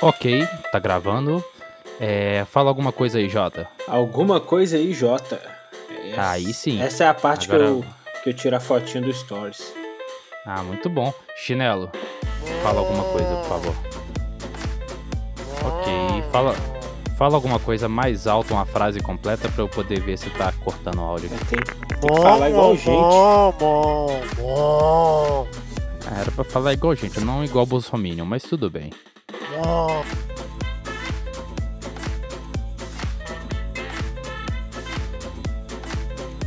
Ok, 0.00 0.46
tá 0.70 0.78
gravando. 0.78 1.44
É, 2.00 2.44
fala 2.50 2.68
alguma 2.68 2.92
coisa 2.92 3.18
aí, 3.18 3.28
Jota. 3.28 3.68
Alguma 3.88 4.40
coisa 4.40 4.76
aí, 4.76 4.94
Jota. 4.94 5.40
Essa, 6.10 6.30
aí 6.30 6.54
sim. 6.54 6.80
Essa 6.80 7.04
é 7.04 7.08
a 7.08 7.14
parte 7.14 7.50
Agora... 7.50 7.64
que, 7.64 7.70
eu, 7.70 7.84
que 8.22 8.30
eu 8.30 8.34
tiro 8.34 8.56
a 8.56 8.60
fotinha 8.60 9.02
do 9.02 9.12
Stories. 9.12 9.74
Ah, 10.46 10.62
muito 10.62 10.88
bom. 10.88 11.12
Chinelo, 11.36 11.90
fala 12.62 12.78
alguma 12.78 13.04
coisa, 13.04 13.36
por 13.36 13.44
favor. 13.44 13.74
Ok, 15.66 15.92
fala, 16.30 16.54
fala 17.16 17.34
alguma 17.34 17.58
coisa 17.58 17.88
mais 17.88 18.26
alta, 18.26 18.54
uma 18.54 18.64
frase 18.64 19.00
completa 19.00 19.48
pra 19.48 19.64
eu 19.64 19.68
poder 19.68 20.00
ver 20.00 20.16
se 20.16 20.30
tá 20.30 20.52
cortando 20.64 20.98
o 21.00 21.04
áudio 21.04 21.28
aqui. 21.34 21.44
Tem, 21.46 21.58
tem 21.60 21.98
que 21.98 22.22
falar 22.22 22.48
igual 22.48 22.76
gente. 22.76 22.88
Ah, 26.06 26.20
era 26.20 26.30
pra 26.30 26.44
falar 26.44 26.72
igual 26.72 26.94
gente, 26.94 27.20
não 27.20 27.44
igual 27.44 27.66
Bolsominion, 27.66 28.24
mas 28.24 28.44
tudo 28.44 28.70
bem. 28.70 28.90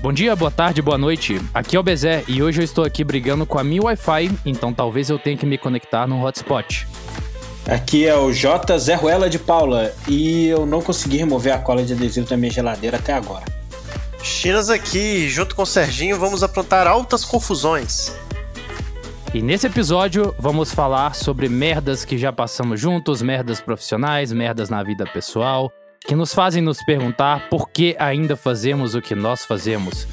Bom 0.01 0.11
dia, 0.11 0.35
boa 0.35 0.49
tarde, 0.49 0.81
boa 0.81 0.97
noite. 0.97 1.39
Aqui 1.53 1.75
é 1.75 1.79
o 1.79 1.83
Bezé 1.83 2.23
e 2.27 2.41
hoje 2.41 2.59
eu 2.59 2.65
estou 2.65 2.83
aqui 2.83 3.03
brigando 3.03 3.45
com 3.45 3.59
a 3.59 3.63
minha 3.63 3.83
Wi-Fi, 3.83 4.31
então 4.45 4.73
talvez 4.73 5.09
eu 5.09 5.19
tenha 5.19 5.37
que 5.37 5.45
me 5.45 5.57
conectar 5.57 6.07
no 6.07 6.25
hotspot. 6.25 6.87
Aqui 7.67 8.07
é 8.07 8.15
o 8.15 8.33
J. 8.33 8.77
Zé 8.79 8.95
Ruela 8.95 9.29
de 9.29 9.37
Paula 9.37 9.93
e 10.07 10.47
eu 10.47 10.65
não 10.65 10.81
consegui 10.81 11.17
remover 11.17 11.53
a 11.53 11.59
cola 11.59 11.83
de 11.83 11.93
adesivo 11.93 12.27
da 12.27 12.35
minha 12.35 12.51
geladeira 12.51 12.97
até 12.97 13.13
agora. 13.13 13.45
Chinas 14.23 14.69
aqui, 14.69 15.29
junto 15.29 15.55
com 15.55 15.61
o 15.61 15.65
Serginho, 15.65 16.17
vamos 16.17 16.41
aprontar 16.43 16.87
altas 16.87 17.23
confusões. 17.23 18.11
E 19.33 19.41
nesse 19.41 19.65
episódio 19.65 20.35
vamos 20.37 20.73
falar 20.73 21.15
sobre 21.15 21.47
merdas 21.47 22.03
que 22.03 22.17
já 22.17 22.33
passamos 22.33 22.81
juntos, 22.81 23.21
merdas 23.21 23.61
profissionais, 23.61 24.33
merdas 24.33 24.69
na 24.69 24.83
vida 24.83 25.05
pessoal, 25.05 25.71
que 26.05 26.13
nos 26.15 26.33
fazem 26.33 26.61
nos 26.61 26.83
perguntar 26.83 27.47
por 27.47 27.69
que 27.69 27.95
ainda 27.97 28.35
fazemos 28.35 28.93
o 28.93 29.01
que 29.01 29.15
nós 29.15 29.45
fazemos. 29.45 30.05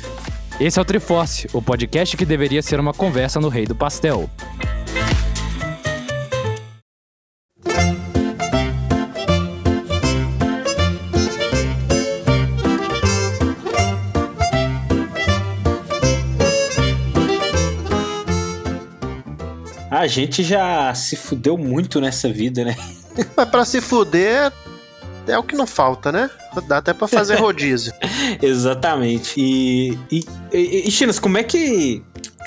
Esse 0.60 0.78
é 0.78 0.82
o 0.82 0.84
Triforce, 0.84 1.48
o 1.52 1.60
podcast 1.60 2.16
que 2.16 2.24
deveria 2.24 2.62
ser 2.62 2.78
uma 2.78 2.94
conversa 2.94 3.40
no 3.40 3.48
Rei 3.48 3.66
do 3.66 3.74
Pastel. 3.74 4.30
A 19.98 20.06
gente 20.06 20.44
já 20.44 20.94
se 20.94 21.16
fudeu 21.16 21.58
muito 21.58 22.00
nessa 22.00 22.28
vida, 22.28 22.64
né? 22.64 22.76
Mas 23.36 23.48
pra 23.48 23.64
se 23.64 23.80
fuder, 23.80 24.52
é 25.26 25.36
o 25.36 25.42
que 25.42 25.56
não 25.56 25.66
falta, 25.66 26.12
né? 26.12 26.30
Dá 26.68 26.78
até 26.78 26.94
para 26.94 27.08
fazer 27.08 27.34
rodízio. 27.42 27.92
Exatamente. 28.40 29.34
E, 29.36 29.98
e, 30.08 30.24
e, 30.52 30.88
e 30.88 30.90
Chinas, 30.92 31.18
como 31.18 31.36
é 31.36 31.42
que 31.42 32.00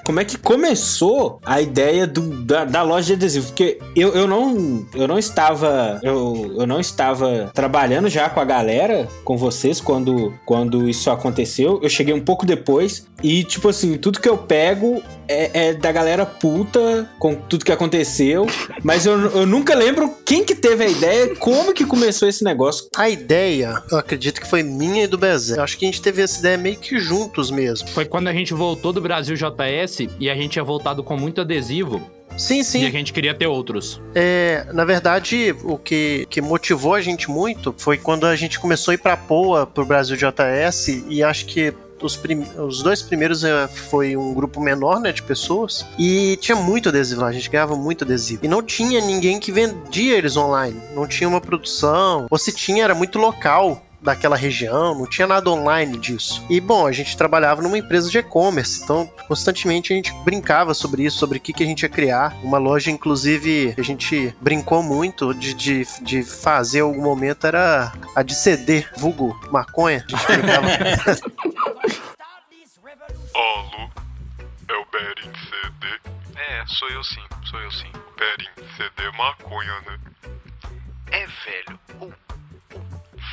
como 0.03 0.19
é 0.19 0.25
que 0.25 0.37
começou 0.37 1.39
a 1.45 1.61
ideia 1.61 2.07
do, 2.07 2.43
da, 2.43 2.65
da, 2.65 2.81
loja 2.81 3.07
de 3.07 3.13
adesivo? 3.13 3.47
Porque 3.47 3.79
eu, 3.95 4.13
eu, 4.13 4.27
não, 4.27 4.85
eu 4.95 5.07
não 5.07 5.19
estava 5.19 5.99
eu, 6.01 6.55
eu 6.57 6.65
não 6.65 6.79
estava 6.79 7.51
trabalhando 7.53 8.09
já 8.09 8.29
com 8.29 8.39
a 8.39 8.45
galera, 8.45 9.07
com 9.23 9.37
vocês, 9.37 9.79
quando, 9.79 10.33
quando 10.45 10.89
isso 10.89 11.11
aconteceu. 11.11 11.79
Eu 11.83 11.89
cheguei 11.89 12.13
um 12.13 12.19
pouco 12.21 12.45
depois 12.45 13.05
e, 13.21 13.43
tipo 13.43 13.69
assim, 13.69 13.97
tudo 13.97 14.19
que 14.19 14.29
eu 14.29 14.37
pego 14.37 15.03
é, 15.31 15.51
é 15.53 15.73
da 15.73 15.91
galera 15.91 16.25
puta 16.25 17.09
com 17.17 17.35
tudo 17.35 17.65
que 17.65 17.71
aconteceu. 17.71 18.45
Mas 18.83 19.05
eu, 19.05 19.19
eu 19.31 19.45
nunca 19.45 19.73
lembro 19.73 20.13
quem 20.25 20.43
que 20.43 20.55
teve 20.55 20.83
a 20.83 20.89
ideia, 20.89 21.35
como 21.35 21.73
que 21.73 21.85
começou 21.85 22.27
esse 22.27 22.43
negócio. 22.43 22.87
A 22.95 23.09
ideia, 23.09 23.81
eu 23.91 23.97
acredito 23.97 24.41
que 24.41 24.47
foi 24.47 24.63
minha 24.63 25.03
e 25.03 25.07
do 25.07 25.17
Bezé. 25.17 25.57
Eu 25.57 25.63
acho 25.63 25.77
que 25.77 25.85
a 25.85 25.87
gente 25.87 26.01
teve 26.01 26.21
essa 26.21 26.39
ideia 26.39 26.57
meio 26.57 26.77
que 26.77 26.99
juntos 26.99 27.49
mesmo. 27.49 27.87
Foi 27.89 28.05
quando 28.05 28.27
a 28.27 28.33
gente 28.33 28.53
voltou 28.53 28.91
do 28.91 29.01
Brasil 29.01 29.35
JS 29.35 30.07
e 30.19 30.29
a 30.29 30.35
gente 30.35 30.51
tinha 30.51 30.63
voltado 30.63 31.03
com 31.03 31.17
muito 31.17 31.41
adesivo. 31.41 32.01
Sim, 32.37 32.63
sim. 32.63 32.83
E 32.83 32.85
a 32.87 32.89
gente 32.89 33.11
queria 33.13 33.33
ter 33.33 33.47
outros. 33.47 34.01
É, 34.15 34.65
na 34.73 34.85
verdade, 34.85 35.55
o 35.63 35.77
que, 35.77 36.25
que 36.29 36.41
motivou 36.41 36.93
a 36.93 37.01
gente 37.01 37.29
muito 37.29 37.73
foi 37.77 37.97
quando 37.97 38.25
a 38.25 38.35
gente 38.35 38.59
começou 38.59 38.91
a 38.91 38.95
ir 38.95 38.97
pra 38.97 39.17
POA, 39.17 39.67
pro 39.67 39.85
Brasil 39.85 40.15
JS, 40.15 40.87
e 41.09 41.23
acho 41.23 41.45
que 41.45 41.73
os, 42.01 42.15
prim... 42.15 42.45
os, 42.57 42.81
dois 42.81 43.01
primeiros 43.01 43.43
é, 43.43 43.67
foi 43.67 44.15
um 44.15 44.33
grupo 44.33 44.59
menor, 44.59 44.99
né, 44.99 45.11
de 45.11 45.23
pessoas, 45.23 45.85
e 45.97 46.37
tinha 46.37 46.55
muito 46.55 46.89
adesivo 46.89 47.21
lá, 47.21 47.27
a 47.27 47.31
gente 47.31 47.49
ganhava 47.49 47.75
muito 47.75 48.03
adesivo. 48.03 48.45
E 48.45 48.47
não 48.47 48.61
tinha 48.61 49.01
ninguém 49.01 49.39
que 49.39 49.51
vendia 49.51 50.17
eles 50.17 50.37
online, 50.37 50.79
não 50.93 51.07
tinha 51.07 51.27
uma 51.27 51.41
produção, 51.41 52.27
ou 52.29 52.37
se 52.37 52.51
tinha, 52.51 52.83
era 52.83 52.95
muito 52.95 53.19
local 53.19 53.81
daquela 54.01 54.35
região, 54.35 54.97
não 54.97 55.05
tinha 55.05 55.27
nada 55.27 55.49
online 55.49 55.97
disso. 55.97 56.43
E 56.49 56.59
bom, 56.59 56.87
a 56.87 56.91
gente 56.91 57.15
trabalhava 57.15 57.61
numa 57.61 57.77
empresa 57.77 58.09
de 58.09 58.17
e-commerce, 58.17 58.83
então 58.83 59.09
constantemente 59.27 59.93
a 59.93 59.95
gente 59.95 60.11
brincava 60.25 60.73
sobre 60.73 61.03
isso, 61.03 61.19
sobre 61.19 61.37
o 61.37 61.41
que, 61.41 61.53
que 61.53 61.63
a 61.63 61.65
gente 61.65 61.83
ia 61.83 61.89
criar. 61.89 62.35
Uma 62.43 62.57
loja, 62.57 62.89
inclusive, 62.89 63.75
a 63.77 63.81
gente 63.81 64.35
brincou 64.41 64.81
muito 64.81 65.33
de, 65.33 65.53
de, 65.53 65.87
de 66.01 66.23
fazer 66.23 66.79
algum 66.79 67.01
momento 67.01 67.45
era 67.45 67.93
a 68.15 68.23
de 68.23 68.33
CD, 68.33 68.83
vulgo 68.97 69.39
maconha. 69.51 70.03
A 70.07 70.11
gente 70.11 70.27
brincava. 70.27 70.67
Alô, 73.41 73.89
é 74.69 74.73
o 74.73 74.85
Berin 74.91 75.33
CD? 75.33 76.11
É, 76.35 76.63
sou 76.67 76.87
eu 76.89 77.03
sim, 77.03 77.23
sou 77.49 77.59
eu 77.59 77.71
sim. 77.71 77.91
Berin 78.15 78.69
CD 78.77 79.07
é 79.07 79.17
maconha, 79.17 79.81
né? 79.87 79.99
É, 81.11 81.25
velho. 81.25 81.79
O 81.99 82.11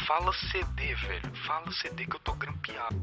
Fala 0.07 0.33
CD, 0.51 0.95
velho. 0.95 1.33
Fala 1.47 1.71
CD 1.83 2.07
que 2.07 2.17
eu 2.17 2.21
tô 2.21 2.33
grampeado. 2.33 2.97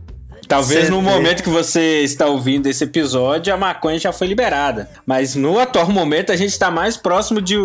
Talvez 0.47 0.85
CD. 0.85 0.95
no 0.95 1.01
momento 1.03 1.43
que 1.43 1.49
você 1.49 2.01
está 2.01 2.25
ouvindo 2.25 2.65
esse 2.65 2.83
episódio, 2.83 3.53
a 3.53 3.57
maconha 3.57 3.99
já 3.99 4.11
foi 4.11 4.25
liberada. 4.25 4.89
Mas 5.05 5.35
no 5.35 5.59
atual 5.59 5.91
momento, 5.91 6.31
a 6.31 6.35
gente 6.35 6.49
está 6.49 6.71
mais 6.71 6.97
próximo 6.97 7.39
de, 7.39 7.55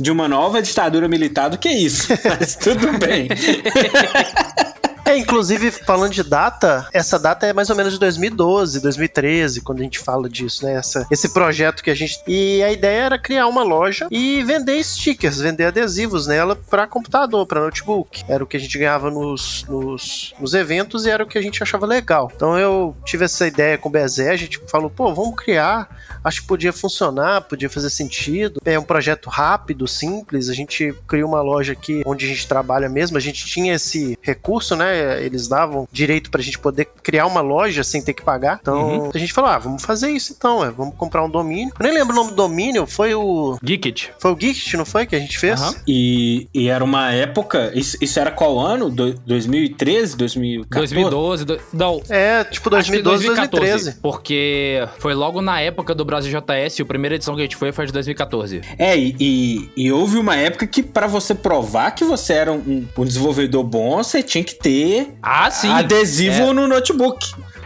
de 0.00 0.10
uma 0.10 0.26
nova 0.26 0.62
ditadura 0.62 1.06
militar 1.06 1.50
do 1.50 1.58
que 1.58 1.68
isso. 1.68 2.08
Mas 2.24 2.56
tudo 2.56 2.98
bem. 2.98 3.28
É, 5.08 5.16
inclusive, 5.16 5.70
falando 5.70 6.12
de 6.12 6.22
data, 6.22 6.86
essa 6.92 7.18
data 7.18 7.46
é 7.46 7.52
mais 7.54 7.70
ou 7.70 7.76
menos 7.76 7.94
de 7.94 7.98
2012, 7.98 8.78
2013, 8.78 9.62
quando 9.62 9.80
a 9.80 9.82
gente 9.82 9.98
fala 9.98 10.28
disso, 10.28 10.66
né? 10.66 10.74
Essa, 10.74 11.06
esse 11.10 11.30
projeto 11.30 11.82
que 11.82 11.90
a 11.90 11.94
gente. 11.94 12.20
E 12.26 12.62
a 12.62 12.70
ideia 12.70 13.04
era 13.04 13.18
criar 13.18 13.46
uma 13.46 13.62
loja 13.62 14.06
e 14.10 14.42
vender 14.42 14.84
stickers, 14.84 15.40
vender 15.40 15.64
adesivos 15.64 16.26
nela 16.26 16.54
para 16.54 16.86
computador, 16.86 17.46
para 17.46 17.62
notebook. 17.62 18.22
Era 18.28 18.44
o 18.44 18.46
que 18.46 18.58
a 18.58 18.60
gente 18.60 18.76
ganhava 18.76 19.10
nos, 19.10 19.64
nos, 19.66 20.34
nos, 20.38 20.52
eventos 20.52 21.06
e 21.06 21.10
era 21.10 21.24
o 21.24 21.26
que 21.26 21.38
a 21.38 21.42
gente 21.42 21.62
achava 21.62 21.86
legal. 21.86 22.30
Então 22.36 22.58
eu 22.58 22.94
tive 23.02 23.24
essa 23.24 23.46
ideia 23.46 23.78
com 23.78 23.88
o 23.88 23.92
Bezé, 23.92 24.30
a 24.30 24.36
gente 24.36 24.60
falou, 24.70 24.90
pô, 24.90 25.14
vamos 25.14 25.36
criar. 25.36 25.88
Acho 26.22 26.42
que 26.42 26.48
podia 26.48 26.72
funcionar, 26.72 27.42
podia 27.42 27.70
fazer 27.70 27.88
sentido. 27.88 28.60
É 28.62 28.78
um 28.78 28.84
projeto 28.84 29.30
rápido, 29.30 29.88
simples. 29.88 30.50
A 30.50 30.54
gente 30.54 30.94
criou 31.06 31.30
uma 31.30 31.40
loja 31.40 31.72
aqui 31.72 32.02
onde 32.04 32.26
a 32.26 32.28
gente 32.28 32.46
trabalha 32.46 32.90
mesmo. 32.90 33.16
A 33.16 33.20
gente 33.20 33.46
tinha 33.46 33.74
esse 33.74 34.18
recurso, 34.20 34.76
né? 34.76 34.97
Eles 35.24 35.48
davam 35.48 35.88
direito 35.92 36.30
pra 36.30 36.42
gente 36.42 36.58
poder 36.58 36.86
criar 37.02 37.26
uma 37.26 37.40
loja 37.40 37.82
sem 37.84 38.02
ter 38.02 38.14
que 38.14 38.22
pagar. 38.22 38.58
Então 38.60 39.04
uhum. 39.04 39.10
a 39.14 39.18
gente 39.18 39.32
falou: 39.32 39.50
ah, 39.50 39.58
vamos 39.58 39.82
fazer 39.82 40.10
isso 40.10 40.34
então, 40.36 40.64
é, 40.64 40.70
vamos 40.70 40.94
comprar 40.96 41.24
um 41.24 41.30
domínio. 41.30 41.72
Eu 41.78 41.84
nem 41.84 41.94
lembro 41.94 42.12
o 42.12 42.16
nome 42.16 42.30
do 42.30 42.36
domínio, 42.36 42.86
foi 42.86 43.14
o. 43.14 43.58
Geekit. 43.62 44.12
Foi 44.18 44.30
o 44.30 44.36
Geekit, 44.36 44.76
não 44.76 44.84
foi? 44.84 45.06
Que 45.06 45.16
a 45.16 45.18
gente 45.18 45.38
fez? 45.38 45.60
Uhum. 45.60 45.74
E, 45.86 46.48
e 46.54 46.68
era 46.68 46.82
uma 46.82 47.12
época. 47.12 47.72
Isso, 47.74 47.96
isso 48.00 48.18
era 48.18 48.30
qual 48.30 48.58
ano? 48.58 48.90
Do, 48.90 49.14
2013? 49.14 50.16
2014? 50.16 50.94
2012? 50.94 51.44
Do, 51.44 51.60
não. 51.72 52.02
É, 52.08 52.44
tipo 52.44 52.70
2012, 52.70 53.26
2014, 53.26 53.66
2013. 53.66 54.00
Porque 54.00 54.88
foi 54.98 55.14
logo 55.14 55.40
na 55.40 55.60
época 55.60 55.94
do 55.94 56.04
Brasil 56.04 56.30
JS, 56.30 56.78
e 56.78 56.82
a 56.82 56.86
primeira 56.86 57.16
edição 57.16 57.34
que 57.34 57.40
a 57.40 57.44
gente 57.44 57.56
foi 57.56 57.72
foi 57.72 57.86
de 57.86 57.92
2014. 57.92 58.62
É, 58.78 58.96
e, 58.96 59.16
e, 59.18 59.70
e 59.76 59.92
houve 59.92 60.18
uma 60.18 60.36
época 60.36 60.66
que 60.66 60.82
para 60.82 61.06
você 61.06 61.34
provar 61.34 61.90
que 61.92 62.04
você 62.04 62.32
era 62.34 62.52
um, 62.52 62.86
um 62.96 63.04
desenvolvedor 63.04 63.64
bom, 63.64 64.02
você 64.02 64.22
tinha 64.22 64.44
que 64.44 64.54
ter 64.54 64.77
ah, 65.22 65.50
sim. 65.50 65.70
adesivo 65.70 66.50
é. 66.50 66.52
no 66.52 66.66
notebook. 66.66 67.18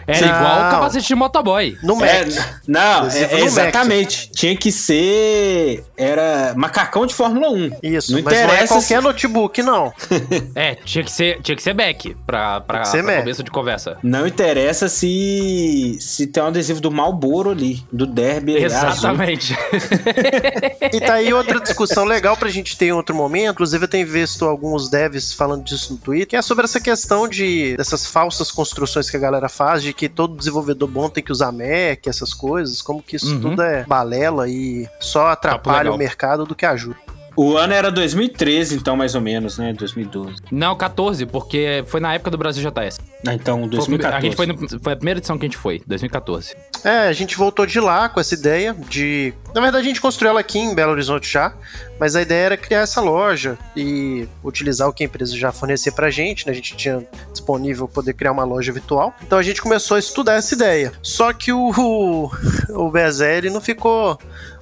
Era 0.07 0.27
não. 0.27 0.37
igual 0.37 0.57
o 0.57 0.71
capacete 0.71 1.07
de 1.07 1.15
motoboy. 1.15 1.79
No 1.83 1.97
Mac. 1.97 2.09
É, 2.09 2.25
não, 2.67 3.07
é, 3.09 3.41
exatamente. 3.41 4.27
Mac. 4.27 4.37
Tinha 4.37 4.57
que 4.57 4.73
ser. 4.73 5.85
Era 5.97 6.55
macacão 6.57 7.07
de 7.07 7.15
Fórmula 7.15 7.51
1. 7.51 7.71
Isso, 7.83 8.13
não 8.13 8.23
mas 8.23 8.33
interessa 8.33 8.47
não 8.47 8.55
é 8.55 8.67
qualquer 8.67 8.99
se... 8.99 9.01
notebook, 9.01 9.63
não. 9.63 9.93
é, 10.55 10.75
tinha 10.75 11.05
que 11.05 11.11
ser, 11.13 11.41
tinha 11.43 11.57
que 11.57 11.63
ser 11.63 11.75
Mac 11.75 12.03
pra, 12.27 12.61
pra, 12.61 12.85
ser 12.85 13.03
pra 13.03 13.13
Mac. 13.13 13.21
começo 13.21 13.43
de 13.43 13.51
conversa. 13.51 13.99
Não 14.03 14.27
interessa 14.27 14.89
se, 14.89 15.97
se 16.01 16.27
tem 16.27 16.43
um 16.43 16.47
adesivo 16.47 16.81
do 16.81 16.91
Malboro 16.91 17.51
ali, 17.51 17.83
do 17.93 18.07
Derby. 18.07 18.57
Exatamente. 18.57 19.57
e 20.93 21.01
tá 21.01 21.15
aí 21.15 21.33
outra 21.33 21.61
discussão 21.61 22.05
legal 22.05 22.37
pra 22.37 22.49
gente 22.49 22.77
ter 22.77 22.87
em 22.87 22.93
outro 22.93 23.15
momento. 23.15 23.53
Inclusive, 23.53 23.85
eu 23.85 23.89
tenho 23.89 24.07
visto 24.07 24.45
alguns 24.45 24.89
devs 24.89 25.33
falando 25.33 25.65
disso 25.65 25.93
no 25.93 25.99
Twitter, 25.99 26.27
que 26.27 26.37
é 26.37 26.43
sobre 26.43 26.65
essa 26.65 26.81
questão 26.81 27.29
de 27.29 27.77
dessas 27.77 28.07
falsas 28.07 28.51
construções 28.51 29.11
que 29.11 29.17
a 29.17 29.21
galera 29.21 29.49
faz 29.49 29.83
de 29.83 29.92
que 29.93 30.09
todo 30.09 30.37
desenvolvedor 30.37 30.89
bom 30.89 31.09
tem 31.09 31.23
que 31.23 31.33
usar 31.33 31.53
Mac, 31.53 32.07
essas 32.07 32.35
coisas, 32.35 32.83
como 32.83 33.03
que 33.03 33.17
isso 33.17 33.35
uhum. 33.35 33.41
tudo 33.41 33.63
é 33.63 33.85
balela 33.85 34.49
e 34.49 34.89
só 35.01 35.29
atrapalha 35.29 35.93
o 35.93 35.99
mercado 35.99 36.45
do 36.45 36.55
que 36.55 36.67
ajuda. 36.67 37.12
O, 37.43 37.57
ano 37.57 37.73
era 37.73 37.91
2013, 37.91 38.77
então, 38.77 38.97
mais 38.97 39.15
ou 39.15 39.21
menos, 39.21 39.59
né? 39.59 39.73
2012. 39.73 40.37
Não, 40.51 40.77
14, 40.77 41.27
porque 41.27 41.83
foi 41.89 42.01
na 42.01 42.15
época 42.15 42.31
do 42.31 42.39
Brasil 42.39 42.63
JS. 42.63 43.01
Ah, 43.27 43.35
então, 43.35 43.61
Foi- 43.61 43.69
2014. 43.69 44.17
A 44.17 44.21
gente 44.21 44.37
foi, 44.37 44.47
no- 44.47 44.81
foi 44.81 44.93
a 44.93 44.97
primeira 44.97 45.19
edição 45.19 45.37
que 45.37 45.47
a 45.47 45.49
gente 45.49 45.57
foi, 45.57 45.83
2014. 45.87 46.55
É, 46.85 47.09
a 47.09 47.13
gente 47.13 47.37
voltou 47.37 47.67
de 47.67 47.81
lá 47.81 48.09
com 48.09 48.21
essa 48.21 48.35
ideia 48.35 48.75
de. 48.89 49.35
Na 49.55 49.61
verdade, 49.61 49.85
a 49.85 49.89
gente 49.89 50.01
construiu 50.01 50.31
ela 50.31 50.41
aqui 50.41 50.59
em 50.59 50.75
Belo 50.75 50.93
Horizonte 50.93 51.31
já, 51.33 51.53
mas 51.99 52.15
a 52.17 52.23
ideia 52.23 52.47
era 52.47 52.57
criar 52.57 52.81
essa 52.81 53.01
loja 53.01 53.59
e 53.77 54.29
utilizar 54.43 54.89
o 54.89 54.93
que 54.93 55.03
a 55.03 55.07
empresa 55.07 55.37
já 55.37 55.51
fornecia 55.53 55.93
pra 55.93 56.11
gente, 56.11 56.47
né? 56.47 56.53
A 56.53 56.55
gente 56.55 56.77
tinha 56.77 57.07
disponível 57.33 57.89
poder 57.89 58.15
criar 58.15 58.33
uma 58.33 58.45
loja 58.45 58.73
virtual. 58.73 59.15
Então 59.23 59.39
a 59.39 59.43
gente 59.43 59.61
começou 59.61 59.97
a 59.97 60.01
estudar 60.01 60.35
essa 60.35 60.55
ideia. 60.55 60.93
Só 61.03 61.33
que 61.33 61.53
o, 61.53 61.71
o, 61.77 62.31
o 62.71 62.93
ele 63.25 63.51
não 63.51 63.61
ficou 63.61 64.19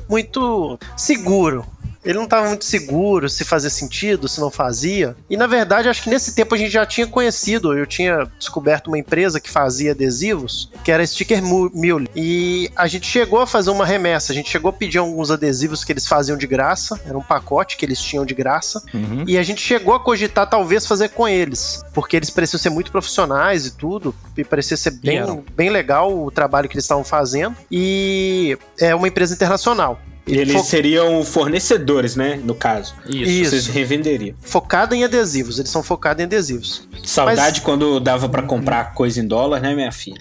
muito 0.09 0.79
seguro. 0.97 1.65
Ele 2.05 2.14
não 2.14 2.25
estava 2.25 2.49
muito 2.49 2.64
seguro 2.64 3.29
se 3.29 3.44
fazia 3.44 3.70
sentido, 3.70 4.29
se 4.29 4.41
não 4.41 4.50
fazia. 4.50 5.17
E 5.29 5.37
na 5.37 5.47
verdade, 5.47 5.88
acho 5.88 6.02
que 6.02 6.11
nesse 6.11 6.35
tempo 6.35 6.55
a 6.55 6.58
gente 6.58 6.70
já 6.70 6.87
tinha 6.87 7.06
conhecido, 7.06 7.76
eu 7.76 7.87
tinha 7.87 8.26
descoberto 8.38 8.88
uma 8.88 8.99
empresa 8.99 9.41
que 9.41 9.50
fazia 9.50 9.93
adesivos, 9.93 10.70
que 10.85 10.91
era 10.91 11.06
Sticker 11.06 11.43
Mu- 11.43 11.70
Mule. 11.75 12.08
E 12.17 12.70
a 12.75 12.87
gente 12.87 13.06
chegou 13.06 13.41
a 13.41 13.47
fazer 13.47 13.70
uma 13.70 13.85
remessa, 13.85 14.32
a 14.32 14.35
gente 14.35 14.50
chegou 14.50 14.70
a 14.70 14.73
pedir 14.73 14.99
alguns 14.99 15.31
adesivos 15.31 15.85
que 15.85 15.93
eles 15.93 16.06
faziam 16.06 16.38
de 16.38 16.47
graça, 16.47 16.99
era 17.06 17.17
um 17.17 17.23
pacote 17.23 17.76
que 17.76 17.85
eles 17.85 18.00
tinham 18.00 18.25
de 18.25 18.35
graça. 18.35 18.82
Uhum. 18.94 19.25
E 19.26 19.37
a 19.37 19.43
gente 19.43 19.61
chegou 19.61 19.94
a 19.94 20.00
cogitar 20.00 20.49
talvez 20.49 20.87
fazer 20.87 21.11
com 21.11 21.29
eles, 21.29 21.82
porque 21.93 22.17
eles 22.17 22.31
pareciam 22.31 22.58
ser 22.58 22.70
muito 22.70 22.91
profissionais 22.91 23.67
e 23.67 23.73
tudo, 23.73 24.14
e 24.37 24.44
parecia 24.44 24.76
ser 24.76 24.93
bem, 24.93 25.44
bem 25.55 25.70
legal 25.70 26.17
o 26.17 26.31
trabalho 26.31 26.69
que 26.69 26.75
eles 26.75 26.85
estavam 26.85 27.05
fazendo. 27.05 27.55
E 27.70 28.56
é 28.79 28.94
uma 28.94 29.08
empresa 29.08 29.35
internacional. 29.35 30.00
E 30.31 30.38
eles 30.38 30.55
Fo- 30.55 30.62
seriam 30.65 31.25
fornecedores, 31.25 32.17
né? 32.17 32.41
No 32.43 32.55
caso. 32.55 32.94
Isso. 33.06 33.31
Isso. 33.31 33.50
Vocês 33.50 33.67
revenderiam. 33.67 34.37
Focada 34.41 34.94
em 34.94 35.05
adesivos, 35.05 35.59
eles 35.59 35.71
são 35.71 35.82
focados 35.82 36.21
em 36.21 36.25
adesivos. 36.25 36.88
Saudade 37.05 37.61
quando 37.62 37.99
dava 38.00 38.29
pra 38.29 38.43
comprar 38.43 38.94
coisa 38.94 39.21
em 39.21 39.27
dólar, 39.27 39.61
né, 39.61 39.75
minha 39.75 39.93
filha? 39.93 40.21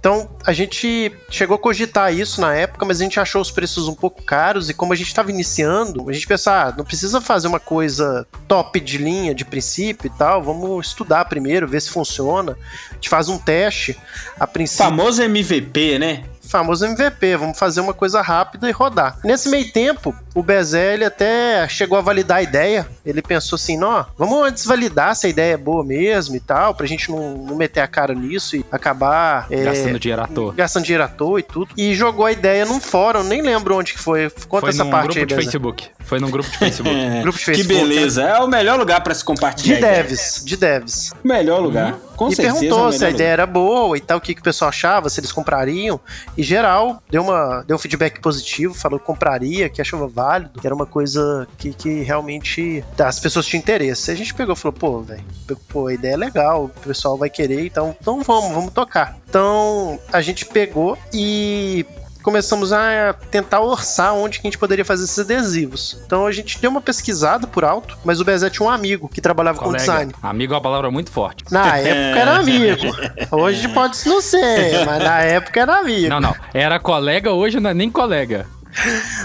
Então, 0.00 0.30
a 0.46 0.52
gente 0.52 1.12
chegou 1.28 1.56
a 1.56 1.58
cogitar 1.58 2.14
isso 2.14 2.40
na 2.40 2.54
época, 2.54 2.86
mas 2.86 3.00
a 3.00 3.02
gente 3.02 3.18
achou 3.18 3.42
os 3.42 3.50
preços 3.50 3.88
um 3.88 3.94
pouco 3.94 4.22
caros 4.22 4.70
e 4.70 4.74
como 4.74 4.92
a 4.92 4.96
gente 4.96 5.08
estava 5.08 5.28
iniciando, 5.30 6.08
a 6.08 6.12
gente 6.12 6.26
pensou, 6.26 6.52
ah, 6.52 6.72
não 6.76 6.84
precisa 6.84 7.20
fazer 7.20 7.48
uma 7.48 7.58
coisa 7.58 8.24
top 8.46 8.78
de 8.78 8.96
linha, 8.96 9.34
de 9.34 9.44
princípio 9.44 10.06
e 10.06 10.10
tal, 10.16 10.40
vamos 10.40 10.86
estudar 10.86 11.24
primeiro, 11.24 11.66
ver 11.66 11.82
se 11.82 11.90
funciona. 11.90 12.56
A 12.90 12.94
gente 12.94 13.08
faz 13.08 13.28
um 13.28 13.38
teste, 13.38 13.98
a 14.38 14.46
princípio... 14.46 14.84
Famoso 14.84 15.20
MVP, 15.20 15.98
né? 15.98 16.22
Famoso 16.48 16.86
MVP, 16.86 17.36
vamos 17.36 17.58
fazer 17.58 17.80
uma 17.80 17.94
coisa 17.94 18.22
rápida 18.22 18.68
e 18.68 18.72
rodar. 18.72 19.18
Nesse 19.22 19.48
meio 19.48 19.70
tempo, 19.72 20.14
o 20.38 20.42
Bezé, 20.42 20.94
ele 20.94 21.04
até 21.04 21.68
chegou 21.68 21.98
a 21.98 22.00
validar 22.00 22.38
a 22.38 22.42
ideia. 22.42 22.86
Ele 23.04 23.20
pensou 23.20 23.56
assim, 23.56 23.76
não, 23.76 24.06
vamos 24.16 24.46
antes 24.46 24.64
validar 24.64 25.16
se 25.16 25.26
a 25.26 25.30
ideia 25.30 25.54
é 25.54 25.56
boa 25.56 25.84
mesmo 25.84 26.36
e 26.36 26.40
tal, 26.40 26.74
pra 26.74 26.86
gente 26.86 27.10
não, 27.10 27.36
não 27.38 27.56
meter 27.56 27.80
a 27.80 27.88
cara 27.88 28.14
nisso 28.14 28.56
e 28.56 28.64
acabar 28.70 29.46
é, 29.50 29.64
Gastando 29.64 29.98
dinheiro 29.98 30.22
à 30.22 30.26
toa. 30.26 30.54
gastando 30.54 30.84
dinheiro 30.84 31.04
à 31.04 31.08
toa 31.08 31.40
e 31.40 31.42
tudo. 31.42 31.70
E 31.76 31.94
jogou 31.94 32.24
a 32.24 32.32
ideia 32.32 32.64
num 32.64 32.80
fórum, 32.80 33.22
nem 33.22 33.42
lembro 33.42 33.76
onde 33.76 33.92
que 33.94 33.98
foi. 33.98 34.30
Conta 34.48 34.60
Foi 34.60 34.70
essa 34.70 34.84
num 34.84 34.90
parte 34.90 35.06
grupo 35.06 35.18
aí, 35.20 35.26
de 35.26 35.34
Bezé. 35.34 35.42
Facebook. 35.44 35.88
Foi 36.00 36.20
num 36.20 36.30
grupo 36.30 36.50
de 36.50 36.56
Facebook. 36.58 36.88
É, 37.08 37.22
Grupo 37.22 37.38
de 37.38 37.44
que 37.44 37.50
Facebook, 37.52 37.88
beleza. 37.88 38.22
É 38.22 38.38
o 38.40 38.46
melhor 38.46 38.78
lugar 38.78 39.00
pra 39.02 39.14
se 39.14 39.24
compartilhar. 39.24 39.76
De 39.76 39.80
devs, 39.80 40.42
de 40.44 40.56
devs. 40.56 41.12
Melhor 41.22 41.60
lugar. 41.60 41.96
Com 42.16 42.28
e 42.28 42.34
certeza. 42.34 42.56
é 42.56 42.60
perguntou 42.60 42.92
se 42.92 43.04
a 43.04 43.10
ideia 43.10 43.28
era 43.28 43.46
boa 43.46 43.96
e 43.96 44.00
tal, 44.00 44.18
o 44.18 44.20
que, 44.20 44.34
que 44.34 44.40
o 44.40 44.44
pessoal 44.44 44.68
achava, 44.70 45.08
se 45.08 45.20
eles 45.20 45.30
comprariam. 45.30 46.00
E 46.36 46.42
geral, 46.42 47.02
deu, 47.10 47.22
uma, 47.22 47.62
deu 47.66 47.76
um 47.76 47.78
feedback 47.78 48.20
positivo, 48.20 48.74
falou 48.74 48.98
que 48.98 49.06
compraria, 49.06 49.68
que 49.68 49.80
achava 49.80 50.08
válido, 50.08 50.27
que 50.60 50.66
era 50.66 50.74
uma 50.74 50.86
coisa 50.86 51.46
que, 51.56 51.72
que 51.72 52.02
realmente 52.02 52.84
tá, 52.96 53.08
as 53.08 53.20
pessoas 53.20 53.46
tinham 53.46 53.60
interesse. 53.60 54.10
A 54.10 54.14
gente 54.14 54.34
pegou 54.34 54.54
e 54.54 54.58
falou, 54.58 54.76
pô, 54.78 55.00
velho, 55.00 55.24
pô, 55.68 55.86
a 55.86 55.94
ideia 55.94 56.14
é 56.14 56.16
legal, 56.16 56.64
o 56.64 56.68
pessoal 56.68 57.16
vai 57.16 57.30
querer, 57.30 57.66
então, 57.66 57.96
então 58.00 58.22
vamos, 58.22 58.52
vamos 58.52 58.72
tocar. 58.72 59.16
Então 59.28 59.98
a 60.12 60.20
gente 60.20 60.46
pegou 60.46 60.96
e 61.12 61.84
começamos 62.22 62.74
a 62.74 63.14
tentar 63.30 63.60
orçar 63.60 64.14
onde 64.14 64.38
que 64.38 64.46
a 64.46 64.50
gente 64.50 64.58
poderia 64.58 64.84
fazer 64.84 65.04
esses 65.04 65.18
adesivos. 65.18 65.98
Então 66.04 66.26
a 66.26 66.32
gente 66.32 66.60
deu 66.60 66.70
uma 66.70 66.80
pesquisada 66.80 67.46
por 67.46 67.64
alto, 67.64 67.96
mas 68.04 68.20
o 68.20 68.24
Bezé 68.24 68.50
tinha 68.50 68.66
um 68.66 68.70
amigo 68.70 69.08
que 69.08 69.20
trabalhava 69.20 69.58
com 69.58 69.64
Colega. 69.64 69.82
design. 69.82 70.12
Amigo 70.22 70.52
é 70.52 70.56
uma 70.56 70.62
palavra 70.62 70.90
muito 70.90 71.10
forte. 71.10 71.44
Na 71.50 71.76
época 71.78 72.20
era 72.20 72.36
amigo. 72.36 72.82
Hoje 73.30 73.68
pode 73.68 74.06
não 74.06 74.20
ser, 74.20 74.84
mas 74.84 75.02
na 75.02 75.20
época 75.20 75.60
era 75.60 75.78
amigo. 75.78 76.08
Não, 76.08 76.20
não. 76.20 76.34
Era 76.52 76.78
colega, 76.78 77.32
hoje 77.32 77.60
não 77.60 77.70
é 77.70 77.74
nem 77.74 77.90
colega. 77.90 78.46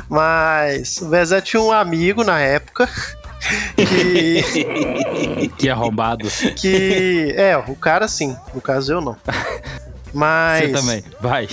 Mas 0.10 0.98
o 1.02 1.06
Bezé 1.08 1.42
tinha 1.42 1.62
um 1.62 1.72
amigo 1.72 2.24
na 2.24 2.40
época. 2.40 2.90
Que, 3.76 5.52
Que 5.58 5.70
arrombado. 5.70 6.28
que. 6.56 7.34
É, 7.38 7.58
o 7.58 7.76
cara 7.76 8.08
sim. 8.08 8.36
No 8.54 8.62
caso 8.62 8.94
eu 8.94 9.02
não. 9.02 9.18
Mas. 10.14 10.70
Você 10.72 10.74
também. 10.82 11.04
Vai. 11.20 11.48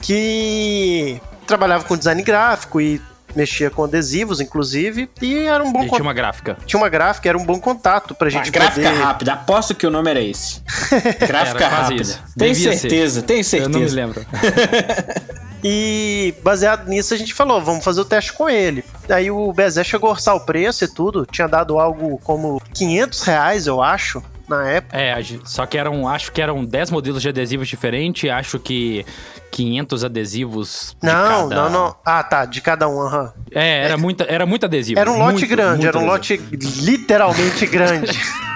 Que 0.00 1.20
trabalhava 1.46 1.84
com 1.84 1.96
design 1.96 2.22
gráfico 2.22 2.80
e 2.80 3.00
mexia 3.34 3.68
com 3.70 3.84
adesivos, 3.84 4.40
inclusive. 4.40 5.10
E 5.20 5.40
era 5.46 5.62
um 5.62 5.70
bom 5.72 5.82
E 5.84 5.88
con- 5.88 5.96
tinha 5.96 6.06
uma 6.06 6.14
gráfica. 6.14 6.56
tinha 6.64 6.80
uma 6.80 6.88
gráfica, 6.88 7.28
era 7.28 7.36
um 7.36 7.44
bom 7.44 7.60
contato 7.60 8.14
pra 8.14 8.26
Uma 8.26 8.30
gente 8.30 8.50
gráfica 8.50 8.88
poder... 8.88 9.02
rápida. 9.02 9.32
Aposto 9.34 9.74
que 9.74 9.86
o 9.86 9.90
nome 9.90 10.10
era 10.10 10.20
esse. 10.20 10.62
Gráfica 11.26 11.64
Era 11.64 11.68
rápida. 11.68 12.18
Tem 12.38 12.54
certeza, 12.54 13.20
tem 13.22 13.42
Eu 13.52 13.68
não 13.68 13.80
me 13.80 13.88
certeza. 13.88 13.94
lembro. 13.96 14.26
E 15.64 16.34
baseado 16.42 16.86
nisso 16.88 17.12
a 17.14 17.16
gente 17.16 17.34
falou, 17.34 17.60
vamos 17.60 17.84
fazer 17.84 18.00
o 18.00 18.04
teste 18.04 18.32
com 18.32 18.48
ele. 18.48 18.84
Aí 19.08 19.30
o 19.30 19.52
Bezé 19.52 19.82
chegou 19.82 20.08
a 20.08 20.12
orçar 20.12 20.34
o 20.36 20.40
preço 20.40 20.84
e 20.84 20.88
tudo, 20.88 21.26
tinha 21.26 21.48
dado 21.48 21.78
algo 21.78 22.18
como 22.22 22.60
500 22.74 23.22
reais, 23.22 23.66
eu 23.66 23.82
acho, 23.82 24.22
na 24.48 24.68
época. 24.68 24.96
É, 24.96 25.16
só 25.44 25.66
que 25.66 25.76
eram, 25.76 26.06
acho 26.08 26.30
que 26.30 26.40
eram 26.40 26.64
10 26.64 26.90
modelos 26.90 27.20
de 27.22 27.28
adesivos 27.28 27.66
diferentes, 27.68 28.30
acho 28.30 28.58
que 28.60 29.04
500 29.50 30.04
adesivos 30.04 30.94
de 31.02 31.08
Não, 31.08 31.48
cada- 31.48 31.54
não, 31.56 31.70
não. 31.70 31.96
Ah, 32.04 32.22
tá, 32.22 32.44
de 32.44 32.60
cada 32.60 32.88
um, 32.88 33.00
aham. 33.00 33.32
É, 33.50 33.84
era, 33.84 33.96
muita, 33.96 34.24
era 34.24 34.46
muito 34.46 34.66
adesivo. 34.66 35.00
Era 35.00 35.10
um 35.10 35.18
lote 35.18 35.32
muito, 35.32 35.46
grande, 35.48 35.82
muito 35.84 35.88
era 35.88 35.98
um 35.98 36.10
adesivo. 36.12 36.42
lote 36.44 36.80
literalmente 36.84 37.66
grande. 37.66 38.18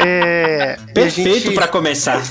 É, 0.00 0.76
Perfeito 0.94 1.46
gente- 1.46 1.54
pra 1.56 1.66
começar. 1.66 2.22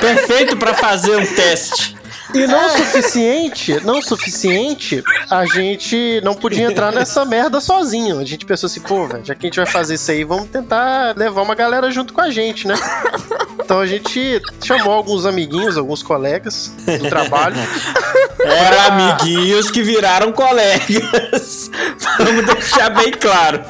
Perfeito 0.00 0.56
pra 0.56 0.72
fazer 0.72 1.16
um 1.16 1.26
teste. 1.26 1.97
E 2.34 2.46
não 2.46 2.66
o 2.66 2.70
suficiente, 2.70 3.80
não 3.84 4.02
suficiente, 4.02 5.02
a 5.30 5.46
gente 5.46 6.20
não 6.22 6.34
podia 6.34 6.64
entrar 6.64 6.92
nessa 6.92 7.24
merda 7.24 7.60
sozinho. 7.60 8.18
A 8.18 8.24
gente 8.24 8.44
pensou 8.44 8.66
assim, 8.66 8.80
pô, 8.80 9.06
velho, 9.06 9.24
já 9.24 9.34
que 9.34 9.46
a 9.46 9.48
gente 9.48 9.56
vai 9.56 9.66
fazer 9.66 9.94
isso 9.94 10.10
aí, 10.10 10.24
vamos 10.24 10.48
tentar 10.48 11.16
levar 11.16 11.42
uma 11.42 11.54
galera 11.54 11.90
junto 11.90 12.12
com 12.12 12.20
a 12.20 12.30
gente, 12.30 12.66
né? 12.66 12.74
Então 13.62 13.80
a 13.80 13.86
gente 13.86 14.42
chamou 14.64 14.92
alguns 14.92 15.26
amiguinhos, 15.26 15.76
alguns 15.76 16.02
colegas 16.02 16.72
do 16.86 17.08
trabalho. 17.08 17.56
Eram 18.40 18.80
amiguinhos 18.94 19.70
que 19.70 19.82
viraram 19.82 20.32
colegas. 20.32 21.70
Vamos 22.18 22.46
deixar 22.46 22.90
bem 22.90 23.10
claro. 23.10 23.60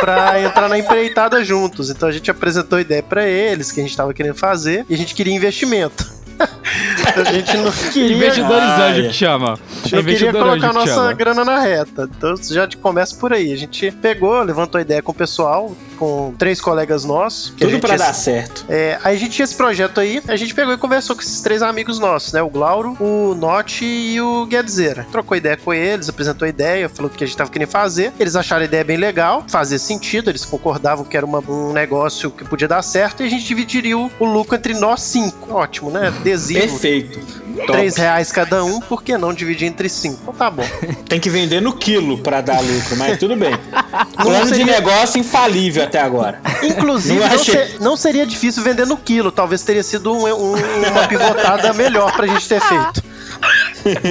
pra 0.00 0.40
entrar 0.40 0.68
na 0.68 0.78
empreitada 0.78 1.44
juntos. 1.44 1.90
Então 1.90 2.08
a 2.08 2.12
gente 2.12 2.30
apresentou 2.30 2.78
a 2.78 2.80
ideia 2.80 3.02
pra 3.02 3.26
eles, 3.26 3.72
que 3.72 3.80
a 3.80 3.82
gente 3.82 3.96
tava 3.96 4.14
querendo 4.14 4.36
fazer, 4.36 4.84
e 4.88 4.94
a 4.94 4.96
gente 4.96 5.14
queria 5.14 5.34
investimento. 5.34 6.06
A 7.20 7.32
gente 7.32 7.56
não 7.56 7.70
queria. 7.92 8.16
Investidores 8.16 8.62
Ah, 8.68 8.86
anjo 8.86 9.00
é. 9.00 9.08
que 9.08 9.12
chama. 9.14 9.58
A 9.84 9.88
gente 9.88 10.04
queria 10.04 10.32
colocar 10.32 10.72
nossa 10.72 10.86
chama. 10.94 11.12
grana 11.12 11.44
na 11.44 11.58
reta. 11.60 12.08
Então 12.16 12.34
já 12.36 12.68
começa 12.80 13.14
por 13.16 13.32
aí. 13.32 13.52
A 13.52 13.56
gente 13.56 13.90
pegou, 13.90 14.40
levantou 14.42 14.78
a 14.78 14.82
ideia 14.82 15.02
com 15.02 15.12
o 15.12 15.14
pessoal, 15.14 15.74
com 15.98 16.34
três 16.38 16.60
colegas 16.60 17.04
nossos. 17.04 17.52
Tudo 17.58 17.78
pra 17.80 17.90
ia- 17.92 17.98
dar 17.98 18.12
certo. 18.14 18.64
É, 18.68 18.98
aí 19.02 19.16
a 19.16 19.18
gente 19.18 19.32
tinha 19.32 19.44
esse 19.44 19.54
projeto 19.56 20.00
aí, 20.00 20.22
a 20.28 20.36
gente 20.36 20.54
pegou 20.54 20.72
e 20.74 20.78
conversou 20.78 21.16
com 21.16 21.22
esses 21.22 21.40
três 21.40 21.62
amigos 21.62 21.98
nossos, 21.98 22.32
né? 22.32 22.42
O 22.42 22.48
Glauro, 22.48 22.96
o 23.00 23.34
Note 23.34 23.84
e 23.84 24.20
o 24.20 24.46
Guedzeira. 24.46 25.06
Trocou 25.10 25.36
ideia 25.36 25.56
com 25.56 25.72
eles, 25.74 26.08
apresentou 26.08 26.46
a 26.46 26.48
ideia, 26.48 26.88
falou 26.88 27.10
o 27.10 27.14
que 27.14 27.24
a 27.24 27.26
gente 27.26 27.36
tava 27.36 27.50
querendo 27.50 27.68
fazer. 27.70 28.12
Eles 28.18 28.36
acharam 28.36 28.62
a 28.62 28.64
ideia 28.64 28.84
bem 28.84 28.96
legal, 28.96 29.44
fazia 29.48 29.78
sentido, 29.78 30.30
eles 30.30 30.44
concordavam 30.44 31.04
que 31.04 31.16
era 31.16 31.24
uma- 31.26 31.40
um 31.48 31.72
negócio 31.72 32.30
que 32.30 32.44
podia 32.44 32.68
dar 32.68 32.82
certo 32.82 33.22
e 33.22 33.26
a 33.26 33.30
gente 33.30 33.44
dividiria 33.44 33.96
o, 33.98 34.10
o 34.18 34.24
lucro 34.24 34.54
entre 34.56 34.74
nós 34.74 35.00
cinco. 35.02 35.54
Ótimo, 35.54 35.90
né? 35.90 36.08
Adesivo. 36.08 36.60
Perfeito. 36.60 37.07
Top. 37.08 37.66
Três 37.72 37.96
reais 37.96 38.30
cada 38.30 38.64
um, 38.64 38.80
por 38.80 39.02
que 39.02 39.16
não 39.18 39.32
dividir 39.34 39.66
entre 39.66 39.88
cinco? 39.88 40.18
Então 40.22 40.34
tá 40.34 40.50
bom. 40.50 40.62
Tem 41.08 41.18
que 41.18 41.28
vender 41.28 41.60
no 41.60 41.72
quilo 41.72 42.18
pra 42.18 42.40
dar 42.40 42.60
lucro, 42.60 42.96
mas 42.96 43.18
tudo 43.18 43.34
bem. 43.36 43.52
Plano 44.16 44.42
de 44.44 44.48
seria- 44.56 44.66
negócio 44.66 45.18
infalível 45.18 45.82
até 45.84 46.00
agora. 46.00 46.40
Inclusive, 46.62 47.18
Não 47.18 47.26
não, 47.28 47.34
achei. 47.34 47.66
se- 47.66 47.82
não 47.82 47.96
seria 47.96 48.26
difícil 48.26 48.62
vender 48.62 48.86
no 48.86 48.96
quilo. 48.96 49.32
Talvez 49.32 49.62
teria 49.62 49.82
sido 49.82 50.12
um- 50.12 50.26
um- 50.26 50.54
uma 50.90 51.08
pivotada 51.08 51.72
melhor 51.72 52.12
pra 52.14 52.26
gente 52.26 52.48
ter 52.48 52.60
feito. 52.62 53.02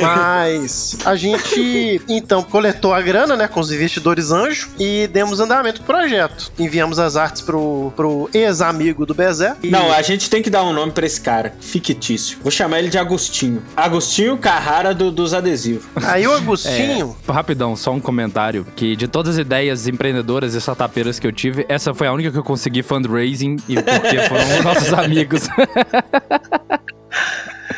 Mas 0.01 0.97
a 1.05 1.15
gente 1.15 2.01
então 2.07 2.41
coletou 2.43 2.93
a 2.93 3.01
grana, 3.01 3.35
né, 3.35 3.47
com 3.47 3.59
os 3.59 3.71
investidores 3.71 4.31
anjo 4.31 4.69
e 4.79 5.07
demos 5.07 5.39
andamento 5.39 5.81
pro 5.83 5.95
projeto. 5.95 6.51
Enviamos 6.57 6.99
as 6.99 7.15
artes 7.15 7.41
pro, 7.41 7.91
pro 7.95 8.29
ex-amigo 8.33 9.05
do 9.05 9.13
Bezé. 9.13 9.55
e- 9.61 9.69
Não, 9.69 9.91
a 9.91 10.01
gente 10.01 10.29
tem 10.29 10.41
que 10.41 10.49
dar 10.49 10.63
um 10.63 10.73
nome 10.73 10.91
pra 10.91 11.05
esse 11.05 11.19
cara. 11.21 11.53
Fictício. 11.59 12.37
Vou 12.41 12.51
chamar 12.51 12.79
ele 12.79 12.89
de 12.89 12.97
Agostinho. 12.97 13.61
Agostinho 13.75 14.37
Carrara 14.37 14.93
do- 14.93 15.11
dos 15.11 15.33
adesivos. 15.33 15.85
Aí 16.03 16.25
o 16.27 16.33
Agostinho, 16.33 17.15
Rapidão, 17.27 17.75
só 17.75 17.91
um 17.91 17.99
comentário. 17.99 18.65
Que 18.75 18.95
de 18.95 19.07
todas 19.07 19.35
as 19.35 19.41
ideias 19.41 19.87
empreendedoras 19.87 20.53
e 20.55 20.57
startupeiras 20.57 21.19
que 21.19 21.27
eu 21.27 21.31
tive, 21.31 21.65
essa 21.69 21.93
foi 21.93 22.07
a 22.07 22.13
única 22.13 22.31
que 22.31 22.37
eu 22.37 22.43
consegui 22.43 22.81
fundraising 22.83 23.57
e 23.67 23.75
porque 23.75 24.19
foram 24.27 24.57
os 24.57 24.63
nossos 24.63 24.93
amigos. 24.93 25.47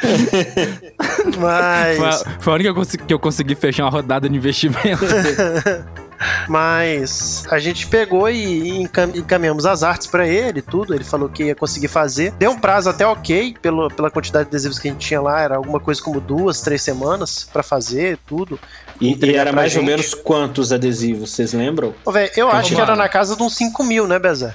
mas 1.40 1.98
Foi 1.98 2.08
a, 2.08 2.40
foi 2.40 2.54
a 2.54 2.56
única 2.56 2.74
que 3.08 3.14
eu 3.14 3.20
consegui- 3.20 3.56
fechar 3.56 3.84
uma 3.84 3.90
rodada 3.92 4.28
de 4.30 4.36
investimento. 4.36 5.06
Mas 6.50 7.46
a 7.50 7.60
gente 7.60 7.88
pegou 7.88 8.30
e 8.30 8.82
encam- 8.82 9.12
encaminhamos 9.16 9.66
as 9.66 9.84
artes 9.84 10.06
pra 10.06 10.28
ele, 10.28 10.62
tudo. 10.62 10.94
Ele 10.94 11.04
falou 11.04 11.30
que 11.30 11.46
ia 11.46 11.56
conseguir 11.56 11.88
fazer. 11.88 12.32
Deu 12.34 12.52
um 12.52 12.60
prazo 12.60 12.90
até 12.90 13.08
ok, 13.08 13.56
pelo, 13.62 13.88
pela 13.90 14.12
quantidade 14.12 14.46
de 14.46 14.50
adesivos 14.50 14.78
que 14.80 14.90
a 14.90 14.92
gente 14.92 15.08
tinha 15.08 15.22
lá. 15.22 15.40
Era 15.40 15.56
alguma 15.56 15.80
coisa 15.80 16.02
como 16.02 16.20
duas, 16.20 16.60
três 16.60 16.82
semanas 16.82 17.48
pra 17.54 17.64
fazer, 17.64 18.18
tudo. 18.28 18.60
E, 19.02 19.18
e 19.26 19.36
era 19.36 19.52
mais 19.54 19.74
ou 19.76 19.82
gente. 19.82 19.90
menos 19.90 20.14
quantos 20.14 20.72
adesivos, 20.74 21.32
vocês 21.32 21.54
lembram? 21.54 21.94
Ô, 22.06 22.12
velho, 22.12 22.32
eu 22.36 22.50
acho 22.52 22.76
que 22.76 22.82
era 22.82 22.96
na 22.96 23.08
casa 23.08 23.36
de 23.36 23.42
uns 23.44 23.56
5 23.56 23.84
mil, 23.84 24.06
né, 24.08 24.20
Bezé? 24.20 24.54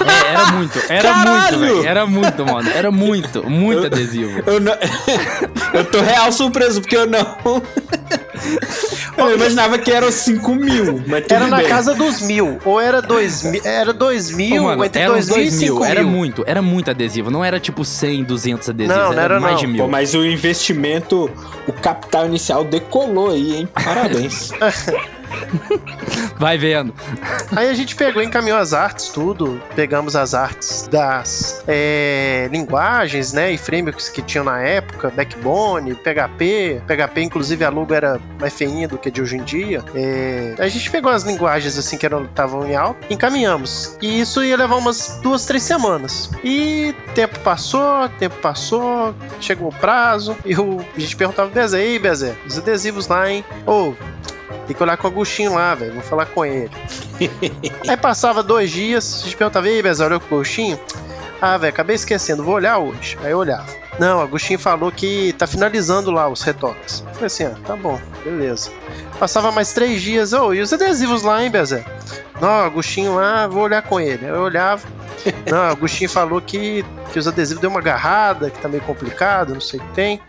É, 0.00 0.32
era 0.32 0.46
muito, 0.52 0.78
era 0.88 1.02
Caralho! 1.02 1.58
muito, 1.58 1.74
velho. 1.74 1.88
Era 1.88 2.06
muito, 2.06 2.44
mano. 2.46 2.70
Era 2.70 2.90
muito, 2.90 3.48
muito 3.48 3.80
Eu- 3.80 3.86
adesivo. 3.86 4.42
Eu 4.46 4.60
não. 4.60 4.74
eu 5.74 5.84
tô 5.84 6.00
real 6.00 6.30
surpreso, 6.32 6.80
porque 6.80 6.96
eu 6.96 7.06
não. 7.06 7.36
Eu 9.28 9.36
imaginava 9.36 9.78
que 9.78 9.90
eram 9.90 10.10
5 10.10 10.54
mil, 10.54 11.02
mas 11.06 11.22
tudo 11.22 11.32
Era 11.34 11.46
na 11.48 11.56
bem. 11.58 11.68
casa 11.68 11.94
dos 11.94 12.20
mil. 12.22 12.58
Ou 12.64 12.80
era 12.80 13.00
dois 13.02 13.42
mil. 13.42 13.60
Era 13.64 13.92
dois 13.92 14.30
mil, 14.30 14.62
Ô, 14.62 14.66
mano, 14.66 14.84
entre 14.84 15.02
era 15.02 15.12
uns 15.12 15.26
dois 15.26 15.28
mil 15.28 15.36
e 15.36 15.48
dois 15.50 15.60
mil, 15.60 15.68
cinco 15.74 15.84
era 15.84 16.02
muito, 16.02 16.44
era 16.46 16.62
muito 16.62 16.90
adesivo. 16.90 17.30
Não 17.30 17.44
era 17.44 17.58
tipo 17.60 17.84
100, 17.84 18.24
200 18.24 18.68
adesivos, 18.70 18.96
Não, 19.02 19.12
não 19.12 19.20
era 19.22 19.38
mais 19.40 19.54
não. 19.54 19.60
de 19.60 19.66
Pô, 19.66 19.72
mil. 19.72 19.88
mas 19.88 20.14
o 20.14 20.24
investimento, 20.24 21.30
o 21.66 21.72
capital 21.72 22.26
inicial 22.26 22.64
decolou 22.64 23.30
aí, 23.30 23.56
hein? 23.56 23.68
Parabéns. 23.72 24.50
Vai 26.38 26.58
vendo. 26.58 26.94
Aí 27.54 27.68
a 27.68 27.74
gente 27.74 27.94
pegou 27.94 28.22
encaminhou 28.22 28.58
as 28.58 28.72
artes, 28.72 29.08
tudo. 29.08 29.60
Pegamos 29.74 30.16
as 30.16 30.34
artes 30.34 30.88
das 30.90 31.62
é, 31.66 32.48
linguagens, 32.50 33.32
né? 33.32 33.52
E 33.52 33.58
frameworks 33.58 34.08
que 34.08 34.22
tinham 34.22 34.44
na 34.44 34.60
época, 34.60 35.10
Backbone, 35.10 35.94
PHP. 35.94 36.82
PHP, 36.86 37.22
inclusive, 37.22 37.64
a 37.64 37.68
logo 37.68 37.94
era 37.94 38.20
mais 38.38 38.52
feinha 38.52 38.88
do 38.88 38.98
que 38.98 39.10
de 39.10 39.22
hoje 39.22 39.36
em 39.36 39.42
dia. 39.42 39.84
É, 39.94 40.54
a 40.58 40.68
gente 40.68 40.90
pegou 40.90 41.10
as 41.10 41.22
linguagens 41.22 41.78
assim 41.78 41.96
que 41.96 42.06
estavam 42.06 42.66
em 42.68 42.74
alta, 42.74 43.00
encaminhamos. 43.10 43.96
E 44.00 44.20
isso 44.20 44.42
ia 44.42 44.56
levar 44.56 44.76
umas 44.76 45.18
duas, 45.22 45.44
três 45.46 45.62
semanas. 45.62 46.30
E 46.42 46.94
tempo 47.14 47.38
passou, 47.40 48.08
tempo 48.18 48.36
passou, 48.36 49.14
chegou 49.40 49.68
o 49.68 49.74
prazo. 49.74 50.36
E 50.44 50.54
o, 50.56 50.80
a 50.96 51.00
gente 51.00 51.16
perguntava, 51.16 51.50
Bezé, 51.50 51.82
ei, 51.82 51.98
Bezé, 51.98 52.34
os 52.46 52.58
adesivos 52.58 53.08
lá, 53.08 53.30
hein? 53.30 53.44
Ô, 53.66 53.94
tem 54.66 54.76
que 54.76 54.82
olhar 54.82 54.96
com 54.96 55.08
o 55.08 55.10
Agostinho 55.10 55.54
lá, 55.54 55.74
velho. 55.74 55.94
Vou 55.94 56.02
falar 56.02 56.26
com 56.26 56.44
ele. 56.44 56.70
Aí 57.88 57.96
passava 57.96 58.42
dois 58.42 58.70
dias, 58.70 59.20
a 59.20 59.24
gente 59.24 59.36
perguntava, 59.36 59.68
ei, 59.68 59.82
Bezé, 59.82 60.04
olhou 60.04 60.20
com 60.20 60.34
o 60.34 60.38
Agostinho? 60.38 60.78
Ah, 61.40 61.56
velho, 61.56 61.72
acabei 61.72 61.96
esquecendo, 61.96 62.44
vou 62.44 62.54
olhar 62.54 62.78
hoje. 62.78 63.18
Aí 63.22 63.30
eu 63.30 63.38
olhava. 63.38 63.66
Não, 63.98 64.18
o 64.18 64.22
Agostinho 64.22 64.58
falou 64.58 64.90
que 64.90 65.34
tá 65.34 65.46
finalizando 65.46 66.10
lá 66.10 66.28
os 66.28 66.42
retoques. 66.42 67.04
Falei 67.12 67.26
assim, 67.26 67.44
ah, 67.44 67.54
tá 67.66 67.76
bom, 67.76 68.00
beleza. 68.24 68.70
Passava 69.18 69.50
mais 69.50 69.72
três 69.72 70.00
dias, 70.00 70.32
ô, 70.32 70.54
e 70.54 70.60
os 70.60 70.72
adesivos 70.72 71.22
lá, 71.22 71.42
hein, 71.42 71.50
Bezé? 71.50 71.84
Não, 72.40 72.48
o 72.48 72.64
Agostinho 72.64 73.14
lá, 73.14 73.46
vou 73.46 73.64
olhar 73.64 73.82
com 73.82 74.00
ele. 74.00 74.24
Aí 74.24 74.32
eu 74.32 74.40
olhava. 74.40 74.86
Não, 75.50 75.58
o 75.58 75.72
Agostinho 75.72 76.08
falou 76.08 76.40
que, 76.40 76.82
que 77.12 77.18
os 77.18 77.28
adesivos 77.28 77.60
deu 77.60 77.68
uma 77.68 77.80
agarrada, 77.80 78.48
que 78.48 78.58
tá 78.58 78.68
meio 78.68 78.82
complicado, 78.84 79.52
não 79.52 79.60
sei 79.60 79.78
o 79.78 79.82
que 79.82 79.92
tem. 79.92 80.20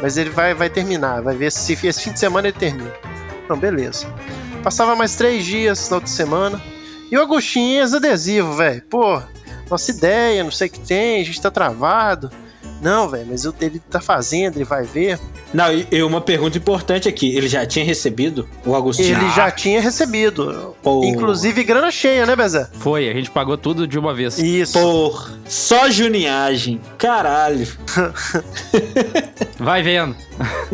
Mas 0.00 0.16
ele 0.16 0.30
vai, 0.30 0.54
vai 0.54 0.70
terminar, 0.70 1.20
vai 1.20 1.36
ver 1.36 1.52
se 1.52 1.74
esse 1.74 2.02
fim 2.02 2.12
de 2.12 2.18
semana 2.18 2.48
ele 2.48 2.56
termina. 2.56 2.90
Não, 3.48 3.56
beleza. 3.58 4.06
Passava 4.62 4.94
mais 4.96 5.14
três 5.16 5.44
dias 5.44 5.88
na 5.88 5.96
outra 5.96 6.10
semana. 6.10 6.60
E 7.10 7.16
o 7.16 7.22
Agostinho, 7.22 7.82
os 7.84 7.94
adesivos, 7.94 8.56
velho. 8.56 8.82
Pô, 8.90 9.20
nossa 9.70 9.90
ideia, 9.90 10.44
não 10.44 10.50
sei 10.50 10.68
o 10.68 10.70
que 10.70 10.80
tem, 10.80 11.20
a 11.20 11.24
gente 11.24 11.40
tá 11.40 11.50
travado. 11.50 12.30
Não, 12.82 13.08
velho, 13.08 13.26
mas 13.28 13.44
eu- 13.44 13.52
ele 13.60 13.80
tá 13.80 14.00
fazendo, 14.00 14.56
ele 14.56 14.64
vai 14.64 14.84
ver. 14.84 15.18
Não, 15.52 15.72
e, 15.72 15.84
e 15.90 16.00
uma 16.02 16.20
pergunta 16.20 16.56
importante 16.58 17.08
aqui: 17.08 17.34
ele 17.34 17.48
já 17.48 17.66
tinha 17.66 17.84
recebido 17.84 18.48
o 18.64 18.72
Agostinho? 18.76 19.18
Ele 19.18 19.30
já 19.30 19.50
tinha 19.50 19.80
recebido. 19.80 20.76
Pô. 20.80 21.02
Inclusive 21.02 21.64
grana 21.64 21.90
cheia, 21.90 22.24
né, 22.24 22.36
Bezé? 22.36 22.68
Foi, 22.74 23.08
a 23.08 23.12
gente 23.14 23.30
pagou 23.30 23.56
tudo 23.58 23.84
de 23.86 23.98
uma 23.98 24.14
vez. 24.14 24.38
Isso. 24.38 24.78
Por 24.78 25.32
só 25.48 25.90
juninhagem. 25.90 26.80
Caralho. 26.98 27.66
Vai 29.58 29.82
vendo. 29.82 30.14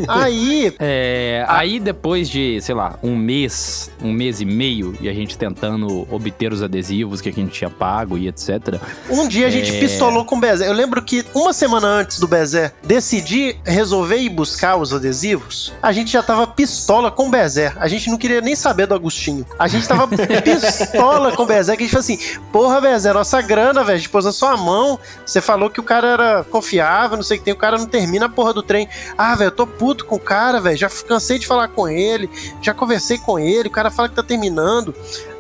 Aí, 0.09 0.75
É, 0.79 1.45
Aí 1.49 1.81
depois 1.81 2.29
de, 2.29 2.61
sei 2.61 2.75
lá, 2.75 2.99
um 3.03 3.17
mês, 3.17 3.91
um 4.03 4.12
mês 4.12 4.41
e 4.41 4.45
meio, 4.45 4.95
e 5.00 5.09
a 5.09 5.12
gente 5.14 5.38
tentando 5.38 6.07
obter 6.11 6.53
os 6.53 6.62
adesivos 6.62 7.21
que 7.21 7.29
a 7.29 7.33
gente 7.33 7.50
tinha 7.53 7.71
pago 7.71 8.19
e 8.19 8.29
etc. 8.29 8.79
um 9.09 9.26
dia 9.26 9.47
a 9.47 9.50
gente 9.50 9.75
É. 9.75 9.81
pistolou 9.81 10.25
com 10.25 10.37
o 10.37 10.41
Bezé. 10.41 10.69
Eu 10.69 10.73
lembro 10.73 11.00
que 11.03 11.25
uma 11.35 11.53
semana 11.53 11.87
antes 11.87 12.19
do 12.19 12.29
Bezé 12.29 12.73
decidir 12.83 13.57
resolver 13.64 14.17
ir 14.19 14.29
buscar 14.29 14.76
os 14.76 14.93
adesivos, 14.93 15.73
a 15.83 15.93
gente 15.93 16.11
já 16.12 16.23
tava 16.23 16.47
pistola 16.47 17.11
com 17.11 17.29
o 17.29 17.31
Bezé. 17.31 17.73
A 17.76 17.88
gente 17.88 18.11
não 18.11 18.19
queria 18.19 18.41
nem 18.41 18.55
saber 18.55 18.87
do 18.87 18.95
Agostinho. 18.95 19.47
A 19.59 19.67
gente 19.69 19.87
tava 19.88 20.07
pistola 20.43 21.33
com 21.33 21.45
o 21.45 21.47
Bezé, 21.47 21.76
que 21.76 21.85
a 21.85 21.87
gente 21.87 21.93
falou 21.93 22.00
assim: 22.00 22.19
porra, 22.53 22.81
Bezé, 22.81 23.12
nossa 23.12 23.41
grana, 23.41 23.83
velho, 23.83 23.95
a 23.95 23.99
gente 23.99 24.09
pôs 24.11 24.25
na 24.25 24.33
sua 24.33 24.57
mão. 24.57 24.99
Você 25.25 25.41
falou 25.41 25.71
que 25.71 25.81
o 25.81 25.85
cara 25.85 26.09
era 26.09 26.45
confiável, 26.45 27.17
não 27.17 27.25
sei 27.25 27.37
o 27.37 27.41
que 27.41 27.45
tem, 27.47 27.55
o 27.55 27.57
cara 27.57 27.79
não 27.79 27.87
termina 27.87 28.26
a 28.26 28.29
porra 28.29 28.53
do 28.53 28.62
trem. 28.75 28.88
Ah, 29.16 29.37
velho, 29.37 29.49
eu 29.49 29.52
tô 29.52 29.66
puto 29.66 30.04
com 30.04 30.16
o 30.16 30.21
cara, 30.21 30.61
velho, 30.61 30.76
já 30.76 30.88
cansei 30.88 31.38
de 31.38 31.47
falar 31.47 31.69
com 31.69 31.88
ele, 31.88 32.28
já 32.61 32.75
conversei 32.75 33.19
com 33.19 33.38
ele, 33.38 33.69
o 33.69 33.73
cara 33.73 33.90
fala 33.90 34.09
que 34.09 34.16
tá 34.16 34.23
terminando. 34.23 34.93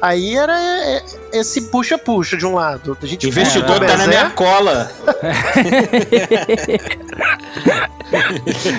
Aí 0.04 0.36
era 0.36 0.52
é, 0.60 0.96
é, 0.98 1.02
esse 1.40 1.62
puxa-puxa 1.62 2.36
de 2.36 2.44
um 2.44 2.52
lado. 2.54 2.94
A 3.02 3.06
gente 3.06 3.26
Investidor 3.26 3.80
tá 3.80 3.96
na 3.96 4.06
minha 4.06 4.28
cola. 4.30 4.90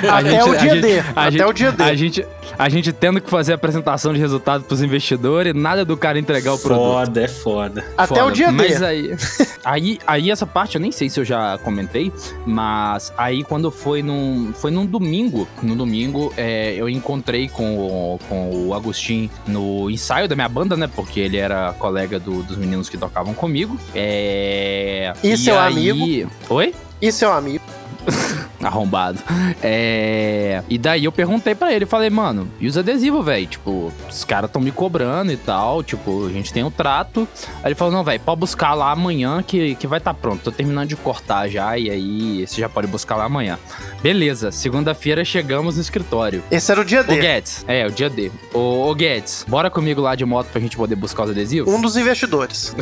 Até 0.08 0.30
gente- 0.32 0.50
o 0.50 0.56
dia 0.58 0.70
gente- 0.76 0.82
D. 0.82 1.00
a 1.00 1.04
Até 1.16 1.32
gente- 1.32 1.44
o 1.44 1.54
dia 1.54 1.72
D. 1.72 1.84
A 1.84 1.96
gente, 1.96 2.26
a 2.60 2.70
gente 2.70 2.94
tendo 2.94 3.20
que 3.20 3.30
fazer 3.30 3.54
a 3.54 3.56
apresentação 3.56 4.14
de 4.14 4.20
resultado 4.20 4.64
pros 4.64 4.82
investidores, 4.82 5.54
nada 5.54 5.84
do 5.84 5.98
cara 5.98 6.20
entregar 6.20 6.54
o 6.54 6.60
produto. 6.60 6.84
Foda, 6.86 7.22
é 7.24 7.28
foda. 7.28 7.84
Até 7.98 8.16
Foda. 8.20 8.26
o 8.28 8.32
dia 8.32 8.52
mas 8.52 8.80
D. 8.80 8.86
Aí, 8.86 9.16
aí, 9.64 10.00
aí 10.06 10.32
essa 10.32 10.46
parte 10.46 10.76
eu 10.76 10.82
nem 10.82 10.92
sei 10.92 11.10
se 11.10 11.20
eu 11.20 11.26
já 11.26 11.58
comentei, 11.64 12.14
mas 12.46 13.12
aí 13.18 13.44
quando 13.44 13.72
foi 13.72 14.02
num, 14.04 14.54
foi 14.54 14.72
num 14.72 14.86
domingo, 14.86 15.48
no 15.62 15.76
domingo 15.76 16.32
é, 16.38 16.74
eu 16.78 16.88
encontrei 16.88 17.50
com 17.50 17.78
o, 17.78 18.20
com 18.30 18.68
o 18.68 18.74
Agostinho 18.74 19.30
no 19.48 19.90
ensaio 19.90 20.28
da 20.28 20.36
minha 20.36 20.50
banda, 20.50 20.78
né? 20.78 20.88
Porque 20.96 21.15
ele 21.20 21.38
era 21.38 21.74
colega 21.74 22.20
do- 22.20 22.44
dos 22.44 22.58
meninos 22.58 22.90
que 22.90 22.98
tocavam 22.98 23.34
comigo. 23.34 23.80
É, 23.94 25.14
E 25.24 25.32
e 25.34 25.38
seu 25.38 25.58
aí- 25.60 25.90
amigo? 25.92 26.32
Oi? 26.50 26.74
E 27.02 27.12
seu 27.12 27.32
amigo? 27.32 27.64
Arrombado. 28.66 29.20
É... 29.62 30.64
E 30.68 30.78
daí 30.78 31.06
eu 31.06 31.12
perguntei 31.12 31.54
pra 31.54 31.72
ele, 31.72 31.86
falei, 31.86 32.10
mano, 32.10 32.52
e 32.60 32.68
os 32.68 32.78
adesivos, 32.78 33.24
velho? 33.24 33.46
Tipo, 33.46 33.94
os 34.10 34.24
caras 34.24 34.50
tão 34.50 34.62
me 34.62 34.72
cobrando 34.72 35.32
e 35.32 35.38
tal, 35.38 35.84
tipo, 35.84 36.26
a 36.26 36.32
gente 36.32 36.52
tem 36.52 36.64
o 36.64 36.72
trato. 36.72 37.28
Aí 37.64 37.68
ele 37.68 37.76
falou, 37.76 37.94
não, 37.94 38.04
velho, 38.04 38.20
pode 38.20 38.40
buscar 38.40 38.74
lá 38.74 38.92
amanhã 38.92 39.44
que, 39.44 39.76
que 39.76 39.86
vai 39.86 40.00
estar 40.00 40.14
tá 40.14 40.20
pronto. 40.20 40.42
Tô 40.44 40.52
terminando 40.52 40.90
de 40.90 40.96
cortar 40.96 41.48
já, 41.48 41.78
e 41.78 41.90
aí 41.90 42.48
você 42.48 42.62
já 42.62 42.68
pode 42.68 42.88
buscar 42.88 43.16
lá 43.16 43.26
amanhã. 43.26 43.60
Beleza, 44.02 44.52
segunda-feira 44.52 45.24
chegamos 45.24 45.76
no 45.76 45.82
escritório. 45.82 46.44
Esse 46.50 46.72
era 46.72 46.82
o 46.82 46.86
dia 46.86 47.02
Ô 47.02 47.04
D. 47.04 47.18
Guedes, 47.18 47.64
é, 47.68 47.86
o 47.86 47.92
dia 47.92 48.10
D. 48.10 48.32
Ô, 48.54 48.90
ô 48.90 48.96
Guedes, 48.96 49.46
bora 49.48 49.70
comigo 49.70 50.02
lá 50.02 50.16
de 50.16 50.26
moto 50.26 50.48
pra 50.48 50.60
gente 50.60 50.76
poder 50.76 50.96
buscar 50.96 51.24
os 51.24 51.30
adesivos? 51.30 51.72
Um 51.72 51.80
dos 51.80 51.96
investidores. 51.98 52.76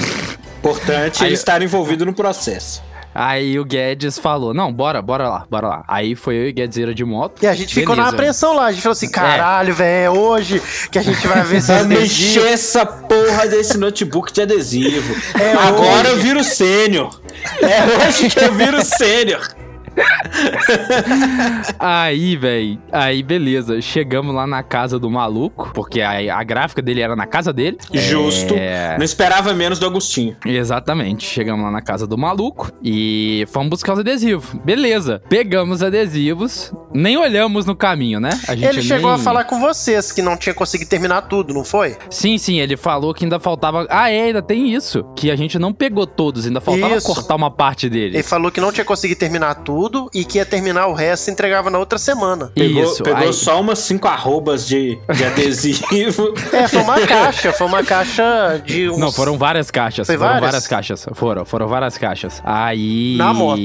Importante 0.59 1.21
Aí- 1.21 1.29
ele 1.29 1.35
estar 1.35 1.61
envolvido 1.61 2.05
no 2.05 2.13
processo. 2.13 2.81
Aí 3.13 3.59
o 3.59 3.65
Guedes 3.65 4.17
falou, 4.17 4.53
não, 4.53 4.71
bora, 4.73 5.01
bora 5.01 5.29
lá, 5.29 5.45
bora 5.49 5.67
lá. 5.67 5.83
Aí 5.87 6.15
foi 6.15 6.35
eu 6.35 6.47
e 6.47 6.49
o 6.49 6.53
Guedes 6.53 6.95
de 6.95 7.05
moto. 7.05 7.43
E 7.43 7.47
a 7.47 7.53
gente 7.53 7.73
ficou 7.75 7.95
na 7.95 8.09
apreensão 8.09 8.55
lá. 8.55 8.65
A 8.65 8.71
gente 8.71 8.81
falou 8.81 8.93
assim: 8.93 9.09
caralho, 9.09 9.73
velho, 9.73 10.05
é 10.05 10.09
hoje 10.09 10.61
que 10.91 10.97
a 10.97 11.01
gente 11.01 11.25
vai 11.27 11.43
ver 11.43 11.57
adesivos. 11.71 11.85
mexer 11.87 12.47
essa 12.47 12.85
porra 12.85 13.47
desse 13.47 13.77
notebook 13.77 14.33
de 14.33 14.41
adesivo. 14.41 15.15
É 15.39 15.53
Agora 15.53 16.09
hoje. 16.09 16.11
eu 16.11 16.17
viro 16.17 16.43
sênior. 16.43 17.19
É 17.61 18.07
hoje 18.07 18.29
que 18.29 18.39
eu 18.39 18.53
viro 18.53 18.83
sênior. 18.83 19.47
Aí, 21.79 22.35
velho, 22.35 22.79
aí 22.91 23.23
beleza. 23.23 23.81
Chegamos 23.81 24.33
lá 24.33 24.45
na 24.47 24.63
casa 24.63 24.97
do 24.99 25.09
maluco, 25.09 25.71
porque 25.73 26.01
a, 26.01 26.37
a 26.37 26.43
gráfica 26.43 26.81
dele 26.81 27.01
era 27.01 27.15
na 27.15 27.25
casa 27.25 27.51
dele. 27.53 27.77
Justo. 27.93 28.53
É, 28.55 28.97
Não 28.97 29.03
esperava 29.05 29.53
menos 29.53 29.79
do 29.79 29.85
Agostinho. 29.85 30.35
exatamente. 30.45 31.25
Chegamos 31.25 31.63
lá 31.63 31.71
na 31.71 31.81
casa 31.81 32.05
do 32.07 32.17
maluco 32.17 32.71
e 32.83 33.45
fomos 33.51 33.69
buscar 33.69 33.93
os 33.93 33.99
adesivos. 33.99 34.53
Beleza. 34.63 35.21
Pegamos 35.29 35.77
os 35.77 35.83
adesivos 35.83 36.71
Nem 36.93 37.17
olhamos 37.17 37.65
no 37.65 37.75
caminho, 37.75 38.19
né? 38.19 38.29
A 38.47 38.55
gente 38.55 38.67
Ele 38.67 38.81
chegou 38.81 39.11
nem- 39.11 39.19
a 39.19 39.23
falar 39.23 39.43
com 39.45 39.59
vocês 39.59 40.11
que 40.11 40.21
não 40.21 40.37
tinha 40.37 40.53
conseguido 40.53 40.89
terminar 40.89 41.23
tudo, 41.23 41.53
não 41.53 41.63
foi? 41.63 41.95
Sim, 42.09 42.37
sim, 42.37 42.59
ele 42.59 42.77
falou 42.77 43.13
que 43.13 43.25
ainda 43.25 43.39
faltava. 43.39 43.85
Ah, 43.89 44.09
é, 44.09 44.23
ainda 44.23 44.41
tem 44.41 44.73
isso. 44.73 45.03
Que 45.15 45.31
a 45.31 45.35
gente 45.35 45.57
não 45.57 45.73
pegou 45.73 46.05
todos, 46.05 46.45
ainda 46.45 46.61
faltava 46.61 46.95
Isso. 46.95 47.07
cortar 47.07 47.35
uma 47.35 47.49
parte 47.51 47.89
dele. 47.89 48.15
Ele 48.17 48.23
falou 48.23 48.51
que 48.51 48.61
não 48.61 48.71
tinha 48.71 48.85
conseguido 48.85 49.19
terminar 49.19 49.55
tudo 49.55 49.82
e 50.13 50.23
que 50.23 50.37
ia 50.37 50.45
terminar 50.45 50.87
o 50.87 50.93
resto 50.93 51.29
e 51.29 51.31
entregava 51.31 51.69
na 51.69 51.79
outra 51.79 51.97
semana. 51.97 52.51
Pegou, 52.55 52.83
Isso. 52.83 53.03
pegou 53.03 53.19
aí- 53.27 53.33
só 53.33 53.59
umas 53.59 53.79
cinco 53.79 54.07
arrobas 54.07 54.67
de, 54.67 54.97
de 55.15 55.23
adesivo. 55.25 56.33
É, 56.51 56.67
foi 56.67 56.81
uma 56.81 56.99
caixa, 57.01 57.53
foi 57.53 57.67
uma 57.67 57.83
caixa 57.83 58.61
de 58.65 58.89
uns... 58.89 58.97
Não, 58.97 59.11
foram 59.11 59.37
várias 59.37 59.69
caixas. 59.71 60.07
Foi 60.07 60.15
foram 60.17 60.29
várias? 60.33 60.45
várias 60.45 60.67
caixas. 60.67 61.05
Foram, 61.13 61.45
foram 61.45 61.67
várias 61.67 61.97
caixas. 61.97 62.41
Aí. 62.45 63.15
Na 63.17 63.33
moto. 63.33 63.61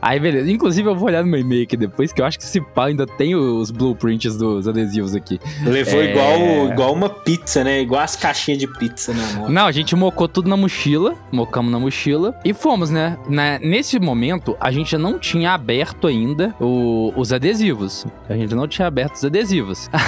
Aí, 0.00 0.20
beleza. 0.20 0.50
Inclusive, 0.50 0.88
eu 0.88 0.94
vou 0.94 1.08
olhar 1.08 1.22
no 1.22 1.30
meu 1.30 1.40
e-mail 1.40 1.62
aqui 1.64 1.76
depois, 1.76 2.12
que 2.12 2.20
eu 2.20 2.26
acho 2.26 2.38
que 2.38 2.44
esse 2.44 2.60
pá 2.60 2.86
ainda 2.86 3.06
tem 3.06 3.34
os 3.34 3.70
blueprints 3.70 4.36
dos 4.36 4.66
adesivos 4.68 5.14
aqui. 5.14 5.38
Levou 5.64 6.00
É. 6.00 6.10
igual, 6.10 6.72
igual 6.72 6.92
uma 6.92 7.08
pizza, 7.08 7.62
né? 7.64 7.80
Igual 7.80 8.00
as 8.02 8.16
caixinhas 8.16 8.58
de 8.58 8.66
pizza 8.66 9.12
na 9.12 9.26
mão. 9.40 9.48
Não, 9.48 9.66
a 9.66 9.72
gente 9.72 9.94
mocou 9.96 10.28
tudo 10.28 10.48
na 10.48 10.56
mochila, 10.56 11.14
mocamos 11.32 11.70
na 11.70 11.78
mochila 11.78 12.34
e 12.44 12.52
fomos, 12.54 12.90
né? 12.90 13.16
Na- 13.28 13.58
nesse 13.58 13.98
momento, 13.98 14.56
a 14.60 14.70
gente 14.70 14.96
não 14.96 15.18
tinha 15.18 15.57
aberto 15.58 16.06
ainda 16.06 16.54
o- 16.60 17.12
os 17.16 17.32
adesivos. 17.32 18.06
A 18.28 18.34
gente 18.34 18.54
não 18.54 18.66
tinha 18.68 18.86
aberto 18.88 19.14
os 19.16 19.24
adesivos. 19.24 19.90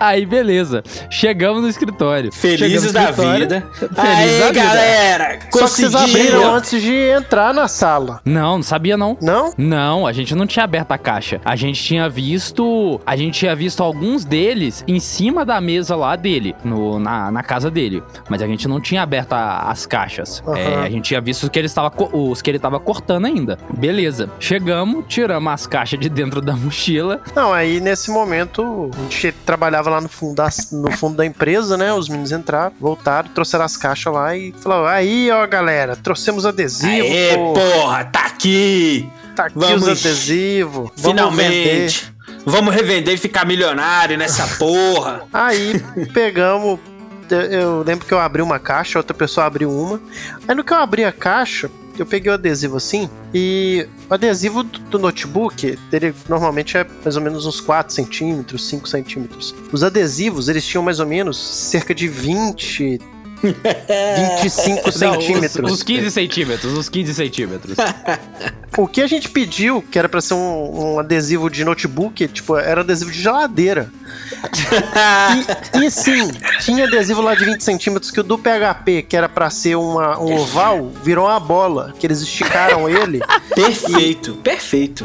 Aí, 0.00 0.26
beleza. 0.26 0.82
Chegamos 1.10 1.62
no 1.62 1.68
escritório. 1.68 2.32
Felizes 2.32 2.92
da 2.92 3.02
no 3.02 3.08
escritório. 3.10 3.40
vida. 3.40 3.66
Felizes 3.94 4.40
da 4.40 4.46
vida. 4.48 4.52
galera! 4.64 5.38
Só 5.50 5.58
que 5.64 5.68
vocês 5.68 5.94
abriram 5.94 6.54
antes 6.54 6.82
de 6.82 6.92
entrar 6.94 7.54
na 7.54 7.68
sala, 7.68 8.20
Não, 8.24 8.56
não 8.56 8.62
sabia 8.62 8.96
não. 8.96 9.16
não? 9.22 9.52
Não, 9.56 10.06
a 10.06 10.12
gente 10.12 10.34
não 10.34 10.46
tinha 10.46 10.64
aberto 10.64 10.92
a 10.92 10.98
caixa. 10.98 11.40
A 11.44 11.54
gente 11.56 11.82
tinha 11.82 12.08
visto. 12.08 13.00
A 13.06 13.16
gente 13.16 13.38
tinha 13.38 13.54
visto 13.54 13.82
alguns 13.82 14.24
deles 14.24 14.84
em 14.88 14.98
cima 14.98 15.44
da 15.44 15.60
mesa 15.60 15.94
lá 15.96 16.16
dele, 16.16 16.54
no, 16.64 16.98
na, 16.98 17.30
na 17.30 17.42
casa 17.42 17.70
dele. 17.70 18.02
Mas 18.28 18.42
a 18.42 18.46
gente 18.46 18.66
não 18.68 18.80
tinha 18.80 19.02
aberto 19.02 19.32
a- 19.32 19.70
as 19.70 19.86
caixas. 19.86 20.42
Aham. 20.46 20.58
É, 20.58 20.74
a 20.86 20.90
gente 20.90 21.04
tinha 21.04 21.20
visto 21.20 21.44
os 21.44 21.48
que, 21.48 21.58
ele 21.58 21.66
estava, 21.66 21.92
os 22.12 22.42
que 22.42 22.50
ele 22.50 22.58
tava 22.58 22.78
cortando 22.80 23.24
ainda. 23.26 23.58
Beleza. 23.72 24.30
Chegamos, 24.40 25.04
tiramos 25.08 25.52
as 25.52 25.66
caixas 25.66 25.98
de 26.00 26.08
dentro 26.08 26.40
da 26.40 26.54
mochila. 26.54 27.20
Não, 27.34 27.52
aí 27.52 27.80
nesse 27.80 28.10
momento, 28.10 28.90
a 28.96 29.02
gente 29.02 29.32
trabalhava 29.44 29.90
lá 29.90 30.00
no 30.00 30.08
fundo 30.08 30.34
da, 30.36 30.48
no 30.72 30.90
fundo 30.92 31.16
da 31.16 31.26
empresa, 31.26 31.76
né? 31.76 31.92
Os 31.92 32.08
meninos 32.08 32.32
entraram, 32.32 32.72
voltaram, 32.80 33.28
trouxeram 33.30 33.64
as 33.64 33.76
caixas 33.76 34.12
lá 34.12 34.36
e 34.36 34.52
falaram: 34.60 34.86
aí, 34.86 35.30
ó, 35.30 35.46
galera, 35.46 35.96
trouxemos 35.96 36.46
adesivo, 36.46 36.90
Aê, 37.06 37.34
pô, 37.34 37.54
porra, 37.54 38.04
tá 38.04 38.26
aqui! 38.26 39.08
tá 39.34 39.46
aqui 39.46 39.58
vamos- 39.58 39.82
os 39.88 39.88
adesivos. 40.06 40.90
Finalmente! 40.96 42.12
Vamos 42.44 42.72
revender 42.74 43.14
e 43.14 43.16
ficar 43.18 43.44
milionário 43.44 44.16
nessa 44.16 44.46
porra! 44.56 45.22
Aí 45.32 45.80
pegamos. 46.14 46.78
eu- 47.28 47.40
Eu 47.40 47.82
lembro 47.82 48.06
que 48.06 48.14
eu 48.14 48.20
abri 48.20 48.40
uma 48.40 48.58
caixa, 48.58 48.98
outra 48.98 49.12
pessoa 49.14 49.46
abriu 49.46 49.70
uma. 49.70 50.00
Aí 50.46 50.54
no 50.54 50.62
que 50.62 50.72
eu 50.72 50.76
abri 50.78 51.04
a 51.04 51.10
caixa, 51.10 51.68
eu 52.02 52.06
peguei 52.06 52.30
o 52.30 52.34
adesivo 52.34 52.76
assim. 52.76 53.08
E 53.34 53.86
o 54.08 54.14
adesivo 54.14 54.62
do, 54.62 54.98
notebook, 54.98 55.78
ele 55.92 56.14
normalmente 56.28 56.76
é 56.76 56.86
mais 57.04 57.16
ou 57.16 57.22
menos 57.22 57.46
uns 57.46 57.60
4 57.60 57.92
centímetros, 57.94 58.66
5 58.68 58.88
centímetros. 58.88 59.54
Os 59.72 59.82
adesivos, 59.82 60.48
eles 60.48 60.64
tinham 60.64 60.82
mais 60.82 61.00
ou 61.00 61.06
menos 61.06 61.36
cerca 61.36 61.94
de 61.94 62.08
20, 62.08 63.00
25 63.42 64.84
Não, 64.86 64.92
centímetros. 64.92 65.70
Os, 65.70 65.78
os 65.78 65.82
15 65.82 66.10
centímetros, 66.10 66.72
os 66.72 66.88
15 66.88 67.14
centímetros. 67.14 67.76
O 68.78 68.86
que 68.86 69.00
a 69.00 69.06
gente 69.06 69.28
pediu, 69.30 69.80
que 69.82 69.98
era 69.98 70.08
pra 70.08 70.20
ser 70.20 70.34
um, 70.34 70.94
um 70.94 70.98
adesivo 70.98 71.48
de 71.48 71.64
notebook, 71.64 72.28
tipo, 72.28 72.56
era 72.56 72.82
adesivo 72.82 73.10
de 73.10 73.22
geladeira. 73.22 73.90
E, 75.74 75.86
e 75.86 75.90
sim, 75.90 76.30
tinha 76.60 76.84
adesivo 76.84 77.22
lá 77.22 77.34
de 77.34 77.44
20 77.44 77.60
centímetros 77.62 78.10
que 78.10 78.20
o 78.20 78.22
do 78.22 78.36
PHP, 78.36 79.02
que 79.02 79.16
era 79.16 79.28
pra 79.28 79.48
ser 79.48 79.76
uma, 79.76 80.18
um 80.20 80.34
oval, 80.36 80.90
virou 81.02 81.26
uma 81.26 81.40
bola, 81.40 81.94
que 81.98 82.06
eles 82.06 82.20
esticaram 82.20 82.88
ele. 82.88 83.20
Perfeito, 83.54 84.34
perfeito. 84.36 85.04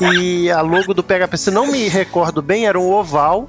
E 0.00 0.50
a 0.50 0.60
logo 0.60 0.92
do 0.92 1.02
PHP, 1.02 1.36
se 1.36 1.50
não 1.50 1.70
me 1.70 1.88
recordo 1.88 2.42
bem, 2.42 2.66
era 2.66 2.78
um 2.78 2.90
oval 2.92 3.48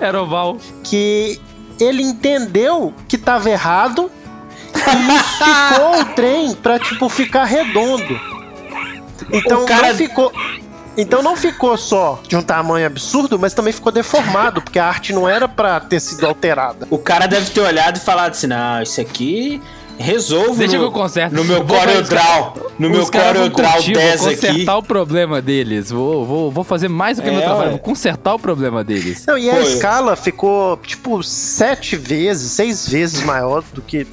Era 0.00 0.22
oval. 0.22 0.56
que 0.82 1.38
ele 1.82 2.02
entendeu 2.02 2.92
que 3.08 3.18
tava 3.18 3.50
errado 3.50 4.10
e 4.74 5.16
esticou 5.16 6.00
o 6.00 6.04
trem 6.14 6.54
pra, 6.54 6.78
tipo, 6.78 7.08
ficar 7.08 7.44
redondo. 7.44 8.18
Então 9.32 9.62
O 9.62 9.66
cara- 9.66 9.88
não 9.88 9.94
ficou. 9.94 10.32
Então 10.96 11.22
não 11.22 11.34
ficou 11.36 11.76
só 11.78 12.20
de 12.28 12.36
um 12.36 12.42
tamanho 12.42 12.86
absurdo, 12.86 13.38
mas 13.38 13.54
também 13.54 13.72
ficou 13.72 13.90
deformado, 13.90 14.60
porque 14.60 14.78
a 14.78 14.86
arte 14.86 15.10
não 15.12 15.26
era 15.26 15.48
pra 15.48 15.80
ter 15.80 15.98
sido 16.00 16.26
alterada. 16.26 16.86
O 16.90 16.98
cara 16.98 17.26
deve 17.26 17.50
ter 17.50 17.60
olhado 17.62 17.96
e 17.96 18.00
falado 18.00 18.32
assim: 18.32 18.46
não, 18.46 18.82
isso 18.82 19.00
aqui 19.00 19.62
resolvo 19.98 20.56
Deixa 20.56 20.74
no, 20.74 20.80
que 20.80 20.84
eu 20.86 20.92
conserto. 20.92 21.32
no 21.34 21.44
meu 21.44 21.64
CorelDRAW. 21.64 22.54
No 22.78 22.90
meu 22.90 23.06
CorelDRAW 23.06 23.50
curtir, 23.74 23.92
10 23.94 24.20
vou 24.20 24.28
aqui. 24.30 24.40
consertar 24.40 24.76
o 24.76 24.82
problema 24.82 25.40
deles. 25.42 25.90
Vou, 25.90 26.24
vou, 26.24 26.50
vou 26.50 26.64
fazer 26.64 26.88
mais 26.88 27.16
do 27.18 27.22
que 27.22 27.28
É, 27.28 27.32
meu 27.32 27.42
trabalho. 27.42 27.64
ué. 27.66 27.70
Vou 27.70 27.78
consertar 27.78 28.34
o 28.34 28.38
problema 28.38 28.82
deles. 28.82 29.24
Não, 29.26 29.38
e 29.38 29.48
a 29.50 29.54
Pô, 29.54 29.60
escala 29.60 30.16
ficou, 30.16 30.76
tipo, 30.78 31.22
sete 31.22 31.96
vezes, 31.96 32.52
seis 32.52 32.88
vezes 32.88 33.22
maior 33.22 33.62
do 33.72 33.80
que, 33.82 34.06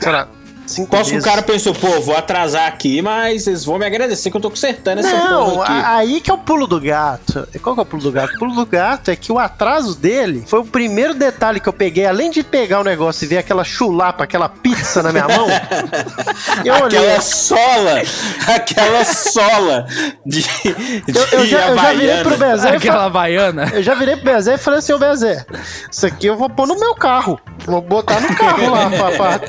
sei 0.00 0.12
lá, 0.12 0.28
cinco 0.66 0.90
Posso 0.90 1.10
que 1.10 1.18
o 1.18 1.22
cara 1.22 1.42
pensou, 1.42 1.74
pô, 1.74 2.00
vou 2.00 2.16
atrasar 2.16 2.66
aqui, 2.66 3.00
mas 3.02 3.46
eles 3.46 3.64
vão 3.64 3.78
me 3.78 3.86
agradecer 3.86 4.30
que 4.30 4.36
eu 4.36 4.40
tô 4.40 4.50
consertando 4.50 5.00
essa 5.00 5.16
Não, 5.16 5.50
porra 5.50 5.62
aqui. 5.64 5.72
a- 5.72 5.96
aí 5.96 6.20
que 6.20 6.30
é 6.30 6.34
o 6.34 6.38
pulo 6.38 6.66
do 6.66 6.80
gato. 6.80 7.46
Qual 7.62 7.74
que 7.74 7.80
é 7.80 7.82
o 7.82 7.86
pulo 7.86 8.02
do 8.02 8.12
gato? 8.12 8.34
O 8.34 8.38
pulo 8.38 8.54
do 8.54 8.66
gato 8.66 9.10
é 9.10 9.16
que 9.16 9.30
o 9.32 9.38
atraso 9.38 9.94
dele 9.96 10.44
foi 10.46 10.60
o 10.60 10.64
primeiro 10.64 11.14
detalhe 11.14 11.60
que 11.60 11.68
eu 11.68 11.72
peguei. 11.72 12.06
Além 12.06 12.30
de 12.30 12.42
pegar 12.42 12.80
o 12.80 12.84
negócio 12.84 13.24
e 13.24 13.28
ver 13.28 13.38
aquela 13.38 13.64
chulapa, 13.64 14.24
aquela 14.24 14.48
pizza 14.48 15.02
na 15.02 15.12
minha 15.12 15.26
mão, 15.28 15.46
eu 16.64 16.74
olhei. 16.84 16.98
Aquela 16.98 17.20
sola, 17.20 18.02
aquela 18.46 19.04
sola 19.04 19.86
de, 20.24 20.42
de 20.42 21.16
Eu, 21.18 21.40
eu 21.40 21.46
já, 21.46 21.68
eu 21.68 21.76
já 21.76 21.92
virei 21.92 22.22
pro. 22.22 22.36
Bezé 22.36 22.68
Aquela 22.76 22.98
fa- 22.98 23.04
havaiana. 23.06 23.70
eu 23.72 23.82
já 23.82 23.94
virei 23.94 24.16
pro 24.16 24.24
Bezé 24.32 24.54
e 24.54 24.58
falei 24.58 24.78
assim, 24.80 24.92
ô 24.92 24.98
Bezé, 24.98 25.44
isso 25.90 26.06
aqui 26.06 26.26
eu 26.26 26.36
vou 26.36 26.50
pôr 26.50 26.66
no 26.66 26.78
meu 26.78 26.94
carro. 26.94 27.38
Vou 27.64 27.80
botar 27.80 28.20
no 28.20 28.34
carro 28.36 28.70
lá 28.70 28.90
pra 28.90 29.40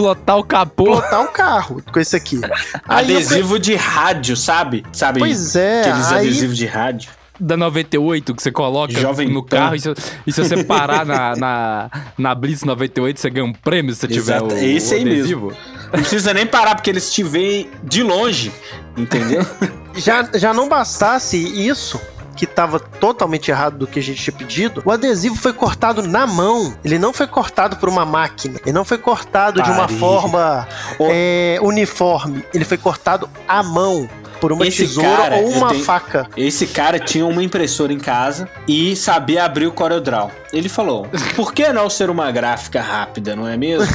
Plotar 0.00 0.38
o 0.38 0.44
capô. 0.44 0.84
botar 0.96 1.20
o 1.20 1.28
carro 1.28 1.82
com 1.92 2.00
esse 2.00 2.16
aqui. 2.16 2.40
Aí 2.88 3.10
eu 3.10 3.16
Adesivo 3.18 3.58
de 3.58 3.74
rádio, 3.74 4.36
sabe? 4.36 4.84
Sabe? 4.92 5.20
Pois 5.20 5.54
é, 5.56 5.80
Aqueles 5.82 6.12
aí- 6.12 6.18
adesivos 6.26 6.56
de 6.56 6.66
rádio. 6.66 7.10
da 7.38 7.56
98 7.56 8.34
que 8.34 8.42
você 8.42 8.50
coloca 8.52 8.92
Jovem 8.92 9.28
no 9.28 9.42
Pan. 9.42 9.56
carro 9.56 9.74
e 9.74 9.80
se, 9.80 9.94
e 10.26 10.32
se 10.32 10.42
você 10.44 10.62
parar 10.64 11.04
na, 11.06 11.34
na, 11.36 11.90
na 12.18 12.34
Blitz 12.34 12.64
98, 12.64 13.18
você 13.20 13.30
ganha 13.30 13.46
um 13.46 13.52
prêmio 13.52 13.94
se 13.94 14.00
você 14.00 14.08
tiver 14.08 14.36
Exato, 14.36 14.54
o, 14.54 14.58
é 14.58 14.64
esse 14.64 14.94
o 14.94 14.96
aí 14.98 15.04
mesmo. 15.04 15.20
adesivo. 15.20 15.52
Não 15.92 16.00
precisa 16.00 16.32
nem 16.34 16.46
parar, 16.46 16.74
porque 16.76 16.88
eles 16.90 17.10
te 17.12 17.22
veem 17.22 17.68
de 17.82 18.02
longe, 18.02 18.52
entendeu? 18.96 19.44
já, 19.96 20.28
já 20.34 20.52
não 20.54 20.68
bastasse 20.68 21.36
isso, 21.36 22.00
que 22.40 22.46
estava 22.46 22.80
totalmente 22.80 23.50
errado 23.50 23.76
do 23.76 23.86
que 23.86 23.98
a 23.98 24.02
gente 24.02 24.22
tinha 24.22 24.34
pedido, 24.34 24.80
o 24.86 24.90
adesivo 24.90 25.34
foi 25.36 25.52
cortado 25.52 26.00
na 26.00 26.26
mão. 26.26 26.74
Ele 26.82 26.98
não 26.98 27.12
foi 27.12 27.26
cortado 27.26 27.76
por 27.76 27.86
uma 27.86 28.06
máquina. 28.06 28.58
Ele 28.64 28.72
não 28.72 28.82
foi 28.82 28.96
cortado 28.96 29.62
de 29.62 29.70
uma 29.70 29.86
Pare. 29.86 29.98
forma 29.98 30.66
é, 31.00 31.58
uniforme. 31.60 32.42
Ele 32.54 32.64
foi 32.64 32.78
cortado 32.78 33.28
à 33.46 33.62
mão. 33.62 34.08
Por 34.40 34.52
uma 34.52 34.66
Esse 34.66 34.78
tesoura 34.86 35.16
cara, 35.18 35.36
ou 35.36 35.50
uma 35.50 35.68
tenho- 35.68 35.84
faca. 35.84 36.26
Esse 36.34 36.66
cara 36.66 36.98
tinha 36.98 37.26
uma 37.26 37.42
impressora 37.42 37.92
em 37.92 37.98
casa 37.98 38.48
e 38.66 38.96
sabia 38.96 39.44
abrir 39.44 39.66
o 39.66 39.72
CorelDRAW. 39.72 40.30
Ele 40.50 40.66
falou: 40.70 41.06
por 41.36 41.52
que 41.52 41.70
não 41.74 41.90
ser 41.90 42.08
uma 42.08 42.32
gráfica 42.32 42.80
rápida, 42.80 43.36
não 43.36 43.46
é 43.46 43.58
mesmo? 43.58 43.86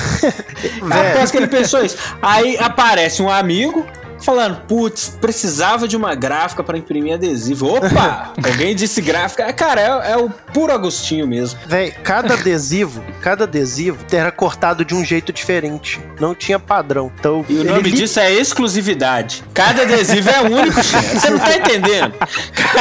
Aposto 1.15 1.31
que 1.31 1.37
ele 1.37 1.47
pensou 1.47 1.83
isso. 1.83 1.97
Aí 2.21 2.57
aparece 2.59 3.23
um 3.23 3.29
amigo 3.31 3.87
falando: 4.25 4.61
putz, 4.67 5.09
precisava 5.21 5.87
de 5.87 5.95
uma 5.95 6.15
gráfica 6.15 6.63
para 6.63 6.77
imprimir 6.77 7.13
adesivo. 7.13 7.67
Opa! 7.75 8.33
alguém 8.43 8.75
disse 8.75 9.01
gráfica. 9.01 9.51
Cara, 9.53 9.81
é, 9.81 10.11
é 10.13 10.17
o 10.17 10.29
puro 10.29 10.73
Agostinho 10.73 11.27
mesmo. 11.27 11.59
Véi, 11.65 11.91
cada 11.91 12.33
adesivo, 12.33 13.03
cada 13.21 13.43
adesivo 13.45 14.03
era 14.11 14.31
cortado 14.31 14.83
de 14.83 14.93
um 14.95 15.05
jeito 15.05 15.31
diferente. 15.31 15.99
Não 16.19 16.33
tinha 16.35 16.59
padrão. 16.59 17.11
Então, 17.19 17.45
E 17.47 17.53
o 17.53 17.59
ele 17.61 17.69
nome 17.69 17.83
li- 17.89 17.91
disso 17.91 18.19
é 18.19 18.31
exclusividade. 18.33 19.43
Cada 19.53 19.83
adesivo 19.83 20.29
é 20.29 20.41
único. 20.41 20.81
Você 20.83 21.29
não 21.29 21.39
tá 21.39 21.55
entendendo? 21.55 22.13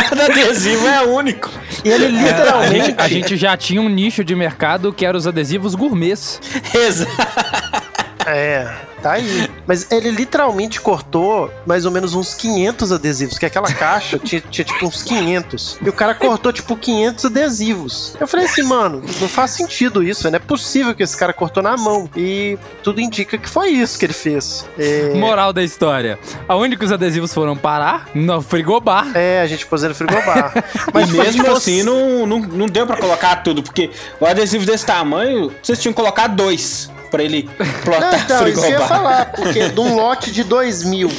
Cada 0.09 0.25
adesivo 0.27 0.87
é 0.87 1.03
único. 1.03 1.51
E 1.85 1.89
ele 1.91 2.07
A 2.07 2.09
literalmente. 2.09 2.87
gente, 2.87 3.01
a 3.01 3.09
gente 3.09 3.37
já 3.37 3.57
tinha 3.57 3.81
um 3.81 3.89
nicho 3.89 4.25
de 4.25 4.35
mercado 4.35 4.93
que 4.93 5.05
era 5.05 5.17
os 5.17 5.27
adesivos 5.27 5.75
gourmets. 5.75 6.41
Exato. 6.73 7.13
É, 8.27 8.71
tá 9.03 9.13
aí. 9.13 9.49
Mas 9.67 9.91
ele 9.91 10.11
literalmente 10.11 10.81
cortou 10.81 11.51
mais 11.67 11.85
ou 11.85 11.91
menos 11.91 12.15
uns 12.15 12.35
500 12.35 12.93
adesivos, 12.93 13.39
que 13.39 13.47
aquela 13.47 13.73
caixa 13.73 14.19
tinha, 14.19 14.41
tinha 14.51 14.65
tipo 14.65 14.87
uns 14.87 15.03
500. 15.03 15.79
E 15.83 15.89
o 15.89 15.93
cara 15.93 16.15
cortou 16.15 16.53
tipo 16.53 16.77
500 16.77 17.25
adesivos. 17.27 18.17
Eu 18.21 18.27
falei 18.27 18.47
assim, 18.47 18.63
mano, 18.63 19.03
não 19.21 19.29
faz 19.29 19.53
sentido 19.53 20.03
isso, 20.03 20.29
não 20.31 20.37
é 20.37 20.39
possível 20.41 20.95
que 20.95 21.03
esse 21.03 21.17
cara 21.17 21.33
cortou 21.33 21.63
na 21.63 21.77
mão. 21.77 22.09
E 22.17 22.59
tudo 22.83 23.01
indica 23.01 23.39
que 23.39 23.49
foi 23.49 23.71
isso 23.71 23.99
que 23.99 24.05
ele 24.07 24.13
fez. 24.13 24.67
É, 24.79 25.15
Moral 25.15 25.53
da 25.53 25.63
história. 25.63 26.19
Aonde 26.49 26.77
que 26.77 26.85
os 26.85 26.93
adesivos 26.93 27.33
foram 27.33 27.57
parar? 27.57 28.09
No 28.15 28.41
frigobar. 28.43 29.11
é 29.15 29.41
a 29.41 29.47
gente 29.47 29.67
pôs 29.67 29.83
ele 29.83 29.91
no 29.91 29.95
frigobar. 29.95 30.53
Mas 30.93 31.07
tipo, 31.09 31.19
mesmo 31.23 31.45
se 31.45 31.51
fosse- 31.51 31.71
assim, 31.71 31.83
não, 31.83 32.27
não, 32.27 32.39
não 32.41 32.67
deu 32.67 32.87
pra 32.87 32.97
colocar 32.97 33.37
tudo, 33.37 33.63
porque 33.63 33.91
o 34.21 34.27
adesivo 34.27 34.65
desse 34.67 34.85
tamanho, 34.87 35.53
vocês 35.63 35.79
tinham 35.79 35.93
que 35.93 36.01
colocar 36.01 36.27
dois 36.29 36.91
pra 37.15 37.23
ele 37.23 37.49
plotar 37.85 38.13
Não, 38.13 38.19
então, 38.19 38.49
isso 38.49 38.61
que 38.61 38.67
eu 38.67 38.71
ia 38.71 38.79
frigobar. 38.79 38.89
falar, 38.89 39.27
porque 39.27 39.69
de 39.69 39.81
um 39.81 39.95
lote 39.95 40.33
de 40.33 40.43
2 40.43 40.85
mil, 40.85 41.11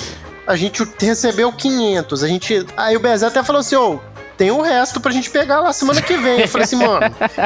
a 0.46 0.56
gente 0.56 0.86
recebeu 1.00 1.52
500. 1.54 2.24
A 2.24 2.28
gente, 2.28 2.66
aí 2.76 2.98
o 2.98 3.00
Bezé 3.00 3.28
até 3.28 3.44
falou 3.44 3.62
assim: 3.62 3.76
ô. 3.76 4.00
tem 4.38 4.52
um 4.52 4.62
resto 4.62 5.00
pra 5.00 5.12
gente 5.12 5.30
pegar 5.30 5.62
lá 5.62 5.72
semana 5.72 6.02
que 6.02 6.18
vem. 6.18 6.42
Eu 6.42 6.48
falei 6.50 6.66
assim, 6.66 6.76
mano, 6.76 7.00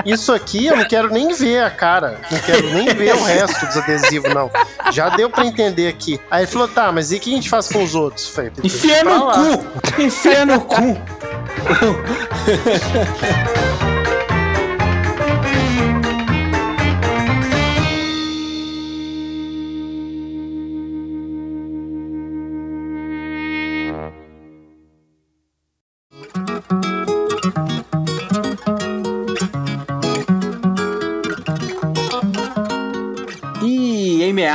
isso 0.05 0.33
aqui 0.33 0.65
eu 0.65 0.75
não 0.75 0.85
quero 0.85 1.11
nem 1.11 1.31
ver 1.33 1.63
a 1.63 1.69
cara. 1.69 2.19
Não 2.31 2.39
quero 2.39 2.73
nem 2.73 2.87
ver 2.95 3.13
o 3.15 3.23
resto 3.23 3.63
dos 3.67 3.77
adesivos, 3.77 4.33
não. 4.33 4.49
Já 4.91 5.09
deu 5.09 5.29
pra 5.29 5.45
entender 5.45 5.87
aqui. 5.87 6.19
Aí 6.31 6.41
ele 6.41 6.47
falou, 6.51 6.67
tá, 6.67 6.91
mas 6.91 7.11
e 7.11 7.17
o 7.17 7.19
que 7.19 7.31
a 7.31 7.35
gente 7.35 7.49
faz 7.49 7.67
com 7.67 7.83
os 7.83 7.93
outros? 7.93 8.27
Eu 8.27 8.33
falei, 8.33 8.51
Enfia 8.63 9.03
no 9.03 9.25
lá. 9.25 9.33
cu! 9.33 10.01
Enfia 10.01 10.45
no 10.47 10.61
cu! 10.61 10.97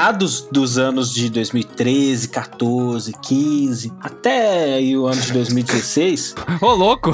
meados 0.04 0.46
dos 0.52 0.76
anos 0.76 1.14
de 1.14 1.30
2013, 1.30 2.28
14, 2.28 3.14
15, 3.22 3.92
até 4.02 4.74
aí 4.74 4.94
o 4.98 5.06
ano 5.06 5.18
de 5.18 5.32
2016, 5.32 6.34
Ô, 6.60 6.72
louco! 6.74 7.10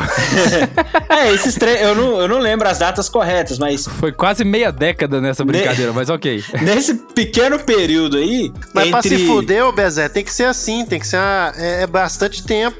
é, 1.08 1.32
esses 1.32 1.54
três, 1.54 1.80
eu 1.82 1.94
não, 1.94 2.20
eu 2.20 2.26
não 2.26 2.38
lembro 2.38 2.68
as 2.68 2.78
datas 2.78 3.08
corretas, 3.08 3.60
mas 3.60 3.86
Foi 3.86 4.10
quase 4.10 4.44
meia 4.44 4.72
década 4.72 5.20
nessa 5.20 5.44
brincadeira, 5.44 5.92
mas 5.92 6.10
ok. 6.10 6.42
nesse 6.62 6.94
pequeno 6.94 7.60
período 7.60 8.16
aí, 8.16 8.52
Mas 8.74 8.90
pra 8.90 8.98
entre, 8.98 9.18
se 9.18 9.26
fuder, 9.26 9.64
ô 9.64 9.72
Bezé, 9.72 10.08
tem 10.08 10.24
que 10.24 10.34
ser 10.34 10.44
assim, 10.44 10.84
tem 10.84 10.98
que 10.98 11.06
ser 11.06 11.18
uma- 11.18 11.52
é, 11.56 11.82
é 11.82 11.86
bastante 11.86 12.42
tempo. 12.42 12.76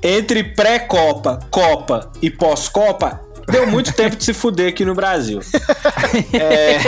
entre 0.00 0.44
pré-copa, 0.44 1.40
copa 1.50 2.12
e 2.22 2.30
pós-copa, 2.30 3.20
deu 3.50 3.66
muito 3.66 3.92
tempo 3.92 4.16
de 4.16 4.24
se 4.24 4.32
fuder 4.32 4.68
aqui 4.68 4.84
no 4.84 4.94
Brasil. 4.94 5.40
É, 6.32 6.78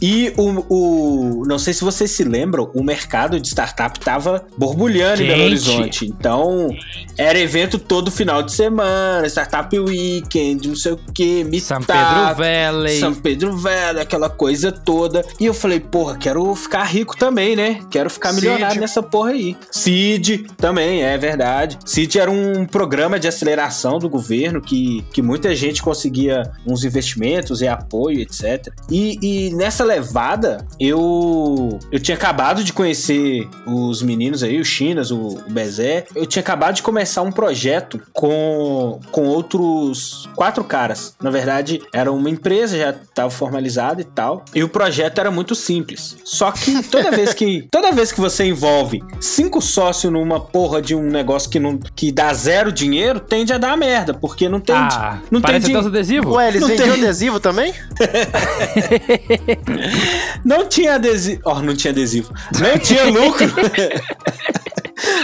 E 0.00 0.32
o, 0.36 0.64
o- 0.68 1.44
Não 1.46 1.58
sei 1.58 1.72
se 1.72 1.82
vocês 1.84 2.10
se 2.10 2.24
lembram, 2.24 2.70
o 2.74 2.82
mercado 2.82 3.40
de 3.40 3.48
startup 3.48 3.98
tava 4.00 4.44
borbulhando 4.56 5.22
em 5.22 5.26
Belo. 5.28 5.44
Horizonte. 5.44 6.06
Então, 6.06 6.68
era 7.16 7.38
evento 7.38 7.78
todo 7.78 8.10
final 8.10 8.42
de 8.42 8.52
semana, 8.52 9.26
Startup 9.28 9.78
Weekend, 9.78 10.68
não 10.68 10.76
sei 10.76 10.92
o 10.92 11.00
que, 11.14 11.42
São 11.60 11.78
Meetup. 11.78 11.86
Pedro 11.86 12.34
Valley. 12.36 13.00
São 13.00 13.14
Pedro 13.14 13.56
Velho, 13.56 14.00
aquela 14.00 14.28
coisa 14.28 14.70
toda. 14.72 15.24
E 15.40 15.46
eu 15.46 15.54
falei, 15.54 15.80
porra, 15.80 16.16
quero 16.16 16.54
ficar 16.54 16.84
rico 16.84 17.16
também, 17.16 17.56
né? 17.56 17.80
Quero 17.90 18.10
ficar 18.10 18.32
Cid. 18.32 18.46
milionário 18.46 18.80
nessa 18.80 19.02
porra 19.02 19.30
aí. 19.30 19.56
CID 19.70 20.46
também, 20.56 21.02
é 21.02 21.16
verdade. 21.16 21.78
CID 21.84 22.18
era 22.18 22.30
um 22.30 22.66
programa 22.66 23.18
de 23.18 23.28
aceleração 23.28 23.98
do 23.98 24.08
governo 24.08 24.60
que, 24.60 24.93
que 25.12 25.22
muita 25.22 25.54
gente 25.54 25.82
conseguia 25.82 26.42
uns 26.66 26.84
investimentos 26.84 27.60
e 27.60 27.68
apoio, 27.68 28.20
etc. 28.20 28.72
E, 28.90 29.18
e 29.22 29.54
nessa 29.54 29.84
levada, 29.84 30.66
eu, 30.78 31.78
eu 31.90 32.00
tinha 32.00 32.16
acabado 32.16 32.62
de 32.62 32.72
conhecer 32.72 33.48
os 33.66 34.02
meninos 34.02 34.42
aí, 34.42 34.60
o 34.60 34.64
Chinas, 34.64 35.10
o, 35.10 35.38
o 35.38 35.50
Bezé. 35.50 36.04
Eu 36.14 36.26
tinha 36.26 36.40
acabado 36.40 36.76
de 36.76 36.82
começar 36.82 37.22
um 37.22 37.32
projeto 37.32 38.00
com, 38.12 39.00
com 39.10 39.22
outros 39.24 40.28
quatro 40.34 40.64
caras. 40.64 41.14
Na 41.22 41.30
verdade, 41.30 41.80
era 41.92 42.12
uma 42.12 42.30
empresa, 42.30 42.76
já 42.76 42.90
estava 42.90 43.30
formalizada 43.30 44.00
e 44.00 44.04
tal. 44.04 44.44
E 44.54 44.62
o 44.62 44.68
projeto 44.68 45.18
era 45.18 45.30
muito 45.30 45.54
simples. 45.54 46.16
Só 46.24 46.50
que 46.50 46.82
toda 46.84 47.10
vez 47.10 47.32
que 47.32 47.66
toda 47.70 47.92
vez 47.92 48.12
que 48.12 48.20
você 48.20 48.44
envolve 48.44 49.02
cinco 49.20 49.60
sócios 49.60 50.12
numa 50.12 50.40
porra 50.40 50.80
de 50.80 50.94
um 50.94 51.02
negócio 51.02 51.50
que 51.50 51.58
não 51.58 51.78
que 51.78 52.12
dá 52.12 52.32
zero 52.34 52.72
dinheiro, 52.72 53.20
tende 53.20 53.52
a 53.52 53.58
dar 53.58 53.76
merda, 53.76 54.14
porque 54.14 54.48
não 54.48 54.60
tem 54.60 54.74
Ah, 54.92 55.18
não 55.30 55.40
tem 55.40 55.42
parece 55.42 55.66
até 55.70 55.78
os 55.78 55.86
adesivos. 55.86 56.34
Ué, 56.34 56.48
eles 56.48 56.60
Não 56.60 56.68
vendiam 56.68 56.92
tem. 56.94 57.02
adesivo 57.02 57.40
também? 57.40 57.72
Não 60.44 60.68
tinha 60.68 60.94
adesivo. 60.96 61.40
Ó, 61.44 61.62
não 61.62 61.74
tinha 61.74 61.92
adesivo. 61.92 62.32
Não 62.60 62.78
tinha 62.78 63.04
lucro. 63.04 63.46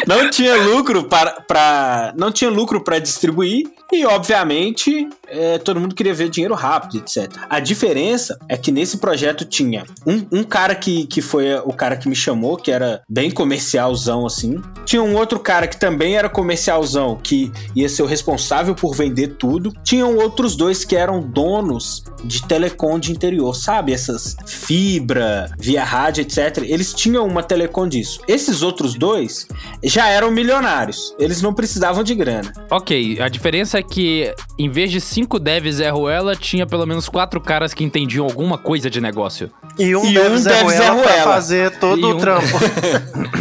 não 0.06 0.30
tinha 0.30 0.56
lucro 0.56 1.04
para, 1.04 1.40
para 1.42 2.14
não 2.16 2.30
tinha 2.30 2.50
lucro 2.50 2.82
para 2.82 2.98
distribuir 2.98 3.68
e 3.92 4.04
obviamente 4.06 5.08
é, 5.28 5.58
todo 5.58 5.80
mundo 5.80 5.94
queria 5.94 6.14
ver 6.14 6.28
dinheiro 6.28 6.54
rápido, 6.54 6.98
etc. 6.98 7.32
A 7.48 7.60
diferença 7.60 8.38
é 8.48 8.56
que 8.56 8.70
nesse 8.70 8.98
projeto 8.98 9.44
tinha 9.44 9.84
um, 10.06 10.40
um 10.40 10.44
cara 10.44 10.74
que, 10.74 11.06
que 11.06 11.20
foi 11.20 11.54
o 11.64 11.72
cara 11.72 11.96
que 11.96 12.08
me 12.08 12.14
chamou, 12.14 12.56
que 12.56 12.70
era 12.70 13.02
bem 13.08 13.30
comercialzão 13.30 14.26
assim. 14.26 14.60
Tinha 14.84 15.02
um 15.02 15.16
outro 15.16 15.38
cara 15.38 15.66
que 15.66 15.78
também 15.78 16.16
era 16.16 16.28
comercialzão, 16.28 17.16
que 17.16 17.50
ia 17.74 17.88
ser 17.88 18.02
o 18.02 18.06
responsável 18.06 18.74
por 18.74 18.94
vender 18.94 19.36
tudo. 19.38 19.72
Tinham 19.84 20.16
outros 20.16 20.56
dois 20.56 20.84
que 20.84 20.96
eram 20.96 21.20
donos 21.20 22.04
de 22.24 22.46
telecom 22.46 22.98
de 22.98 23.12
interior, 23.12 23.54
sabe? 23.54 23.92
Essas 23.92 24.36
fibra, 24.46 25.50
via 25.58 25.84
rádio, 25.84 26.22
etc. 26.22 26.58
Eles 26.64 26.92
tinham 26.92 27.26
uma 27.26 27.42
telecom 27.42 27.88
disso. 27.88 28.20
Esses 28.28 28.62
outros 28.62 28.94
dois 28.94 29.46
já 29.90 30.08
eram 30.08 30.30
milionários. 30.30 31.14
Eles 31.18 31.42
não 31.42 31.52
precisavam 31.52 32.02
de 32.04 32.14
grana. 32.14 32.52
Ok, 32.70 33.18
a 33.20 33.28
diferença 33.28 33.78
é 33.78 33.82
que 33.82 34.32
em 34.58 34.68
vez 34.68 34.90
de 34.90 35.00
cinco 35.00 35.38
devs 35.38 35.76
Zé 35.76 35.90
Ruela, 35.90 36.36
tinha 36.36 36.66
pelo 36.66 36.86
menos 36.86 37.08
quatro 37.08 37.40
caras 37.40 37.74
que 37.74 37.82
entendiam 37.82 38.24
alguma 38.24 38.56
coisa 38.56 38.88
de 38.88 39.00
negócio. 39.00 39.50
E 39.78 39.94
um 39.96 40.04
E 40.04 40.18
um 40.18 40.38
Zé 40.38 40.50
deve 40.50 40.70
Zé 40.70 40.88
Ruela 40.88 41.02
pra 41.02 41.12
Ruela. 41.12 41.32
fazer 41.32 41.70
todo 41.78 42.00
E 42.00 42.04
o 42.04 42.16
um- 42.16 42.18
trampo. 42.18 42.46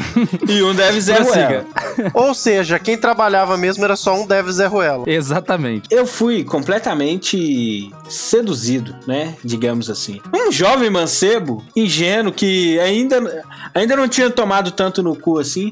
E 0.49 0.63
um 0.63 0.73
deve 0.73 0.99
Zé 1.01 1.15
Prossiga. 1.15 1.65
Ruela. 1.97 2.11
Ou 2.15 2.33
seja, 2.33 2.79
quem 2.79 2.97
trabalhava 2.97 3.55
mesmo 3.57 3.83
era 3.85 3.95
só 3.95 4.15
um 4.19 4.25
deve 4.25 4.51
Zé 4.51 4.65
Ruela. 4.65 5.03
Exatamente. 5.07 5.87
Eu 5.91 6.05
fui 6.07 6.43
completamente 6.43 7.91
seduzido, 8.09 8.95
né? 9.07 9.35
Digamos 9.43 9.89
assim. 9.89 10.19
Um 10.33 10.51
jovem 10.51 10.89
mancebo, 10.89 11.63
ingênuo, 11.75 12.31
que 12.33 12.79
ainda, 12.79 13.43
ainda 13.73 13.95
não 13.95 14.07
tinha 14.07 14.29
tomado 14.29 14.71
tanto 14.71 15.03
no 15.03 15.15
cu 15.15 15.37
assim. 15.39 15.71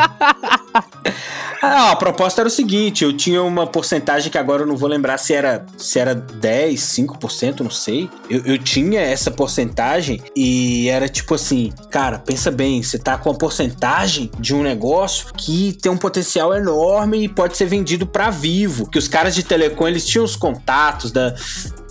Ah, 1.62 1.90
a 1.90 1.96
proposta 1.96 2.40
era 2.40 2.48
o 2.48 2.50
seguinte: 2.50 3.04
eu 3.04 3.12
tinha 3.12 3.42
uma 3.42 3.66
porcentagem 3.66 4.30
que 4.30 4.38
agora 4.38 4.62
eu 4.62 4.66
não 4.66 4.76
vou 4.76 4.88
lembrar 4.88 5.18
se 5.18 5.34
era, 5.34 5.66
se 5.76 5.98
era 5.98 6.14
10, 6.14 6.80
5%, 6.80 7.60
não 7.60 7.70
sei. 7.70 8.08
Eu, 8.30 8.40
eu 8.46 8.58
tinha 8.58 9.00
essa 9.00 9.30
porcentagem 9.30 10.22
e 10.34 10.88
era 10.88 11.08
tipo 11.08 11.34
assim: 11.34 11.70
cara, 11.90 12.18
pensa 12.18 12.50
bem, 12.50 12.82
você 12.82 12.98
tá 12.98 13.18
com 13.18 13.30
a 13.30 13.34
porcentagem 13.34 14.30
de 14.38 14.54
um 14.54 14.62
negócio 14.62 15.32
que 15.36 15.76
tem 15.80 15.92
um 15.92 15.98
potencial 15.98 16.54
enorme 16.54 17.24
e 17.24 17.28
pode 17.28 17.56
ser 17.56 17.66
vendido 17.66 18.06
pra 18.06 18.30
vivo. 18.30 18.88
Que 18.88 18.98
os 18.98 19.06
caras 19.06 19.34
de 19.34 19.42
telecom 19.42 19.86
eles 19.86 20.06
tinham 20.06 20.24
os 20.24 20.36
contatos 20.36 21.12
da, 21.12 21.34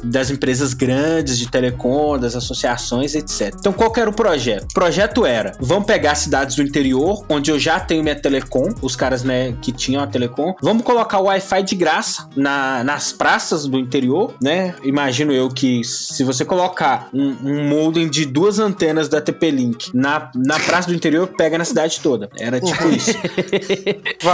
das 0.03 0.29
empresas 0.29 0.73
grandes 0.73 1.37
de 1.37 1.49
telecom, 1.49 2.17
das 2.17 2.35
associações, 2.35 3.15
etc. 3.15 3.53
Então, 3.59 3.73
qual 3.73 3.91
que 3.91 3.99
era 3.99 4.09
o 4.09 4.13
projeto? 4.13 4.63
O 4.71 4.73
projeto 4.73 5.25
era: 5.25 5.53
vamos 5.59 5.85
pegar 5.85 6.15
cidades 6.15 6.55
do 6.55 6.63
interior, 6.63 7.25
onde 7.29 7.51
eu 7.51 7.59
já 7.59 7.79
tenho 7.79 8.03
minha 8.03 8.15
telecom, 8.15 8.69
os 8.81 8.95
caras 8.95 9.23
né, 9.23 9.55
que 9.61 9.71
tinham 9.71 10.01
a 10.03 10.07
telecom, 10.07 10.53
vamos 10.61 10.83
colocar 10.83 11.19
o 11.19 11.23
Wi-Fi 11.25 11.63
de 11.63 11.75
graça 11.75 12.27
na- 12.35 12.83
nas 12.83 13.11
praças 13.11 13.65
do 13.65 13.77
interior, 13.77 14.33
né? 14.41 14.75
Imagino 14.83 15.31
eu 15.31 15.49
que 15.49 15.83
se 15.83 16.23
você 16.23 16.45
colocar 16.45 17.09
um, 17.13 17.35
um 17.43 17.67
modem 17.67 18.07
de 18.09 18.25
duas 18.25 18.59
antenas 18.59 19.09
da 19.09 19.19
TP-Link 19.21 19.91
na, 19.93 20.31
na 20.35 20.59
praça 20.59 20.87
do 20.87 20.93
interior, 20.93 21.27
pega 21.27 21.57
na 21.57 21.65
cidade 21.65 21.99
toda. 22.01 22.29
Era 22.37 22.59
tipo 22.61 22.87
isso. 22.89 23.11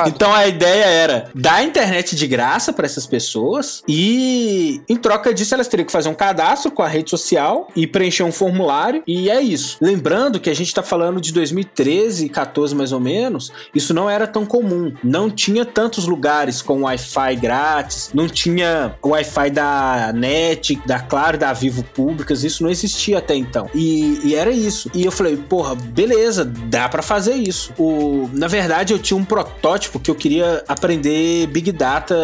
Então 0.07 0.33
a 0.33 0.47
ideia 0.47 0.83
era 0.85 1.29
dar 1.33 1.63
internet 1.63 2.15
de 2.15 2.27
graça 2.27 2.71
para 2.73 2.85
essas 2.85 3.05
pessoas 3.05 3.81
e 3.87 4.81
em 4.89 4.95
troca 4.95 5.33
disso 5.33 5.54
elas 5.55 5.67
teriam 5.67 5.85
que 5.85 5.91
fazer 5.91 6.09
um 6.09 6.13
cadastro 6.13 6.71
com 6.71 6.83
a 6.83 6.87
rede 6.87 7.09
social 7.09 7.67
e 7.75 7.87
preencher 7.87 8.23
um 8.23 8.31
formulário, 8.31 9.03
e 9.07 9.29
é 9.29 9.41
isso. 9.41 9.77
Lembrando 9.81 10.39
que 10.39 10.49
a 10.49 10.53
gente 10.53 10.73
tá 10.73 10.83
falando 10.83 11.19
de 11.19 11.33
2013, 11.33 12.29
14 12.29 12.75
mais 12.75 12.91
ou 12.91 12.99
menos, 12.99 13.51
isso 13.73 13.93
não 13.93 14.09
era 14.09 14.27
tão 14.27 14.45
comum. 14.45 14.93
Não 15.03 15.29
tinha 15.29 15.65
tantos 15.65 16.07
lugares 16.07 16.61
com 16.61 16.83
Wi-Fi 16.83 17.35
grátis, 17.37 18.11
não 18.13 18.27
tinha 18.27 18.95
Wi-Fi 19.03 19.49
da 19.49 20.11
NET, 20.13 20.79
da 20.85 20.99
Claro, 20.99 21.37
da 21.37 21.53
Vivo 21.53 21.83
públicas, 21.83 22.43
isso 22.43 22.63
não 22.63 22.69
existia 22.69 23.19
até 23.19 23.35
então. 23.35 23.69
E, 23.73 24.19
e 24.23 24.35
era 24.35 24.51
isso. 24.51 24.89
E 24.93 25.05
eu 25.05 25.11
falei, 25.11 25.37
porra, 25.37 25.75
beleza, 25.75 26.45
dá 26.45 26.89
para 26.89 27.01
fazer 27.01 27.35
isso. 27.35 27.73
O, 27.77 28.29
na 28.33 28.47
verdade, 28.47 28.93
eu 28.93 28.99
tinha 28.99 29.17
um 29.17 29.25
protótipo 29.25 29.99
que 29.99 30.11
eu 30.11 30.15
queria 30.15 30.63
aprender 30.67 31.47
Big 31.47 31.71
Data 31.71 32.15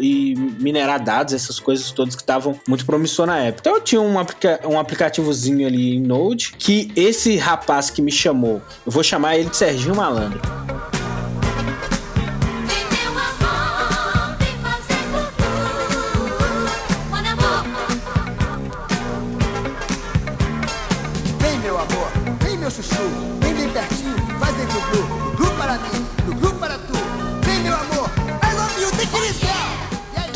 e 0.00 0.34
minerar 0.58 1.02
dados, 1.02 1.34
essas 1.34 1.58
coisas 1.58 1.90
todas 1.90 2.14
que 2.14 2.22
estavam 2.22 2.47
muito 2.66 2.84
promissor 2.86 3.26
na 3.26 3.38
época. 3.38 3.60
Então 3.60 3.74
eu 3.74 3.80
tinha 3.80 4.00
um, 4.00 4.18
aplica 4.18 4.60
um 4.64 4.78
aplicativozinho 4.78 5.66
ali 5.66 5.96
em 5.96 6.00
Node 6.00 6.52
que 6.58 6.92
esse 6.94 7.36
rapaz 7.36 7.90
que 7.90 8.00
me 8.02 8.10
chamou, 8.12 8.62
eu 8.86 8.92
vou 8.92 9.02
chamar 9.02 9.36
ele 9.36 9.48
de 9.48 9.56
Serginho 9.56 9.94
Malandro. 9.96 10.40
Vem 12.66 12.84
meu 12.90 13.10
amor, 13.10 14.36
vem 14.38 14.54
fazer 14.62 15.02
tudo. 15.12 16.28
Mano 17.10 17.28
amor, 17.28 17.64
Vem, 21.40 21.58
meu 21.60 21.76
amor, 21.78 22.08
vem, 22.40 22.58
meu 22.58 22.70
chuchu, 22.70 23.02
vem 23.40 23.54
bem 23.54 23.68
pertinho, 23.70 24.16
faz 24.38 24.54
bem 24.56 24.66
pro 24.66 24.80
Glu, 24.80 25.02
do 25.30 25.36
Glu 25.36 25.50
para 25.56 25.74
mim, 25.74 26.06
do 26.26 26.34
Glu 26.34 26.54
para 26.54 26.78
tu. 26.78 27.27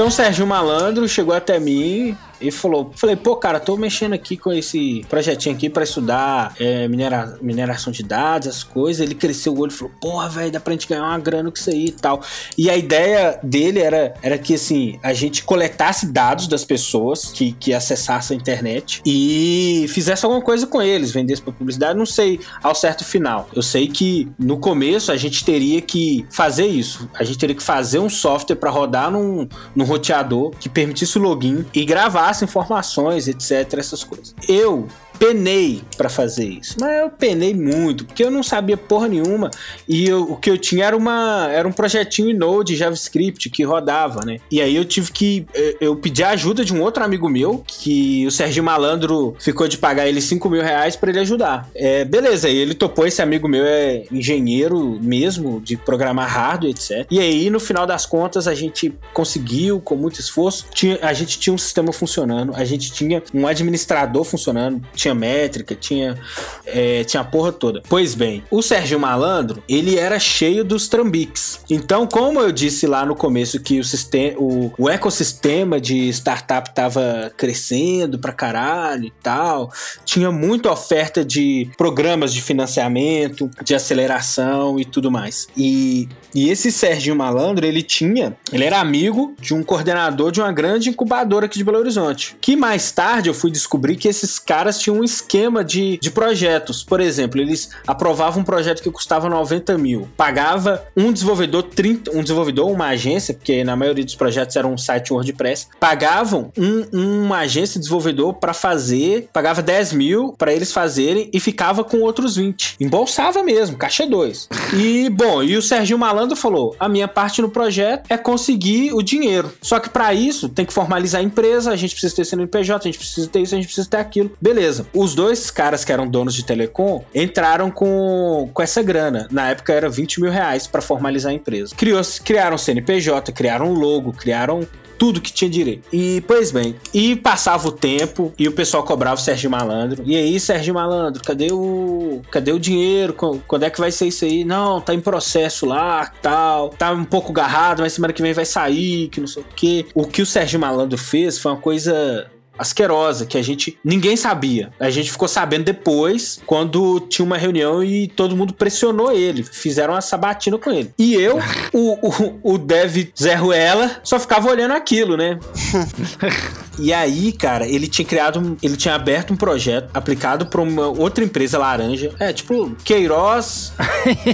Então 0.03 0.09
o 0.09 0.11
Serginho 0.11 0.49
Malandro 0.49 1.09
chegou 1.09 1.33
até 1.33 1.61
mim 1.61 2.17
e 2.41 2.51
falou: 2.51 2.91
Falei, 2.97 3.15
pô, 3.15 3.37
cara, 3.37 3.61
tô 3.61 3.77
mexendo 3.77 4.15
aqui 4.15 4.37
com 4.37 4.53
esse 4.53 5.07
projetinho 5.09 5.55
aqui 5.55 5.71
pra 5.71 5.85
estudar 5.85 6.53
é, 6.59 6.89
minera- 6.89 7.39
mineração 7.41 7.93
de 7.93 8.03
dados, 8.03 8.49
as 8.49 8.65
coisas. 8.65 9.01
Ele 9.01 9.15
cresceu 9.15 9.55
o 9.55 9.61
olho 9.61 9.71
e 9.71 9.75
falou: 9.75 9.95
Porra, 10.01 10.29
velho, 10.29 10.51
dá 10.51 10.59
pra 10.59 10.73
gente 10.73 10.89
ganhar 10.89 11.05
uma 11.05 11.21
grana 11.21 11.53
com 11.53 11.57
isso 11.57 11.71
aí 11.71 11.87
e 11.87 11.93
tal. 11.93 12.21
E 12.59 12.69
a 12.69 12.77
ideia 12.77 13.39
dele 13.45 13.79
era, 13.79 14.13
era 14.21 14.37
que, 14.37 14.55
assim, 14.55 14.99
a 15.05 15.13
gente 15.13 15.45
coletasse 15.45 16.07
dados 16.07 16.49
das 16.49 16.65
pessoas 16.65 17.27
que, 17.27 17.53
que 17.53 17.73
acessassem 17.73 18.37
a 18.37 18.41
internet 18.41 19.01
e 19.07 19.87
fizesse 19.89 20.25
alguma 20.25 20.43
coisa 20.43 20.67
com 20.67 20.83
eles, 20.83 21.13
vendesse 21.13 21.41
pra 21.41 21.53
publicidade. 21.53 21.97
Não 21.97 22.07
sei 22.07 22.41
ao 22.61 22.75
certo 22.75 23.05
final. 23.05 23.49
Eu 23.55 23.63
sei 23.63 23.87
que 23.87 24.29
no 24.37 24.59
começo 24.59 25.13
a 25.13 25.17
gente 25.17 25.45
teria 25.45 25.81
que 25.81 26.27
fazer 26.29 26.67
isso. 26.67 27.09
A 27.15 27.23
gente 27.23 27.39
teria 27.39 27.55
que 27.55 27.63
fazer 27.63 28.01
um 28.01 28.11
software 28.11 28.57
pra 28.57 28.69
rodar 28.69 29.09
num, 29.09 29.49
num 29.77 29.92
roteador 29.93 30.51
que 30.59 30.69
permitisse 30.69 31.19
o 31.19 31.21
login 31.21 31.65
e 31.73 31.85
gravasse 31.85 32.45
informações, 32.45 33.29
etc, 33.29 33.79
essas 33.79 34.03
coisas. 34.03 34.35
Eu 34.49 34.89
penei 35.23 35.81
pra 35.97 36.09
fazer 36.09 36.45
isso, 36.45 36.75
mas 36.81 36.99
eu 36.99 37.09
penei 37.09 37.55
muito, 37.55 38.05
porque 38.05 38.25
eu 38.25 38.31
não 38.31 38.43
sabia 38.43 38.77
porra 38.77 39.07
nenhuma 39.07 39.53
e 39.89 40.09
eu- 40.09 40.23
o 40.25 40.37
que 40.37 40.51
eu 40.51 40.59
tinha 40.59 40.85
era 40.85 40.97
uma 40.97 41.49
era 41.53 41.67
um 41.69 41.71
projetinho 41.71 42.29
em 42.29 42.35
Node 42.35 42.75
JavaScript 42.75 43.49
que 43.49 43.63
rodava, 43.63 44.25
né? 44.27 44.39
E 44.51 44.61
aí 44.61 44.75
eu 44.75 44.85
tive 44.85 45.13
que 45.13 45.47
eu, 45.55 45.77
eu 45.81 45.97
pedi 45.97 46.25
a 46.25 46.31
ajuda 46.31 46.65
de 46.65 46.75
um 46.75 46.83
outro 46.83 47.05
amigo 47.05 47.29
meu 47.29 47.63
que 47.65 48.27
o 48.27 48.33
Serginho 48.33 48.65
Malandro 48.65 49.37
ficou 49.39 49.69
de 49.69 49.79
pagar 49.79 50.09
ele 50.09 50.21
5 50.21 50.51
mil 50.51 50.61
reais 50.61 50.97
pra 50.97 51.11
ele 51.11 51.21
ajudar. 51.21 51.69
É, 51.73 52.05
beleza, 52.05 52.49
e 52.49 52.57
ele 52.57 52.75
topou. 52.75 53.07
Esse 53.07 53.23
amigo 53.23 53.47
meu 53.47 53.65
é 53.65 54.03
engenheiro 54.11 54.99
mesmo 55.01 55.61
de 55.61 55.77
programar 55.77 56.29
hardware, 56.29 56.71
etc. 56.73 57.07
E 57.09 57.21
aí 57.21 57.49
no 57.49 57.61
final 57.61 57.87
das 57.87 58.05
contas 58.07 58.49
a 58.49 58.55
gente 58.55 58.93
conseguiu 59.15 59.81
com 59.81 59.95
muito 59.95 60.19
esforço. 60.19 60.67
Tinha, 60.75 60.99
a 61.01 61.13
gente 61.13 61.39
tinha 61.39 61.55
um 61.55 61.59
sistema 61.59 61.93
funcionando, 61.93 62.53
a 62.57 62.65
gente 62.65 62.91
tinha 62.93 63.23
um 63.33 63.47
administrador 63.47 64.25
funcionando, 64.25 64.83
tinha 64.95 65.12
métrica, 65.15 65.75
tinha, 65.75 66.19
é, 66.67 67.05
tinha 67.05 67.21
a 67.21 67.25
porra 67.25 67.53
toda. 67.53 67.83
Pois 67.89 68.15
bem, 68.15 68.45
o 68.51 68.63
Sérgio 68.63 68.99
Malandro, 68.99 69.63
ele 69.69 69.99
era 69.99 70.19
cheio 70.19 70.65
dos 70.65 70.89
trambiques. 70.89 71.61
Então, 71.71 72.07
como 72.07 72.41
eu 72.41 72.53
disse 72.53 72.87
lá 72.87 73.05
no 73.05 73.15
começo 73.15 73.61
que 73.61 73.79
o, 73.79 73.85
sistema, 73.85 74.39
o, 74.39 74.73
o 74.79 74.89
ecossistema 74.89 75.81
de 75.81 76.09
startup 76.09 76.75
tava 76.75 77.33
crescendo 77.37 78.19
pra 78.19 78.33
caralho 78.33 79.05
e 79.05 79.13
tal, 79.23 79.73
tinha 80.05 80.31
muita 80.31 80.71
oferta 80.71 81.25
de 81.25 81.71
programas 81.77 82.33
de 82.33 82.41
financiamento, 82.41 83.51
de 83.63 83.75
aceleração 83.75 84.79
e 84.79 84.85
tudo 84.85 85.11
mais. 85.11 85.47
E, 85.57 86.09
e 86.35 86.49
esse 86.49 86.71
Serginho 86.71 87.17
Malandro, 87.17 87.67
ele 87.67 87.83
tinha, 87.83 88.37
ele 88.53 88.65
era 88.65 88.81
amigo 88.81 89.35
de 89.41 89.55
um 89.55 89.63
coordenador 89.63 90.31
de 90.31 90.41
uma 90.41 90.53
grande 90.53 90.89
incubadora 90.89 91.47
aqui 91.47 91.59
de 91.59 91.65
Belo 91.65 91.79
Horizonte. 91.79 92.37
Que 92.41 92.57
mais 92.57 92.91
tarde 92.91 93.29
eu 93.29 93.35
fui 93.35 93.51
descobrir 93.51 93.97
que 93.97 94.09
esses 94.09 94.39
caras 94.39 94.79
tinham 94.79 95.02
um 95.03 95.05
esquema 95.05 95.65
de, 95.65 95.99
de 95.99 96.11
projetos. 96.11 96.83
Por 96.85 97.01
exemplo, 97.01 97.41
eles 97.41 97.71
aprovavam 97.87 98.41
um 98.43 98.45
projeto 98.45 98.83
que 98.83 98.91
custava 98.91 99.29
90 99.29 99.77
mil, 99.77 100.09
pagava 100.17 100.85
um 100.97 101.13
desenvolvedor 101.13 101.65
30, 101.65 102.13
um 102.17 102.23
desenvolvedor, 102.23 102.71
uma 102.71 102.87
agência, 102.87 103.35
porque 103.35 103.65
na 103.65 103.77
maioria 103.77 104.05
dos 104.05 104.15
projetos 104.15 104.57
era 104.57 104.67
um 104.67 104.79
site 104.79 105.13
WordPress, 105.13 105.67
pagavam 105.81 106.53
um- 106.57 107.23
uma 107.25 107.39
agência 107.39 107.79
desenvolvedor 107.81 108.35
para 108.35 108.55
fazer, 108.55 109.29
pagava 109.33 109.61
10 109.63 109.93
mil 109.93 110.35
para 110.39 110.53
eles 110.53 110.73
fazerem 110.73 111.29
e 111.33 111.41
ficava 111.41 111.83
com 111.85 111.99
outros 112.01 112.37
20. 112.37 112.77
Embolsava 112.81 113.43
mesmo, 113.43 113.77
caixa 113.77 114.07
2. 114.07 114.49
E, 114.75 115.11
bom, 115.11 115.43
e 115.43 115.57
o 115.57 115.63
Serginho 115.63 115.99
Malandro 115.99 116.37
falou: 116.37 116.75
a 116.79 116.89
minha 116.89 117.09
parte 117.09 117.43
no 117.43 117.49
projeto 117.51 118.07
é 118.09 118.17
conseguir 118.17 118.93
o 118.93 119.03
dinheiro. 119.03 119.53
Só 119.61 119.79
que 119.81 119.91
para 119.91 120.15
isso 120.15 120.49
tem 120.49 120.65
que 120.65 120.73
formalizar 120.73 121.21
a 121.21 121.25
empresa, 121.25 121.71
a 121.73 121.77
gente 121.77 121.93
precisa 121.93 122.15
ter 122.15 122.25
CNPJ, 122.25 122.89
a 122.89 122.91
gente 122.91 122.99
precisa 122.99 123.29
ter 123.29 123.41
isso, 123.41 123.55
a 123.55 123.59
gente 123.59 123.67
precisa 123.67 123.89
ter 123.89 123.97
aquilo. 123.97 124.31
Beleza. 124.41 124.82
Os 124.95 125.15
dois 125.15 125.51
caras 125.51 125.85
que 125.85 125.93
eram 125.93 126.07
donos 126.09 126.35
de 126.35 126.45
telecom 126.45 127.05
entraram 127.15 127.71
com, 127.71 128.49
com 128.53 128.63
essa 128.63 128.83
grana. 128.83 129.29
Na 129.31 129.51
época 129.51 129.73
era 129.73 129.89
20 129.89 130.21
mil 130.21 130.31
reais 130.31 130.67
para 130.67 130.83
formalizar 130.83 131.33
a 131.33 131.35
empresa. 131.35 131.75
Criou, 131.75 132.01
criaram 132.25 132.57
CNPJ, 132.59 133.33
criaram 133.33 133.73
logo, 133.73 134.13
criaram 134.13 134.67
tudo 134.99 135.21
que 135.21 135.33
tinha 135.33 135.51
direito. 135.51 135.89
E, 135.93 136.21
pois 136.29 136.53
bem, 136.53 136.77
e 136.95 137.17
passava 137.17 137.67
o 137.67 137.73
tempo 137.73 138.33
e 138.39 138.47
o 138.47 138.53
pessoal 138.53 138.85
cobrava 138.85 139.17
o 139.21 139.25
Sérgio 139.25 139.51
Malandro. 139.51 140.01
E 140.07 140.15
aí, 140.15 140.39
Sérgio 140.39 140.73
Malandro, 140.75 141.21
cadê 141.25 141.49
o. 141.51 142.21
Cadê 142.31 142.53
o 142.53 142.59
dinheiro? 142.61 143.13
Qu- 143.13 143.41
Quando 143.49 143.65
é 143.65 143.71
que 143.71 143.81
vai 143.81 143.91
ser 143.91 144.07
isso 144.07 144.25
aí? 144.25 144.45
Não, 144.45 144.81
tá 144.81 144.95
em 144.95 145.01
processo 145.01 145.67
lá, 145.67 146.07
tal. 146.23 146.69
Tá 146.69 146.93
um 146.93 147.05
pouco 147.05 147.33
garrado, 147.33 147.83
mas 147.83 147.95
semana 147.95 148.13
que 148.13 148.23
vem 148.23 148.33
vai 148.33 148.45
sair, 148.45 149.09
que 149.09 149.19
não 149.21 149.27
sei 149.27 149.43
o 149.43 149.47
quê. 149.57 149.87
O 149.93 150.05
que 150.07 150.23
o 150.23 150.27
Sérgio 150.27 150.61
Malandro 150.61 150.97
fez 150.97 151.37
foi 151.37 151.51
uma 151.51 151.59
coisa 151.61 152.29
asquerosa, 152.59 153.27
que 153.27 153.39
a 153.39 153.43
gente 153.43 153.79
ninguém 153.85 154.17
sabia. 154.17 154.73
A 154.79 154.91
gente 154.91 155.11
ficou 155.11 155.29
sabendo 155.29 155.65
depois, 155.65 156.41
quando 156.47 157.01
tinha 157.01 157.25
uma 157.25 157.37
reunião 157.37 157.83
e 157.83 158.09
todo 158.09 158.37
mundo 158.37 158.53
pressionou 158.55 159.13
ele, 159.13 159.43
fizeram 159.43 159.95
uma 159.95 160.01
sabatina 160.01 160.59
com 160.59 160.71
ele. 160.71 160.93
E 160.99 161.15
eu, 161.15 161.39
o, 161.73 162.09
o, 162.09 162.55
o 162.55 162.59
Dev 162.59 163.09
Zé 163.21 163.35
Ruela, 163.35 164.01
só 164.03 164.19
ficava 164.19 164.51
olhando 164.51 164.73
aquilo, 164.73 165.17
né? 165.17 165.39
E 166.79 166.93
aí, 166.93 167.33
cara, 167.33 167.67
ele 167.67 167.87
tinha 167.87 168.05
criado, 168.05 168.57
ele 168.63 168.77
tinha 168.77 168.95
aberto 168.95 169.33
um 169.33 169.37
projeto 169.37 169.91
aplicado 169.93 170.47
para 170.47 170.61
uma 170.61 170.89
outra 170.89 171.23
empresa 171.23 171.59
laranja. 171.59 172.13
É, 172.19 172.33
tipo, 172.33 172.75
Queiroz. 172.85 173.73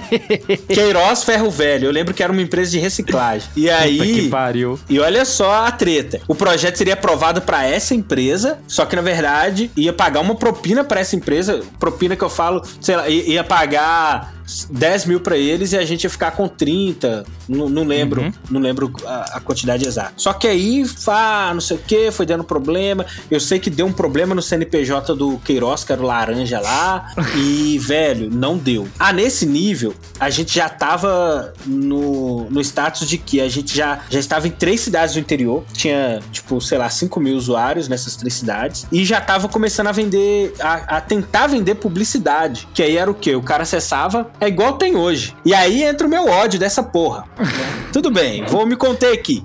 Queiroz 0.68 1.24
Ferro 1.24 1.50
Velho. 1.50 1.87
Eu 1.87 1.92
lembro 1.92 2.14
que 2.14 2.22
era 2.22 2.33
uma 2.33 2.42
empresa 2.42 2.70
de 2.70 2.78
reciclagem. 2.78 3.48
E 3.57 3.68
aí. 3.68 3.98
Puta 3.98 4.11
que 4.12 4.28
pariu. 4.28 4.78
E 4.88 5.00
olha 5.00 5.24
só 5.24 5.66
a 5.66 5.72
treta. 5.72 6.20
O 6.28 6.35
projeto 6.35 6.76
seria 6.76 6.94
aprovado 6.94 7.42
pra 7.42 7.66
essa 7.66 7.94
empresa, 7.94 8.08
só 8.66 8.87
que 8.87 8.97
na 8.97 9.03
verdade 9.03 9.71
ia 9.77 9.92
pagar 9.92 10.21
uma 10.21 10.35
propina 10.35 10.83
pra 10.83 11.01
essa 11.01 11.14
empresa. 11.14 11.61
Propina 11.79 12.16
que 12.16 12.25
eu 12.25 12.31
falo, 12.31 12.62
sei 12.81 12.97
lá, 12.97 13.09
ia 13.09 13.44
pagar 13.44 14.38
10 14.71 15.07
mil 15.07 15.21
pra 15.21 15.37
eles 15.37 15.73
e 15.73 15.77
a 15.77 15.85
gente 15.85 16.05
ia 16.05 16.11
ficar 16.11 16.31
com 16.33 16.49
30. 16.49 17.25
Não, 17.49 17.69
não 17.69 17.85
lembro, 17.85 18.23
Uhum. 18.23 18.33
não 18.51 18.61
lembro 18.61 18.93
a, 19.07 19.37
a 19.37 19.41
quantidade 19.41 19.87
exata. 19.87 20.13
Só 20.17 20.33
que 20.33 20.47
aí, 20.47 20.85
fá, 20.87 21.51
não 21.53 21.61
sei 21.61 21.77
o 21.77 21.81
que, 21.81 22.11
foi 22.11 22.27
dando 22.27 22.45
problema. 22.45 23.05
Eu 23.31 23.41
sei 23.41 23.59
que 23.59 23.71
deu 23.71 23.87
um 23.87 23.93
problema 23.93 24.35
no 24.35 24.43
CNPJ 24.43 25.15
do 25.15 25.39
Queiroz, 25.39 25.85
que 25.85 25.93
era 25.93 26.03
o 26.03 26.05
laranja 26.07 26.61
lá. 26.61 27.13
e, 27.37 27.79
velho, 27.83 28.31
não 28.31 28.57
deu. 28.57 28.89
Ah, 28.99 29.13
nesse 29.13 29.47
nível, 29.47 29.95
a 30.19 30.31
gente 30.31 30.55
já 30.55 30.69
tava 30.69 31.53
no, 31.67 32.49
no 32.51 32.61
status 32.61 33.09
de 33.09 33.19
que 33.19 33.41
a 33.41 33.49
gente 33.49 33.77
já, 33.77 34.01
já 34.11 34.19
estava 34.19 34.47
em 34.49 34.51
três 34.51 34.81
cidades 34.81 35.15
do 35.15 35.21
interior. 35.21 35.65
Tinha, 35.73 36.21
tipo, 36.33 36.61
sei 36.61 36.79
lá, 36.79 36.89
5 36.89 37.21
mil 37.21 37.37
usuários 37.37 37.89
nessas 37.89 38.17
três 38.17 38.35
cidades. 38.35 38.87
E 38.91 39.05
já 39.05 39.21
tava 39.21 39.49
começando 39.49 39.89
a 39.89 39.93
vender, 39.93 40.53
a, 40.61 40.97
a 40.97 41.01
tentar 41.01 41.47
vender 41.47 41.75
publicidade. 41.77 42.69
Que 42.75 42.83
aí 42.83 42.97
era 42.97 43.11
o 43.11 43.15
quê? 43.15 43.35
O 43.35 43.43
cara 43.43 43.63
acessava 43.63 44.31
é 44.40 44.48
igual 44.48 44.74
tem 44.74 44.96
hoje. 44.96 45.35
E 45.44 45.53
aí 45.55 45.83
entra 45.83 46.07
o 46.07 46.11
meu 46.11 46.27
ódio 46.29 46.59
dessa 46.59 46.83
porra. 46.83 47.24
Tudo 47.92 48.11
bem, 48.11 48.44
vou 48.44 48.66
me 48.66 48.77
conter 48.77 49.12
aqui. 49.12 49.42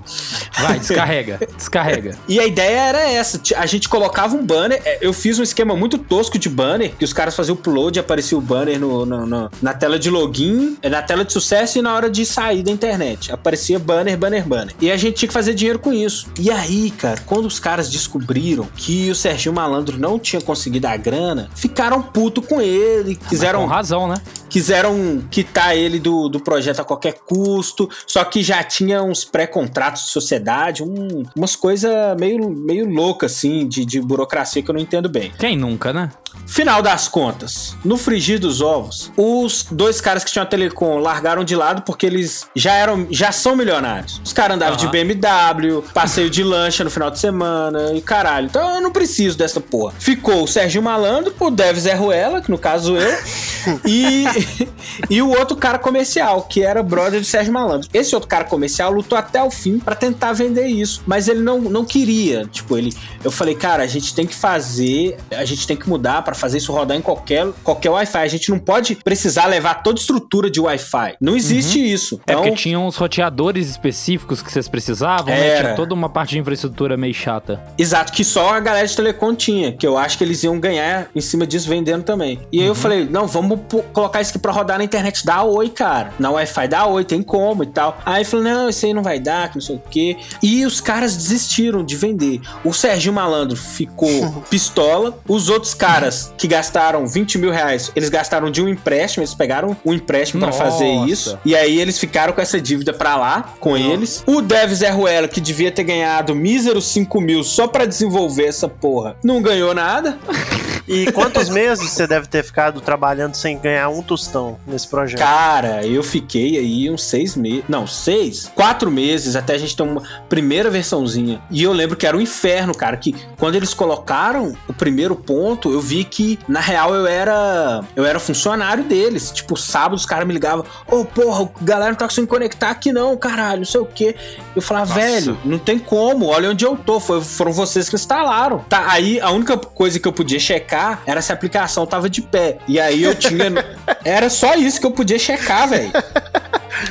Vai, 0.60 0.78
descarrega, 0.78 1.40
descarrega. 1.56 2.16
E 2.28 2.38
a 2.38 2.46
ideia 2.46 2.78
era 2.80 3.10
essa: 3.10 3.40
a 3.56 3.66
gente 3.66 3.88
colocava 3.88 4.36
um 4.36 4.44
banner. 4.44 4.80
é, 4.84 4.98
Eu 5.00 5.12
fiz 5.12 5.38
um 5.38 5.42
esquema 5.42 5.74
muito 5.74 5.96
tosco 5.98 6.38
de 6.38 6.48
banner, 6.48 6.92
que 6.98 7.04
os 7.04 7.12
caras 7.12 7.34
faziam 7.34 7.54
upload 7.54 7.98
aparecia 7.98 8.36
o 8.36 8.40
banner 8.40 8.78
no, 8.78 9.04
no- 9.06 9.26
no- 9.26 9.50
na 9.62 9.72
tela 9.74 9.98
de 9.98 10.10
login, 10.10 10.76
é, 10.82 10.88
na 10.88 11.00
tela 11.02 11.24
de 11.24 11.32
sucesso 11.32 11.78
e 11.78 11.82
na 11.82 11.94
hora 11.94 12.10
de 12.10 12.24
sair 12.26 12.62
da 12.62 12.70
internet. 12.70 13.32
Aparecia 13.32 13.78
banner, 13.78 14.16
banner, 14.18 14.46
banner. 14.46 14.74
E 14.80 14.90
a 14.90 14.96
gente 14.96 15.14
tinha 15.16 15.28
que 15.28 15.34
fazer 15.34 15.54
dinheiro 15.54 15.78
com 15.78 15.92
isso. 15.92 16.26
E 16.38 16.50
aí, 16.50 16.90
cara, 16.90 17.18
quando 17.26 17.46
os 17.46 17.58
caras 17.58 17.88
descobriram 17.90 18.68
que 18.76 19.10
o 19.10 19.14
Serginho 19.14 19.54
Malandro 19.54 19.98
não 19.98 20.18
tinha 20.18 20.40
conseguido 20.42 20.86
a 20.86 20.96
grana, 20.96 21.48
ficaram 21.54 22.02
puto 22.02 22.42
com 22.42 22.60
ele, 22.60 23.16
quiseram 23.28 23.60
Com 23.62 23.66
razão, 23.66 24.06
né? 24.06 24.16
quiseram 24.50 24.83
quitar 25.30 25.76
ele 25.76 25.98
do, 25.98 26.28
do 26.28 26.40
projeto 26.40 26.80
a 26.80 26.84
qualquer 26.84 27.14
custo, 27.26 27.88
só 28.06 28.24
que 28.24 28.42
já 28.42 28.62
tinha 28.62 29.02
uns 29.02 29.24
pré-contratos 29.24 30.04
de 30.04 30.08
sociedade, 30.10 30.82
um- 30.82 31.24
umas 31.36 31.56
coisas 31.56 31.90
meio, 32.18 32.48
meio 32.50 32.88
loucas, 32.88 33.32
assim, 33.32 33.66
de, 33.66 33.84
de 33.84 34.00
burocracia 34.00 34.62
que 34.62 34.70
eu 34.70 34.74
não 34.74 34.80
entendo 34.80 35.08
bem. 35.08 35.32
Quem 35.38 35.56
nunca, 35.56 35.92
né? 35.92 36.10
Final 36.46 36.82
das 36.82 37.06
contas, 37.08 37.76
no 37.84 37.96
frigir 37.96 38.38
dos 38.40 38.60
ovos, 38.60 39.10
os 39.16 39.64
dois 39.70 40.00
caras 40.00 40.24
que 40.24 40.32
tinham 40.32 40.42
a 40.42 40.46
Telecom 40.46 40.98
largaram 40.98 41.44
de 41.44 41.54
lado 41.54 41.82
porque 41.82 42.04
eles 42.06 42.48
já 42.56 42.72
eram, 42.74 43.06
já 43.10 43.30
são 43.30 43.54
milionários. 43.56 44.20
Os 44.24 44.32
caras 44.32 44.56
andavam 44.56 44.76
de 44.76 44.84
Aham. 44.84 44.92
BMW, 44.92 45.82
passeio 45.94 46.28
de 46.28 46.42
lancha 46.42 46.82
no 46.82 46.90
final 46.90 47.10
de 47.10 47.20
semana 47.20 47.92
e 47.94 48.00
caralho. 48.02 48.46
Então 48.46 48.74
eu 48.74 48.80
não 48.80 48.90
preciso 48.90 49.38
dessa 49.38 49.60
porra. 49.60 49.94
Ficou 49.98 50.42
o 50.42 50.48
Serginho 50.48 50.82
Malandro, 50.82 51.32
o 51.38 51.50
Dev 51.50 51.78
Zé 51.78 51.94
Ruela, 51.94 52.42
que 52.42 52.50
no 52.50 52.58
caso 52.58 52.96
eu, 52.96 53.16
e, 53.86 54.24
e 55.08 55.20
o 55.22 55.30
outro 55.30 55.56
cara 55.56 55.78
comercial, 55.78 56.42
que 56.42 56.62
era 56.62 56.82
brother 56.82 57.20
do 57.20 57.26
Sérgio 57.26 57.52
Malandro. 57.52 57.88
Esse 57.92 58.14
outro 58.14 58.28
cara 58.28 58.44
comercial 58.44 58.92
lutou 58.92 59.16
até 59.16 59.42
o 59.42 59.50
fim 59.50 59.78
pra 59.78 59.94
tentar 59.94 60.32
vender 60.32 60.66
isso, 60.66 61.02
mas 61.06 61.28
ele 61.28 61.40
não, 61.40 61.60
não 61.60 61.84
queria. 61.84 62.46
Tipo, 62.46 62.76
ele, 62.76 62.92
eu 63.22 63.30
falei, 63.30 63.54
cara, 63.54 63.82
a 63.82 63.86
gente 63.86 64.14
tem 64.14 64.26
que 64.26 64.34
fazer, 64.34 65.16
a 65.30 65.44
gente 65.44 65.66
tem 65.66 65.76
que 65.76 65.88
mudar 65.88 66.22
pra 66.22 66.34
fazer 66.34 66.58
isso 66.58 66.72
rodar 66.72 66.96
em 66.96 67.02
qualquer, 67.02 67.46
qualquer 67.62 67.90
Wi-Fi. 67.90 68.18
A 68.18 68.28
gente 68.28 68.50
não 68.50 68.58
pode 68.58 68.96
precisar 68.96 69.46
levar 69.46 69.82
toda 69.82 69.98
estrutura 69.98 70.50
de 70.50 70.60
Wi-Fi. 70.60 71.16
Não 71.20 71.36
existe 71.36 71.78
isso. 71.78 72.20
É 72.26 72.32
Então, 72.32 72.42
porque 72.42 72.56
tinha 72.56 72.78
uns 72.78 72.96
roteadores 72.96 73.68
específicos 73.70 74.42
que 74.42 74.50
vocês 74.50 74.68
precisavam, 74.68 75.26
né? 75.26 75.48
Era. 75.48 75.60
Tinha 75.60 75.76
toda 75.76 75.94
uma 75.94 76.08
parte 76.08 76.30
de 76.30 76.38
infraestrutura 76.38 76.96
meio 76.96 77.14
chata. 77.14 77.62
Exato, 77.78 78.12
que 78.12 78.24
só 78.24 78.54
a 78.54 78.60
galera 78.60 78.86
de 78.86 78.94
telecom 78.94 79.34
tinha, 79.34 79.72
que 79.72 79.86
eu 79.86 79.96
acho 79.96 80.18
que 80.18 80.24
eles 80.24 80.42
iam 80.42 80.58
ganhar 80.58 81.08
em 81.14 81.20
cima 81.20 81.46
disso 81.46 81.68
vendendo 81.68 82.02
também. 82.02 82.40
E 82.52 82.60
aí 82.60 82.66
eu 82.66 82.74
falei, 82.74 83.04
não, 83.04 83.26
vamos 83.26 83.60
colocar 83.92 84.20
isso 84.20 84.30
aqui 84.30 84.38
pra 84.38 84.52
rodar 84.52 84.63
na 84.78 84.84
internet, 84.84 85.24
dá 85.24 85.42
oi, 85.42 85.68
cara. 85.68 86.12
Na 86.18 86.30
Wi-Fi 86.30 86.68
dá 86.68 86.86
oi, 86.86 87.04
tem 87.04 87.22
como 87.22 87.62
e 87.62 87.66
tal. 87.66 87.98
Aí 88.04 88.24
falei, 88.24 88.52
não, 88.52 88.68
isso 88.68 88.86
aí 88.86 88.94
não 88.94 89.02
vai 89.02 89.18
dar, 89.20 89.48
que 89.48 89.56
não 89.56 89.62
sei 89.62 89.76
o 89.76 89.82
quê. 89.90 90.16
E 90.42 90.64
os 90.64 90.80
caras 90.80 91.16
desistiram 91.16 91.84
de 91.84 91.96
vender. 91.96 92.40
O 92.64 92.72
Serginho 92.72 93.14
Malandro 93.14 93.56
ficou 93.56 94.42
pistola. 94.50 95.18
Os 95.28 95.48
outros 95.48 95.74
caras 95.74 96.32
que 96.36 96.46
gastaram 96.46 97.06
20 97.06 97.38
mil 97.38 97.50
reais, 97.50 97.90
eles 97.94 98.08
gastaram 98.08 98.50
de 98.50 98.62
um 98.62 98.68
empréstimo, 98.68 99.22
eles 99.22 99.34
pegaram 99.34 99.76
um 99.84 99.92
empréstimo 99.92 100.40
pra 100.40 100.50
Nossa. 100.50 100.64
fazer 100.64 100.88
isso. 101.06 101.38
E 101.44 101.54
aí 101.54 101.80
eles 101.80 101.98
ficaram 101.98 102.32
com 102.32 102.40
essa 102.40 102.60
dívida 102.60 102.92
pra 102.92 103.16
lá, 103.16 103.54
com 103.60 103.76
eles. 103.76 104.22
O 104.26 104.40
Dev 104.40 104.72
Zé 104.72 104.90
Ruela, 104.90 105.28
que 105.28 105.40
devia 105.40 105.70
ter 105.70 105.84
ganhado 105.84 106.34
míseros 106.34 106.86
5 106.88 107.20
mil 107.20 107.42
só 107.42 107.66
pra 107.66 107.84
desenvolver 107.84 108.46
essa 108.46 108.68
porra, 108.68 109.16
não 109.22 109.42
ganhou 109.42 109.74
nada. 109.74 110.18
E 110.86 111.10
quantos 111.12 111.48
meses 111.48 111.90
você 111.90 112.06
deve 112.06 112.26
ter 112.26 112.44
ficado 112.44 112.80
trabalhando 112.80 113.34
sem 113.34 113.58
ganhar 113.58 113.88
um 113.88 114.02
tostão 114.02 114.58
nesse 114.66 114.86
projeto? 114.86 115.18
Cara, 115.18 115.86
eu 115.86 116.02
fiquei 116.02 116.58
aí 116.58 116.90
uns 116.90 117.02
seis 117.04 117.36
meses. 117.36 117.64
Não, 117.68 117.86
seis? 117.86 118.50
Quatro 118.54 118.90
meses 118.90 119.34
até 119.34 119.54
a 119.54 119.58
gente 119.58 119.74
ter 119.76 119.82
uma 119.82 120.02
primeira 120.28 120.68
versãozinha. 120.70 121.40
E 121.50 121.62
eu 121.62 121.72
lembro 121.72 121.96
que 121.96 122.06
era 122.06 122.16
um 122.16 122.20
inferno, 122.20 122.74
cara. 122.74 122.96
Que 122.96 123.14
quando 123.38 123.54
eles 123.54 123.72
colocaram 123.72 124.54
o 124.68 124.72
primeiro 124.74 125.16
ponto, 125.16 125.72
eu 125.72 125.80
vi 125.80 126.04
que, 126.04 126.38
na 126.46 126.60
real, 126.60 126.94
eu 126.94 127.06
era. 127.06 127.82
Eu 127.96 128.04
era 128.04 128.18
funcionário 128.20 128.84
deles. 128.84 129.30
Tipo, 129.30 129.56
sábado 129.56 129.94
os 129.96 130.04
caras 130.04 130.26
me 130.26 130.34
ligavam. 130.34 130.64
Ô, 130.90 131.04
porra, 131.04 131.44
a 131.60 131.64
galera 131.64 131.90
não 131.92 131.96
tá 131.98 132.06
conseguindo 132.06 132.28
conectar 132.28 132.70
aqui, 132.70 132.92
não, 132.92 133.16
caralho, 133.16 133.60
não 133.60 133.66
sei 133.66 133.80
o 133.80 133.86
quê. 133.86 134.14
Eu 134.54 134.60
falava, 134.60 134.94
Nossa. 134.94 135.00
velho, 135.00 135.38
não 135.44 135.58
tem 135.58 135.78
como. 135.78 136.26
Olha 136.26 136.50
onde 136.50 136.64
eu 136.64 136.76
tô. 136.76 137.00
Foi- 137.00 137.22
foram 137.22 137.52
vocês 137.52 137.88
que 137.88 137.94
instalaram. 137.94 138.58
Tá, 138.68 138.84
aí 138.90 139.18
a 139.20 139.30
única 139.30 139.56
coisa 139.56 139.98
que 139.98 140.06
eu 140.06 140.12
podia 140.12 140.38
checar 140.38 140.73
era 141.06 141.20
se 141.22 141.32
a 141.32 141.34
aplicação 141.34 141.86
tava 141.86 142.08
de 142.08 142.20
pé. 142.22 142.58
E 142.68 142.78
aí 142.80 143.02
eu 143.02 143.14
tinha. 143.14 143.52
era 144.04 144.28
só 144.30 144.54
isso 144.54 144.80
que 144.80 144.86
eu 144.86 144.90
podia 144.90 145.18
checar, 145.18 145.68
velho. 145.68 145.90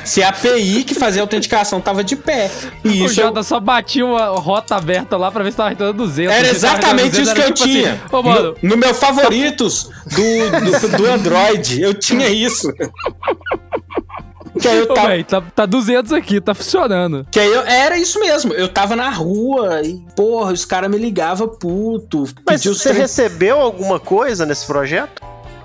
Se 0.05 0.23
a 0.23 0.29
API 0.29 0.83
que 0.85 0.95
fazia 0.95 1.21
a 1.21 1.23
autenticação 1.23 1.81
tava 1.81 2.03
de 2.03 2.15
pé. 2.15 2.49
E 2.83 2.87
o 3.01 3.05
isso 3.05 3.19
eu- 3.19 3.25
Jota 3.27 3.43
só 3.43 3.59
batia 3.59 4.05
uma 4.05 4.27
rota 4.27 4.75
aberta 4.75 5.17
lá 5.17 5.29
pra 5.29 5.43
ver 5.43 5.51
se 5.51 5.57
tava 5.57 5.71
entrando 5.73 5.93
200. 5.97 6.33
era 6.35 6.47
exatamente 6.49 7.19
entrando 7.19 7.23
isso 7.23 7.33
que 7.35 7.41
200, 7.41 7.49
eu 7.49 7.53
tipo 7.53 7.67
tinha. 7.69 7.91
assim, 7.93 8.01
Ô, 8.15 8.23
mano, 8.23 8.55
no, 8.61 8.69
no 8.69 8.77
meu 8.77 8.93
favoritos 8.93 9.89
do, 10.05 10.89
do, 10.89 10.97
do 10.97 11.05
Android, 11.11 11.81
eu 11.81 11.93
tinha 11.93 12.27
isso. 12.29 12.71
Que 14.63 14.67
aí 14.69 14.77
eu 14.79 14.83
ô, 14.85 14.93
tava. 14.93 15.07
véi, 15.09 15.23
tá, 15.23 15.41
tá 15.41 15.65
200 15.65 16.11
aqui, 16.13 16.41
tá 16.41 16.53
funcionando. 16.55 17.25
Que 17.31 17.39
aí 17.39 17.51
eu, 17.51 17.61
era 17.61 17.97
isso 17.97 18.19
mesmo. 18.19 18.53
Eu 18.53 18.67
tava 18.67 18.95
na 18.95 19.09
rua 19.09 19.81
e, 19.83 19.99
porra, 20.15 20.51
os 20.53 20.65
caras 20.65 20.89
me 20.89 20.97
ligavam 20.97 21.47
puto. 21.47 22.25
Mas 22.47 22.63
você 22.63 22.89
tre- 22.89 22.99
recebeu 22.99 23.59
alguma 23.59 23.99
coisa 23.99 24.45
nesse 24.45 24.65
projeto? 24.65 25.21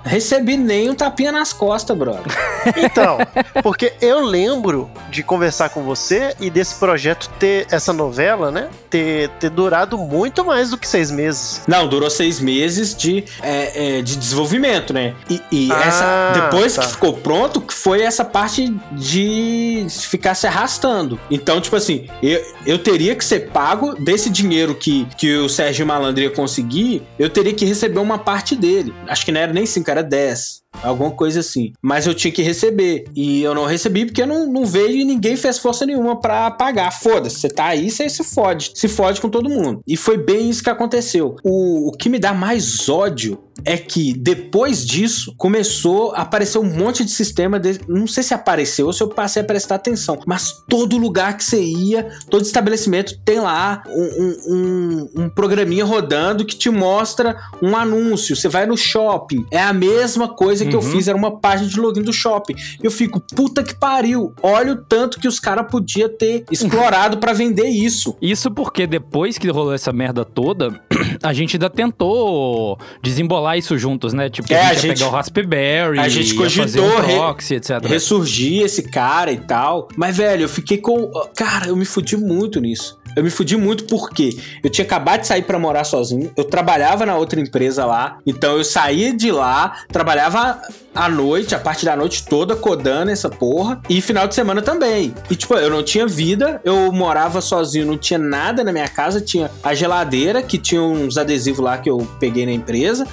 Recebi 0.09 0.57
nem 0.57 0.89
um 0.89 0.95
tapinha 0.95 1.31
nas 1.31 1.53
costas, 1.53 1.95
brother. 1.97 2.23
Então, 2.75 3.17
porque 3.63 3.93
eu 4.01 4.19
lembro 4.19 4.89
de 5.09 5.23
conversar 5.23 5.69
com 5.69 5.81
você 5.83 6.35
e 6.39 6.49
desse 6.49 6.75
projeto 6.75 7.29
ter, 7.39 7.65
essa 7.71 7.93
novela, 7.93 8.51
né? 8.51 8.67
Ter, 8.89 9.29
ter 9.39 9.49
durado 9.49 9.97
muito 9.97 10.43
mais 10.43 10.69
do 10.69 10.77
que 10.77 10.87
seis 10.87 11.09
meses. 11.09 11.61
Não, 11.67 11.87
durou 11.87 12.09
seis 12.09 12.39
meses 12.39 12.93
de, 12.95 13.23
é, 13.41 13.99
é, 13.99 14.01
de 14.01 14.17
desenvolvimento, 14.17 14.93
né? 14.93 15.15
E, 15.29 15.41
e 15.51 15.71
Ah, 15.71 15.83
essa, 15.85 16.31
depois 16.33 16.75
tá. 16.75 16.81
que 16.81 16.87
ficou 16.89 17.13
pronto, 17.13 17.61
que 17.61 17.73
foi 17.73 18.01
essa 18.01 18.25
parte 18.25 18.75
de 18.91 19.87
ficar 19.89 20.35
se 20.35 20.45
arrastando. 20.47 21.19
Então, 21.31 21.61
tipo 21.61 21.75
assim, 21.75 22.07
eu, 22.21 22.43
eu 22.65 22.77
teria 22.79 23.15
que 23.15 23.23
ser 23.23 23.49
pago 23.51 23.95
desse 23.95 24.29
dinheiro 24.29 24.75
que, 24.75 25.07
que 25.17 25.37
o 25.37 25.47
Sérgio 25.47 25.85
Malandro 25.85 26.21
ia 26.23 26.29
conseguir, 26.29 27.03
eu 27.17 27.29
teria 27.29 27.53
que 27.53 27.65
receber 27.65 27.99
uma 27.99 28.17
parte 28.17 28.55
dele. 28.55 28.93
Acho 29.07 29.23
que 29.25 29.31
não 29.31 29.39
era 29.39 29.53
nem 29.53 29.65
5, 29.65 29.89
era 29.89 29.98
10. 30.03 30.61
Alguma 30.81 31.11
coisa 31.11 31.39
assim. 31.39 31.73
Mas 31.81 32.07
eu 32.07 32.13
tinha 32.13 32.31
que 32.31 32.41
receber. 32.41 33.05
E 33.15 33.41
eu 33.41 33.53
não 33.53 33.65
recebi 33.65 34.05
porque 34.05 34.25
não, 34.25 34.47
não 34.47 34.65
veio 34.65 34.97
e 34.97 35.05
ninguém 35.05 35.35
fez 35.35 35.57
força 35.57 35.85
nenhuma 35.85 36.19
pra 36.19 36.51
pagar. 36.51 36.91
Foda-se, 36.91 37.39
você 37.39 37.49
tá 37.49 37.65
aí, 37.65 37.89
você 37.89 38.09
se 38.09 38.23
fode. 38.23 38.71
Se 38.75 38.87
fode 38.87 39.19
com 39.19 39.29
todo 39.29 39.49
mundo. 39.49 39.81
E 39.87 39.97
foi 39.97 40.17
bem 40.17 40.49
isso 40.49 40.63
que 40.63 40.69
aconteceu. 40.69 41.35
O, 41.43 41.89
o 41.89 41.91
que 41.91 42.09
me 42.09 42.19
dá 42.19 42.33
mais 42.33 42.87
ódio 42.87 43.39
é 43.65 43.77
que 43.77 44.13
depois 44.13 44.85
disso 44.85 45.33
começou 45.37 46.11
a 46.13 46.21
aparecer 46.21 46.57
um 46.57 46.63
monte 46.63 47.03
de 47.03 47.11
sistema. 47.11 47.59
De, 47.59 47.79
não 47.87 48.07
sei 48.07 48.23
se 48.23 48.33
apareceu 48.33 48.87
ou 48.87 48.93
se 48.93 49.01
eu 49.01 49.09
passei 49.09 49.41
a 49.41 49.45
prestar 49.45 49.75
atenção, 49.75 50.19
mas 50.25 50.53
todo 50.67 50.97
lugar 50.97 51.35
que 51.37 51.43
você 51.43 51.61
ia, 51.61 52.09
todo 52.29 52.43
estabelecimento 52.43 53.19
tem 53.23 53.39
lá 53.39 53.83
um, 53.87 54.01
um, 54.01 54.37
um, 54.47 55.23
um 55.23 55.29
programinha 55.29 55.85
rodando 55.85 56.45
que 56.45 56.55
te 56.55 56.69
mostra 56.69 57.35
um 57.61 57.75
anúncio. 57.75 58.35
Você 58.35 58.47
vai 58.47 58.65
no 58.65 58.77
shopping, 58.77 59.45
é 59.51 59.61
a 59.61 59.73
mesma 59.73 60.27
coisa 60.27 60.58
que 60.65 60.75
eu 60.75 60.79
Uhum. 60.81 60.91
fiz, 60.91 61.07
era 61.07 61.17
uma 61.17 61.37
página 61.39 61.69
de 61.69 61.79
login 61.79 62.01
do 62.01 62.13
shopping. 62.13 62.55
Eu 62.81 62.91
fico, 62.91 63.19
puta 63.19 63.63
que 63.63 63.75
pariu, 63.75 64.33
olha 64.41 64.73
o 64.73 64.75
tanto 64.77 65.19
que 65.19 65.27
os 65.27 65.39
caras 65.39 65.65
podiam 65.69 66.09
ter 66.09 66.43
explorado 66.51 67.17
pra 67.17 67.33
vender 67.33 67.67
isso. 67.67 68.15
Isso 68.21 68.49
porque 68.51 68.85
depois 68.87 69.37
que 69.37 69.49
rolou 69.49 69.73
essa 69.73 69.91
merda 69.91 70.23
toda, 70.25 70.79
a 71.23 71.33
gente 71.33 71.55
ainda 71.55 71.69
tentou 71.69 72.77
desembolar 73.01 73.57
isso 73.57 73.77
juntos, 73.77 74.13
né? 74.13 74.29
Tipo, 74.29 74.47
que 74.47 74.53
É, 74.53 74.61
a 74.61 74.69
a 74.69 74.73
gente 74.73 74.75
ia 74.75 74.89
gente- 74.89 74.97
pegar 74.99 75.09
o 75.09 75.13
Raspberry, 75.13 75.99
a 75.99 76.09
gente 76.09 76.33
cogitou 76.35 76.85
um 76.85 76.99
re- 77.01 77.15
proxy, 77.15 77.55
etc. 77.55 77.85
ressurgir 77.85 78.63
esse 78.63 78.83
cara 78.83 79.31
e 79.31 79.37
tal. 79.37 79.87
Mas, 79.95 80.15
velho, 80.17 80.43
eu 80.43 80.49
fiquei 80.49 80.77
com. 80.77 81.11
Cara, 81.35 81.67
eu 81.67 81.75
me 81.75 81.85
fudi 81.85 82.15
muito 82.17 82.59
nisso. 82.59 82.97
Eu 83.19 83.23
me 83.25 83.29
fudi 83.29 83.57
muito 83.57 83.83
porque 83.83 84.37
eu 84.63 84.69
tinha 84.69 84.85
acabado 84.85 85.19
de 85.19 85.27
sair 85.27 85.41
pra 85.41 85.59
morar 85.59 85.83
sozinho, 85.83 86.31
eu 86.37 86.45
trabalhava 86.45 87.05
na 87.05 87.17
outra 87.17 87.37
empresa 87.37 87.85
lá, 87.85 88.17
então 88.25 88.57
eu 88.57 88.63
saía 88.63 89.13
de 89.13 89.29
lá, 89.29 89.75
trabalhava 89.91 90.61
à 90.95 91.09
noite, 91.09 91.53
a 91.53 91.59
parte 91.59 91.83
da 91.83 91.97
noite 91.97 92.25
toda 92.25 92.55
codando 92.55 93.11
essa 93.11 93.29
porra, 93.29 93.81
e 93.89 93.99
final 93.99 94.25
de 94.25 94.35
semana 94.35 94.61
também. 94.61 95.13
E 95.29 95.35
tipo, 95.35 95.53
eu 95.55 95.69
não 95.69 95.83
tinha 95.83 96.07
vida, 96.07 96.61
eu 96.63 96.93
morava 96.93 97.41
sozinho, 97.41 97.85
não 97.85 97.97
tinha 97.97 98.17
nada 98.17 98.63
na 98.63 98.71
minha 98.71 98.87
casa, 98.87 99.19
tinha 99.19 99.51
a 99.61 99.73
geladeira, 99.73 100.41
que 100.41 100.57
tinha 100.57 100.81
uns 100.81 101.17
adesivos 101.17 101.59
lá 101.59 101.77
que 101.77 101.89
eu 101.89 102.07
peguei 102.21 102.45
na 102.45 102.53
empresa, 102.53 103.05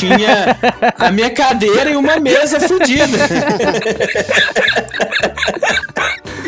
tinha 0.00 0.58
a 0.98 1.12
minha 1.12 1.30
cadeira 1.30 1.90
e 1.90 1.96
uma 1.96 2.18
mesa 2.18 2.58
fudida. 2.58 3.18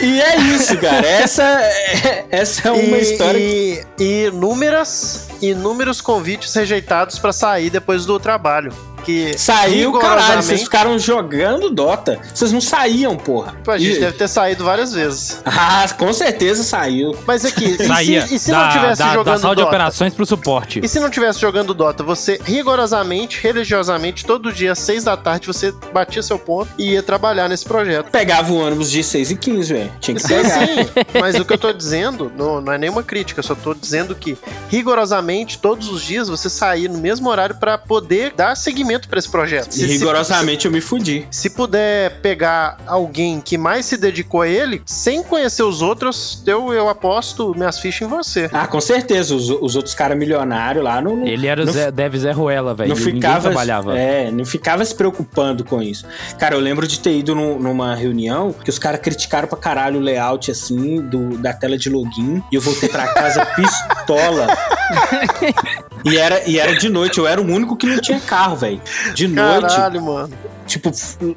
E 0.06 0.20
é 0.20 0.36
isso, 0.36 0.78
cara. 0.78 1.04
Essa 1.04 1.42
é, 1.42 2.26
essa 2.30 2.68
é 2.68 2.70
uma 2.70 2.96
e, 2.96 3.00
história 3.02 3.40
que. 3.40 3.84
e, 3.98 4.04
e 4.04 4.26
inúmeras, 4.28 5.28
inúmeros 5.42 6.00
convites 6.00 6.54
rejeitados 6.54 7.18
pra 7.18 7.32
sair 7.32 7.70
depois 7.70 8.06
do 8.06 8.18
trabalho. 8.20 8.72
Que 9.06 9.38
Saiu, 9.38 9.92
caralho. 9.92 10.42
Vocês 10.42 10.62
ficaram 10.62 10.98
jogando 10.98 11.70
Dota. 11.70 12.18
Vocês 12.34 12.52
não 12.52 12.60
saíam, 12.60 13.16
porra. 13.16 13.54
Pô, 13.64 13.70
a 13.70 13.78
gente 13.78 13.96
E- 13.96 14.00
deve 14.00 14.16
ter 14.18 14.28
saído 14.28 14.64
várias 14.64 14.92
vezes. 14.92 15.40
Ah, 15.44 15.86
com 15.96 16.12
certeza 16.12 16.62
saiu. 16.62 17.16
Mas 17.26 17.44
aqui, 17.44 17.64
e 17.80 17.86
Saía 17.86 18.26
se, 18.26 18.34
e 18.34 18.38
se 18.38 18.50
da, 18.50 18.64
não 18.64 18.68
tivesse 18.70 18.98
da, 18.98 19.06
da 19.08 19.14
jogando 19.14 19.40
sala 19.40 19.54
de 19.54 19.60
Dota? 19.62 19.68
operações 19.74 20.12
pro 20.14 20.26
suporte. 20.26 20.80
E 20.82 20.88
se 20.88 20.98
não 21.00 21.08
tivesse 21.08 21.40
jogando 21.40 21.72
Dota, 21.72 22.02
você 22.02 22.40
rigorosamente, 22.44 23.40
religiosamente, 23.40 24.24
todo 24.24 24.52
dia 24.52 24.72
às 24.72 24.78
seis 24.80 25.04
da 25.04 25.16
tarde, 25.16 25.46
você 25.46 25.72
batia 25.92 26.22
seu 26.22 26.38
ponto 26.38 26.68
e 26.76 26.92
ia 26.92 27.02
trabalhar 27.02 27.48
nesse 27.48 27.64
projeto. 27.64 28.10
Pegava 28.10 28.52
o 28.52 28.56
ônibus 28.58 28.90
de 28.90 29.02
6 29.04 29.30
e 29.30 29.36
15, 29.36 29.72
velho. 29.72 29.92
Tinha 30.00 30.14
que 30.16 30.22
Sim, 30.22 30.28
pegar. 30.28 30.66
sim. 30.66 30.66
Mas 31.20 31.36
o 31.36 31.44
que 31.44 31.52
eu 31.52 31.58
tô 31.58 31.72
dizendo 31.72 32.32
não, 32.36 32.60
não 32.60 32.72
é 32.72 32.78
nenhuma 32.78 33.02
crítica, 33.02 33.38
eu 33.40 33.44
só 33.44 33.54
tô 33.54 33.72
dizendo 33.74 34.14
que 34.14 34.36
rigorosamente 34.68 35.58
todos 35.58 35.88
os 35.88 36.02
dias 36.02 36.28
você 36.28 36.48
sair 36.48 36.88
no 36.88 36.98
mesmo 36.98 37.28
horário 37.28 37.56
pra 37.56 37.76
poder 37.76 38.32
dar 38.36 38.56
seguimento 38.56 38.95
pra 39.08 39.18
esse 39.18 39.28
projeto. 39.28 39.70
E 39.70 39.74
Se- 39.74 39.80
se- 39.80 39.86
rigorosamente 39.86 40.66
eu 40.66 40.72
me 40.72 40.80
fudi. 40.80 41.26
Se 41.30 41.50
puder 41.50 42.20
pegar 42.20 42.78
alguém 42.86 43.40
que 43.40 43.56
mais 43.58 43.86
se 43.86 43.96
dedicou 43.96 44.42
a 44.42 44.48
ele, 44.48 44.82
sem 44.86 45.22
conhecer 45.22 45.62
os 45.62 45.82
outros, 45.82 46.42
eu, 46.46 46.72
eu 46.72 46.88
aposto 46.88 47.54
minhas 47.56 47.78
fichas 47.78 48.06
em 48.06 48.10
você. 48.10 48.48
Ah, 48.52 48.66
com 48.66 48.80
certeza. 48.80 49.34
Os, 49.34 49.50
os 49.50 49.76
outros 49.76 49.94
caras 49.94 50.16
milionários 50.16 50.82
lá 50.84 51.00
não, 51.00 51.16
não, 51.16 51.26
Ele 51.26 51.46
era 51.46 51.62
o 51.62 51.66
Zé, 51.70 51.90
Deve 51.90 52.18
Zé 52.18 52.32
Ruela, 52.32 52.74
velho. 52.74 52.90
não 52.90 52.96
ficava, 52.96 53.42
trabalhava. 53.50 53.98
é, 53.98 54.30
não 54.30 54.44
ficava 54.44 54.84
se 54.84 54.94
preocupando 54.94 55.64
com 55.64 55.82
isso. 55.82 56.06
Cara, 56.38 56.54
eu 56.54 56.60
lembro 56.60 56.86
de 56.86 56.98
ter 57.00 57.16
ido 57.16 57.34
num- 57.34 57.58
numa 57.58 57.94
reunião 57.94 58.52
que 58.52 58.70
os 58.70 58.78
caras 58.78 59.00
criticaram 59.00 59.48
pra 59.48 59.58
caralho 59.58 59.98
o 59.98 60.02
layout 60.02 60.50
assim 60.50 61.00
do, 61.00 61.36
da 61.38 61.52
tela 61.52 61.76
de 61.76 61.88
login 61.90 62.42
e 62.52 62.54
eu 62.56 62.60
voltei 62.60 62.88
pra 62.88 63.06
casa 63.08 63.44
pistola. 63.56 64.46
e 66.04 66.16
era 66.16 66.48
e 66.48 66.58
era 66.58 66.74
de 66.76 66.88
noite, 66.88 67.18
eu 67.18 67.26
era 67.26 67.40
o 67.40 67.44
único 67.44 67.76
que 67.76 67.86
não 67.86 68.00
tinha 68.00 68.20
carro, 68.20 68.56
velho. 68.56 68.80
De 69.14 69.26
noite, 69.28 69.74
Caralho, 69.74 70.02
mano. 70.02 70.30
Tipo 70.66 70.90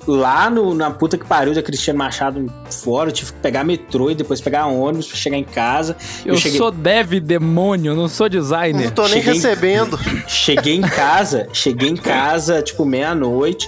lá 0.08 0.50
no, 0.50 0.74
na 0.74 0.92
puta 0.92 1.18
que 1.18 1.26
pariu 1.26 1.54
da 1.54 1.62
Cristiano 1.62 1.98
Machado 2.00 2.52
fora, 2.70 3.10
eu 3.10 3.14
tive 3.14 3.32
que 3.34 3.40
pegar 3.40 3.64
metrô 3.64 4.10
e 4.12 4.16
depois 4.16 4.42
pegar 4.42 4.66
ônibus 4.68 5.08
pra 5.08 5.16
chegar 5.18 5.38
em 5.38 5.44
casa. 5.44 5.96
Eu, 6.26 6.36
cheguei 6.36 6.58
sou 6.58 6.72
dev 6.72 7.14
demônio, 7.20 7.96
não 7.96 8.08
sou 8.08 8.28
designer. 8.30 8.86
Não 8.86 8.92
tô 8.92 9.04
nem 9.04 9.14
Cheguei- 9.22 9.34
recebendo. 9.34 10.00
Cheguei 10.28 10.76
em 10.76 10.82
casa, 10.82 11.48
cheguei 11.54 11.90
em 11.90 11.96
casa, 11.96 12.62
tipo, 12.62 12.86
meia-noite. 12.86 13.68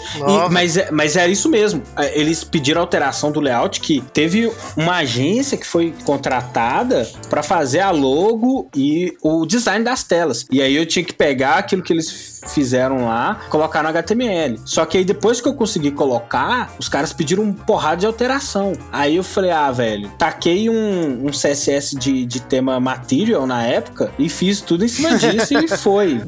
Mas, 0.49 0.77
é- 0.77 0.89
mas 0.91 1.15
era 1.15 1.29
isso 1.31 1.49
mesmo. 1.49 1.81
É, 1.97 2.19
Eles 2.19 2.43
pediram 2.43 2.81
alteração 2.81 3.31
do 3.31 3.39
layout, 3.39 3.79
que 3.79 4.01
teve 4.13 4.51
uma 4.75 4.97
agência 4.97 5.57
que 5.57 5.65
foi 5.65 5.93
contratada 6.03 7.07
pra 7.29 7.43
fazer 7.43 7.79
a 7.79 7.91
logo 7.91 8.69
e 8.75 9.15
o 9.21 9.45
design 9.45 9.83
das 9.83 10.03
telas. 10.03 10.45
E 10.51 10.61
aí 10.61 10.75
eu 10.75 10.85
tinha 10.85 11.03
que 11.03 11.13
pegar 11.13 11.55
aquilo 11.55 11.81
que 11.81 11.93
eles 11.93 12.41
fizeram 12.47 13.05
lá, 13.05 13.41
colocar 13.49 13.83
no 13.83 13.89
HTML. 13.89 14.59
Só 14.65 14.85
que 14.85 14.97
aí 14.97 15.05
depois 15.05 15.39
que 15.41 15.47
eu 15.47 15.50
consegui 15.53 15.91
colocar, 15.91 16.71
os 16.79 16.87
caras 16.89 17.13
pediram 17.13 17.43
um 17.43 17.53
porrada 17.53 17.97
de 17.97 18.05
alteração. 18.05 18.73
Aí 18.91 19.15
eu 19.15 19.23
falei, 19.23 19.51
ah, 19.51 19.71
velho, 19.71 20.09
taquei 20.17 20.69
um, 20.69 21.27
um 21.27 21.31
CSS 21.31 21.95
de, 21.95 22.25
de 22.25 22.41
tema 22.41 22.79
material 22.79 23.45
na 23.47 23.63
época 23.63 24.11
e 24.17 24.29
fiz 24.29 24.61
tudo 24.61 24.83
em 24.85 24.87
cima 24.87 25.15
disso 25.19 25.57
e 25.57 25.67
foi. 25.67 26.21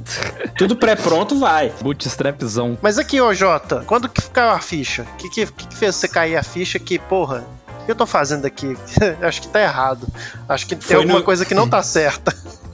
Tudo 0.58 0.76
pré-pronto, 0.76 1.38
vai. 1.40 1.72
Bootstrapzão. 1.82 2.78
Mas 2.82 2.98
aqui, 2.98 3.20
ô 3.22 3.34
Jota, 3.34 3.84
quando 3.86 4.08
que 4.10 4.22
caiu 4.30 4.50
a 4.52 4.60
ficha? 4.60 5.04
O 5.14 5.18
que, 5.18 5.30
que, 5.30 5.46
que 5.46 5.68
que 5.68 5.76
fez 5.76 5.96
você 5.96 6.08
cair 6.08 6.36
a 6.38 6.44
ficha 6.44 6.78
que, 6.80 7.00
porra, 7.00 7.44
o 7.82 7.86
que 7.86 7.92
eu 7.92 7.96
tô 7.96 8.06
fazendo 8.06 8.46
aqui? 8.46 8.76
Acho 9.22 9.42
que 9.42 9.48
tá 9.48 9.62
errado. 9.62 10.08
Acho 10.48 10.66
que 10.68 10.76
tem 10.76 10.82
Foi 10.88 10.96
alguma 10.98 11.20
no- 11.20 11.26
coisa 11.26 11.46
que 11.46 11.54
não 11.54 11.68
tá 11.68 11.82
certa. 11.82 12.34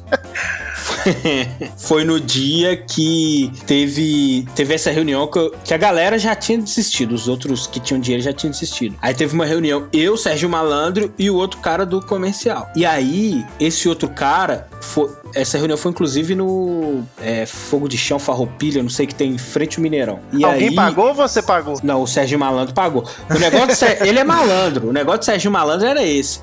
Foi 1.78 2.04
no 2.04 2.20
dia 2.20 2.76
que 2.78 3.52
teve, 3.66 4.46
teve 4.56 4.74
essa 4.74 4.92
reunião 4.92 5.28
que, 5.28 5.38
eu- 5.40 5.52
que 5.64 5.74
a 5.74 5.78
galera 5.78 6.18
já 6.20 6.36
tinha 6.36 6.58
desistido, 6.58 7.14
os 7.14 7.28
outros 7.28 7.68
que 7.68 7.80
tinham 7.80 8.00
dinheiro 8.00 8.24
já 8.24 8.34
tinham 8.34 8.52
desistido. 8.52 8.96
Aí 9.02 9.14
teve 9.14 9.34
uma 9.34 9.46
reunião, 9.46 9.88
eu, 9.94 10.18
Sérgio 10.18 10.50
Malandro 10.50 11.14
e 11.18 11.30
o 11.30 11.36
outro 11.36 11.60
cara 11.60 11.86
do 11.86 12.02
comercial. 12.02 12.70
E 12.76 12.86
aí, 12.86 13.46
esse 13.60 13.88
outro 13.88 14.10
cara, 14.10 14.68
foi, 14.82 15.10
essa 15.34 15.58
reunião 15.58 15.78
foi 15.78 15.92
inclusive 15.92 16.36
no 16.36 17.04
é, 17.22 17.46
Fogo 17.46 17.88
de 17.88 17.98
Chão, 17.98 18.20
Farroupilha, 18.20 18.82
não 18.82 18.90
sei 18.90 19.06
que 19.08 19.16
tem 19.16 19.32
em 19.32 19.38
frente 19.38 19.78
ao 19.78 19.84
Mineirão. 19.84 20.20
E 20.34 20.44
Alguém 20.44 20.70
aí, 20.70 20.76
pagou 20.76 21.08
ou 21.08 21.14
você 21.14 21.42
pagou? 21.42 21.80
Não, 21.84 22.02
o 22.02 22.08
Sérgio 22.08 22.38
Malandro 22.40 22.74
pagou. 22.74 23.04
O 23.30 23.40
negócio 23.40 23.88
ele 24.06 24.20
é 24.20 24.24
malandro. 24.24 24.90
O 24.90 24.94
negócio 24.94 25.20
do 25.20 25.26
Sérgio 25.26 25.52
Malandro 25.52 25.88
era 25.88 26.04
esse. 26.04 26.42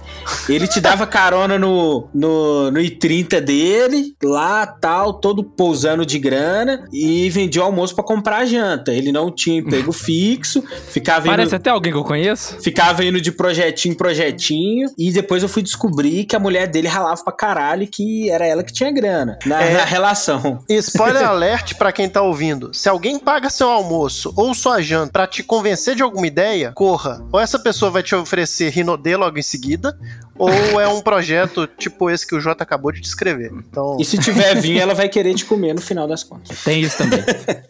Ele 0.48 0.66
te 0.66 0.80
dava 0.80 1.06
carona 1.06 1.58
no, 1.58 2.08
no, 2.14 2.70
no 2.70 2.80
I30 2.80 3.40
dele, 3.40 4.14
lá 4.22 4.66
tal, 4.66 5.14
todo 5.14 5.44
pousando 5.44 6.04
de 6.04 6.18
grana, 6.18 6.84
e 6.92 7.28
vendia 7.30 7.62
o 7.62 7.64
almoço 7.64 7.94
pra 7.94 8.04
comprar 8.04 8.38
a 8.38 8.44
janta. 8.44 8.92
Ele 8.92 9.12
não 9.12 9.30
tinha 9.30 9.58
emprego 9.58 9.92
fixo, 9.92 10.62
ficava 10.88 11.26
Parece 11.26 11.48
indo, 11.48 11.56
até 11.56 11.70
alguém 11.70 11.92
que 11.92 11.98
eu 11.98 12.04
conheço. 12.04 12.60
ficava 12.60 13.04
indo 13.04 13.20
de 13.20 13.32
projetinho 13.32 13.92
em 13.92 13.96
projetinho, 13.96 14.88
e 14.98 15.12
depois 15.12 15.42
eu 15.42 15.48
fui 15.48 15.62
descobrir 15.62 16.24
que 16.24 16.36
a 16.36 16.38
mulher 16.38 16.66
dele 16.66 16.88
ralava 16.88 17.22
pra 17.22 17.32
caralho 17.32 17.82
e 17.84 17.86
que 17.86 18.30
era 18.30 18.46
ela 18.46 18.62
que 18.62 18.72
tinha 18.76 18.90
grana 18.92 19.38
na, 19.46 19.62
É. 19.62 19.72
na 19.74 19.84
relação. 19.84 20.62
Spoiler 20.68 21.24
alert 21.26 21.74
pra 21.76 21.90
quem 21.92 22.08
tá 22.08 22.22
ouvindo. 22.22 22.72
Se 22.74 22.88
alguém 22.88 23.18
paga 23.18 23.48
seu 23.50 23.68
almoço 23.68 24.32
ou 24.36 24.54
sua 24.54 24.80
janta 24.82 25.12
pra 25.12 25.26
te 25.26 25.42
convencer 25.42 25.94
de 25.94 26.02
alguma 26.02 26.26
ideia, 26.26 26.72
corra. 26.74 27.24
Ou 27.32 27.40
essa 27.40 27.58
pessoa 27.58 27.90
vai 27.90 28.02
te 28.02 28.14
oferecer 28.14 28.70
Rinodê 28.70 29.16
logo 29.16 29.38
em 29.38 29.42
seguida, 29.42 29.98
ou 30.38 30.50
é 30.80 30.86
um 30.86 31.00
projeto 31.00 31.66
tipo 31.66 32.10
esse 32.10 32.26
que 32.26 32.34
o 32.34 32.40
Jota 32.40 32.62
acabou 32.62 32.92
de 32.92 33.00
descrever. 33.00 33.50
Então, 33.52 33.96
E 33.98 34.04
se 34.04 34.18
tiver 34.18 34.54
vinho, 34.60 34.80
ela 34.80 34.92
vai 34.94 35.08
querer 35.08 35.34
te 35.34 35.44
comer 35.46 35.74
no 35.74 35.80
final 35.80 36.06
das 36.06 36.22
contas. 36.22 36.62
Tem 36.62 36.80
isso 36.82 36.98
também. 36.98 37.24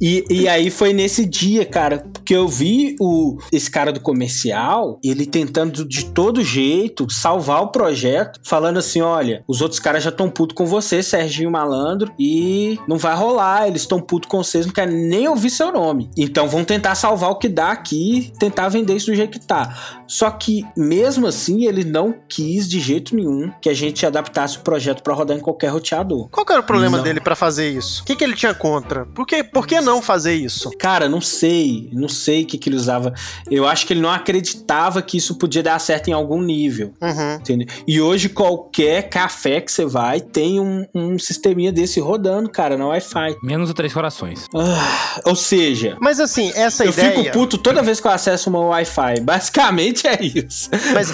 E, 0.00 0.24
e 0.28 0.48
aí 0.48 0.70
foi 0.70 0.92
nesse 0.92 1.24
dia, 1.24 1.64
cara, 1.64 2.04
que 2.24 2.34
eu 2.34 2.48
vi 2.48 2.96
o, 3.00 3.38
esse 3.52 3.70
cara 3.70 3.92
do 3.92 4.00
comercial, 4.00 4.98
ele 5.04 5.24
tentando 5.24 5.84
de 5.84 6.06
todo 6.06 6.42
jeito 6.42 7.08
salvar 7.10 7.62
o 7.62 7.68
projeto, 7.68 8.40
falando 8.42 8.78
assim: 8.78 9.00
olha, 9.00 9.44
os 9.46 9.60
outros 9.60 9.78
caras 9.78 10.02
já 10.02 10.10
estão 10.10 10.28
putos 10.34 10.54
com 10.54 10.66
você, 10.66 11.02
Serginho 11.02 11.50
Malandro, 11.50 12.12
e 12.18 12.78
não 12.88 12.98
vai 12.98 13.14
rolar, 13.14 13.68
eles 13.68 13.82
estão 13.82 14.00
putos 14.00 14.28
com 14.28 14.38
vocês, 14.42 14.66
não 14.66 14.72
querem 14.72 14.94
nem 15.08 15.28
ouvir 15.28 15.50
seu 15.50 15.72
nome. 15.72 16.10
Então 16.16 16.48
vão 16.48 16.64
tentar 16.64 16.94
salvar 16.94 17.30
o 17.30 17.36
que 17.36 17.48
dá 17.48 17.70
aqui, 17.70 18.32
tentar 18.38 18.68
vender 18.68 18.94
isso 18.96 19.06
do 19.10 19.14
jeito 19.14 19.38
que 19.38 19.46
tá. 19.46 20.02
Só 20.06 20.30
que, 20.30 20.64
mesmo 20.76 21.26
assim, 21.26 21.64
ele 21.66 21.84
não 21.84 22.14
quis 22.28 22.68
de 22.68 22.78
jeito 22.80 23.14
nenhum 23.16 23.50
que 23.60 23.68
a 23.68 23.74
gente 23.74 24.04
adaptasse 24.04 24.58
o 24.58 24.60
projeto 24.60 25.02
pra 25.02 25.14
rodar 25.14 25.36
em 25.36 25.40
qualquer 25.40 25.68
roteador. 25.68 26.28
qual 26.28 26.44
que 26.44 26.52
era 26.52 26.60
o 26.60 26.64
problema 26.64 26.98
Não. 26.98 27.04
dele 27.04 27.20
pra 27.20 27.34
fazer 27.34 27.70
isso? 27.70 28.02
O 28.02 28.04
que, 28.04 28.16
que 28.16 28.24
ele 28.24 28.34
tinha 28.34 28.54
contra? 28.54 29.06
Por 29.06 29.26
que, 29.26 29.42
por 29.42 29.66
que 29.66 29.80
não 29.80 30.02
fazer 30.02 30.34
isso? 30.34 30.70
Cara, 30.78 31.08
não 31.08 31.20
sei, 31.20 31.88
não 31.92 32.08
sei 32.08 32.42
o 32.42 32.46
que, 32.46 32.58
que 32.58 32.68
ele 32.68 32.76
usava. 32.76 33.12
Eu 33.50 33.66
acho 33.66 33.86
que 33.86 33.92
ele 33.92 34.00
não 34.00 34.10
acreditava 34.10 35.00
que 35.00 35.16
isso 35.16 35.36
podia 35.36 35.62
dar 35.62 35.78
certo 35.78 36.08
em 36.08 36.12
algum 36.12 36.40
nível. 36.42 36.92
Uhum. 37.00 37.34
Entendeu? 37.36 37.66
E 37.86 38.00
hoje 38.00 38.28
qualquer 38.28 39.08
café 39.08 39.60
que 39.60 39.70
você 39.72 39.84
vai 39.84 40.23
tem 40.32 40.60
um, 40.60 40.86
um 40.94 41.18
sisteminha 41.18 41.72
desse 41.72 42.00
rodando, 42.00 42.48
cara, 42.48 42.76
na 42.76 42.86
Wi-Fi. 42.86 43.36
Menos 43.42 43.70
o 43.70 43.74
Três 43.74 43.92
Corações. 43.92 44.48
Ah, 44.54 45.20
ou 45.26 45.36
seja, 45.36 45.96
Mas 46.00 46.20
assim, 46.20 46.52
essa 46.54 46.84
eu 46.84 46.90
ideia. 46.90 47.10
fico 47.10 47.32
puto 47.32 47.58
toda 47.58 47.82
vez 47.82 48.00
que 48.00 48.06
eu 48.06 48.10
acesso 48.10 48.50
uma 48.50 48.60
Wi-Fi. 48.60 49.20
Basicamente 49.24 50.06
é 50.06 50.18
isso. 50.22 50.70
Mas, 50.92 51.08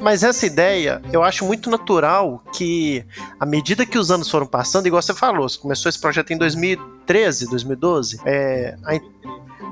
mas 0.00 0.22
essa 0.22 0.46
ideia, 0.46 1.00
eu 1.12 1.22
acho 1.22 1.44
muito 1.44 1.70
natural 1.70 2.42
que, 2.52 3.04
à 3.38 3.46
medida 3.46 3.86
que 3.86 3.98
os 3.98 4.10
anos 4.10 4.28
foram 4.30 4.46
passando, 4.46 4.86
igual 4.86 5.02
você 5.02 5.14
falou, 5.14 5.48
você 5.48 5.58
começou 5.58 5.88
esse 5.88 5.98
projeto 6.00 6.32
em 6.32 6.38
2013, 6.38 7.48
2012, 7.50 8.20
é, 8.24 8.76
a, 8.84 8.94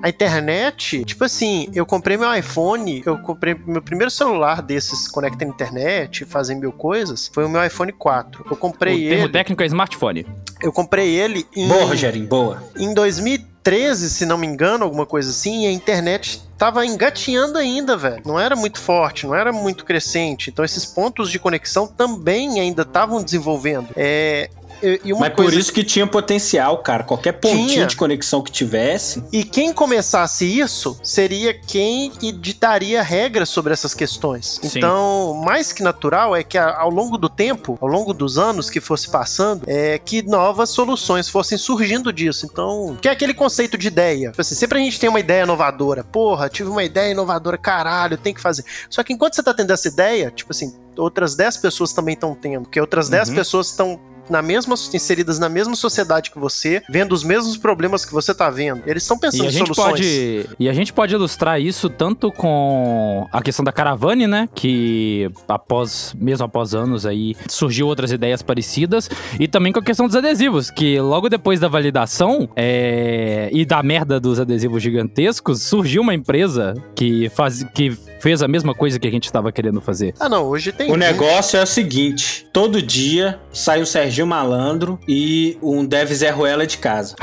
a 0.03 0.09
internet, 0.09 1.05
tipo 1.05 1.25
assim, 1.25 1.69
eu 1.75 1.85
comprei 1.85 2.17
meu 2.17 2.33
iPhone, 2.35 3.03
eu 3.05 3.19
comprei 3.19 3.55
meu 3.67 3.83
primeiro 3.83 4.11
celular 4.11 4.63
desses 4.63 5.07
conecta 5.09 5.45
na 5.45 5.51
internet, 5.51 6.25
fazem 6.25 6.59
mil 6.59 6.73
coisas, 6.73 7.31
foi 7.33 7.45
o 7.45 7.49
meu 7.49 7.65
iPhone 7.65 7.93
4. 7.93 8.45
Eu 8.47 8.53
O 8.53 8.57
comprei 8.57 9.09
termo 9.09 9.25
ele, 9.25 9.33
técnico 9.33 9.63
é 9.63 9.67
smartphone. 9.67 10.27
eu 10.63 10.73
comprei 10.73 11.09
ele 11.19 11.47
em, 11.55 11.69
Boa, 11.69 11.85
Rogerinho, 11.85 12.27
boa. 12.27 12.63
em 12.77 12.93
2013, 12.95 14.11
se 14.11 14.25
não 14.27 14.39
me 14.39 14.47
engano, 14.47 14.85
alguma 14.85 15.05
coisa 15.07 15.31
assim, 15.31 15.65
e 15.65 15.67
a 15.69 15.73
internet 15.73 16.43
tava 16.57 16.85
engatinhando 16.85 17.59
ainda, 17.59 17.97
velho. 17.97 18.23
Não 18.27 18.39
era 18.39 18.55
muito 18.57 18.79
forte, 18.79 19.27
não 19.27 19.35
era 19.35 19.53
muito 19.53 19.85
crescente. 19.85 20.51
Então 20.51 20.65
esses 20.65 20.85
pontos 20.85 21.31
de 21.31 21.39
conexão 21.39 21.87
também 21.87 22.61
ainda 22.61 22.83
estavam 22.83 23.23
desenvolvendo. 23.23 23.89
É, 23.97 24.49
e 24.83 25.13
uma 25.13 25.21
Mas 25.21 25.31
por 25.31 25.45
coisa 25.45 25.59
isso 25.59 25.73
que 25.73 25.85
tinha 25.85 26.07
potencial, 26.07 26.79
cara. 26.79 27.05
Qualquer 27.05 27.33
pontinho 27.33 27.69
Tinha. 27.69 27.87
de 27.87 27.97
conexão 27.97 28.43
que 28.43 28.51
tivesse. 28.51 29.23
E 29.33 29.45
quem 29.45 29.73
começasse 29.73 30.45
isso 30.45 30.99
seria 31.03 31.53
quem 31.55 32.13
editaria 32.23 33.03
regras 33.03 33.49
sobre 33.49 33.73
essas 33.73 33.95
questões. 33.95 34.59
Sim. 34.63 34.79
Então, 34.79 35.41
mais 35.45 35.73
que 35.73 35.83
natural 35.83 36.35
é 36.35 36.43
que 36.43 36.57
ao 36.59 36.91
longo 36.91 37.17
do 37.19 37.29
tempo, 37.29 37.79
ao 37.81 37.89
longo 37.89 38.13
dos 38.13 38.39
anos 38.39 38.71
que 38.71 38.81
fosse 38.81 39.09
passando, 39.11 39.63
é 39.67 39.99
que 39.99 40.23
novas 40.23 40.71
soluções 40.71 41.29
fossem 41.29 41.57
surgindo 41.59 42.13
disso. 42.13 42.47
Então, 42.51 42.97
que 43.01 43.09
é 43.09 43.13
aquele 43.13 43.35
conceito 43.35 43.77
de 43.79 43.89
ideia. 43.89 44.31
Tipo 44.31 44.41
assim, 44.41 44.55
sempre 44.55 44.79
a 44.79 44.83
gente 44.83 44.99
tem 44.99 45.09
uma 45.09 45.21
ideia 45.21 45.43
inovadora. 45.43 46.05
Porra, 46.05 46.49
tive 46.49 46.69
uma 46.71 46.85
ideia 46.85 47.13
inovadora, 47.13 47.57
caralho, 47.59 48.17
tem 48.17 48.33
que 48.35 48.41
fazer. 48.41 48.65
Só 48.89 49.03
que 49.03 49.13
enquanto 49.13 49.35
você 49.35 49.43
tá 49.43 49.53
tendo 49.55 49.73
essa 49.73 49.89
ideia, 49.89 50.31
tipo 50.31 50.51
assim, 50.53 50.75
outras 50.97 51.35
10 51.35 51.57
pessoas 51.59 51.93
também 51.93 52.15
estão 52.15 52.35
tendo, 52.35 52.63
porque 52.63 52.81
outras 52.81 53.09
10 53.09 53.29
Uhum. 53.31 53.35
pessoas 53.35 53.69
estão 53.69 53.99
na 54.31 54.41
mesma, 54.43 54.75
inseridas 54.95 55.39
na 55.39 55.49
mesma 55.49 55.75
sociedade 55.77 56.31
que 56.31 56.39
você, 56.39 56.83
vendo 56.89 57.13
os 57.13 57.25
mesmos 57.25 57.57
problemas 57.57 58.05
que 58.05 58.13
você 58.13 58.35
tá 58.35 58.49
vendo. 58.51 58.83
Eles 58.87 59.03
estão 59.03 59.19
pensando 59.19 59.43
E 59.45 59.47
a 59.47 59.49
em 59.49 59.53
gente 59.53 59.75
soluções. 59.75 59.91
pode 59.91 60.47
e 60.59 60.69
a 60.69 60.73
gente 60.73 60.93
pode 60.93 61.15
ilustrar 61.15 61.61
isso 61.61 61.89
tanto 61.91 62.31
com 62.33 63.27
a 63.33 63.43
questão 63.43 63.65
da 63.65 63.73
caravane, 63.73 64.27
né, 64.27 64.49
que 64.55 65.31
após 65.49 66.15
mesmo 66.19 66.45
após 66.47 66.75
anos 66.75 67.05
aí 67.07 67.37
surgiu 67.49 67.87
outras 67.87 68.13
ideias 68.13 68.43
parecidas 68.43 69.09
e 69.39 69.49
também 69.49 69.73
com 69.73 69.81
a 69.81 69.83
questão 69.83 70.07
dos 70.07 70.17
adesivos, 70.17 70.71
que 70.71 70.99
logo 71.01 71.29
depois 71.29 71.59
da 71.61 71.69
validação 71.69 72.49
é, 72.57 73.51
e 73.53 73.65
da 73.65 73.83
merda 73.83 74.21
dos 74.21 74.39
adesivos 74.39 74.83
gigantescos 74.83 75.63
surgiu 75.63 76.03
uma 76.03 76.15
empresa 76.15 76.75
que 76.95 77.29
faz 77.31 77.65
que 77.75 77.91
fez 78.21 78.43
a 78.43 78.49
mesma 78.49 78.75
coisa 78.75 78.99
que 78.99 79.09
a 79.09 79.11
gente 79.11 79.25
estava 79.25 79.51
querendo 79.51 79.81
fazer. 79.81 80.15
Ah, 80.21 80.29
não, 80.29 80.45
hoje 80.45 80.73
tem. 80.73 80.91
O 80.93 80.97
negócio 80.97 81.59
é 81.59 81.63
o 81.63 81.67
seguinte: 81.67 82.47
todo 82.53 82.83
dia 82.83 83.41
sai 83.53 83.81
o 83.81 83.87
Malandro 84.27 84.99
e 85.09 85.57
um 85.63 85.85
Dev 85.85 86.11
Zé 86.13 86.31
Ruela 86.31 86.67
de 86.67 86.79
casa. 86.79 87.15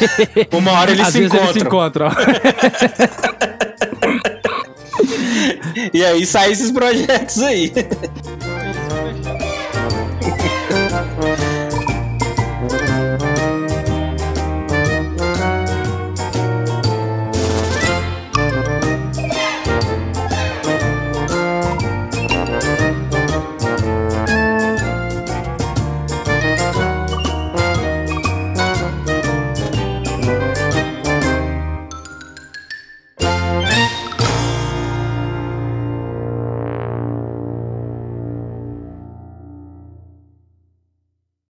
Uma 0.52 0.72
hora 0.72 0.90
eles 0.90 1.06
Às 1.06 1.12
se 1.12 1.18
vezes 1.20 1.34
eles 1.34 1.50
se 1.52 1.58
encontram. 1.60 2.08
encontram. 2.08 3.30
E 5.94 6.04
aí 6.04 6.26
saem 6.26 6.52
esses 6.52 6.70
projetos 6.70 7.42
aí. 7.42 7.72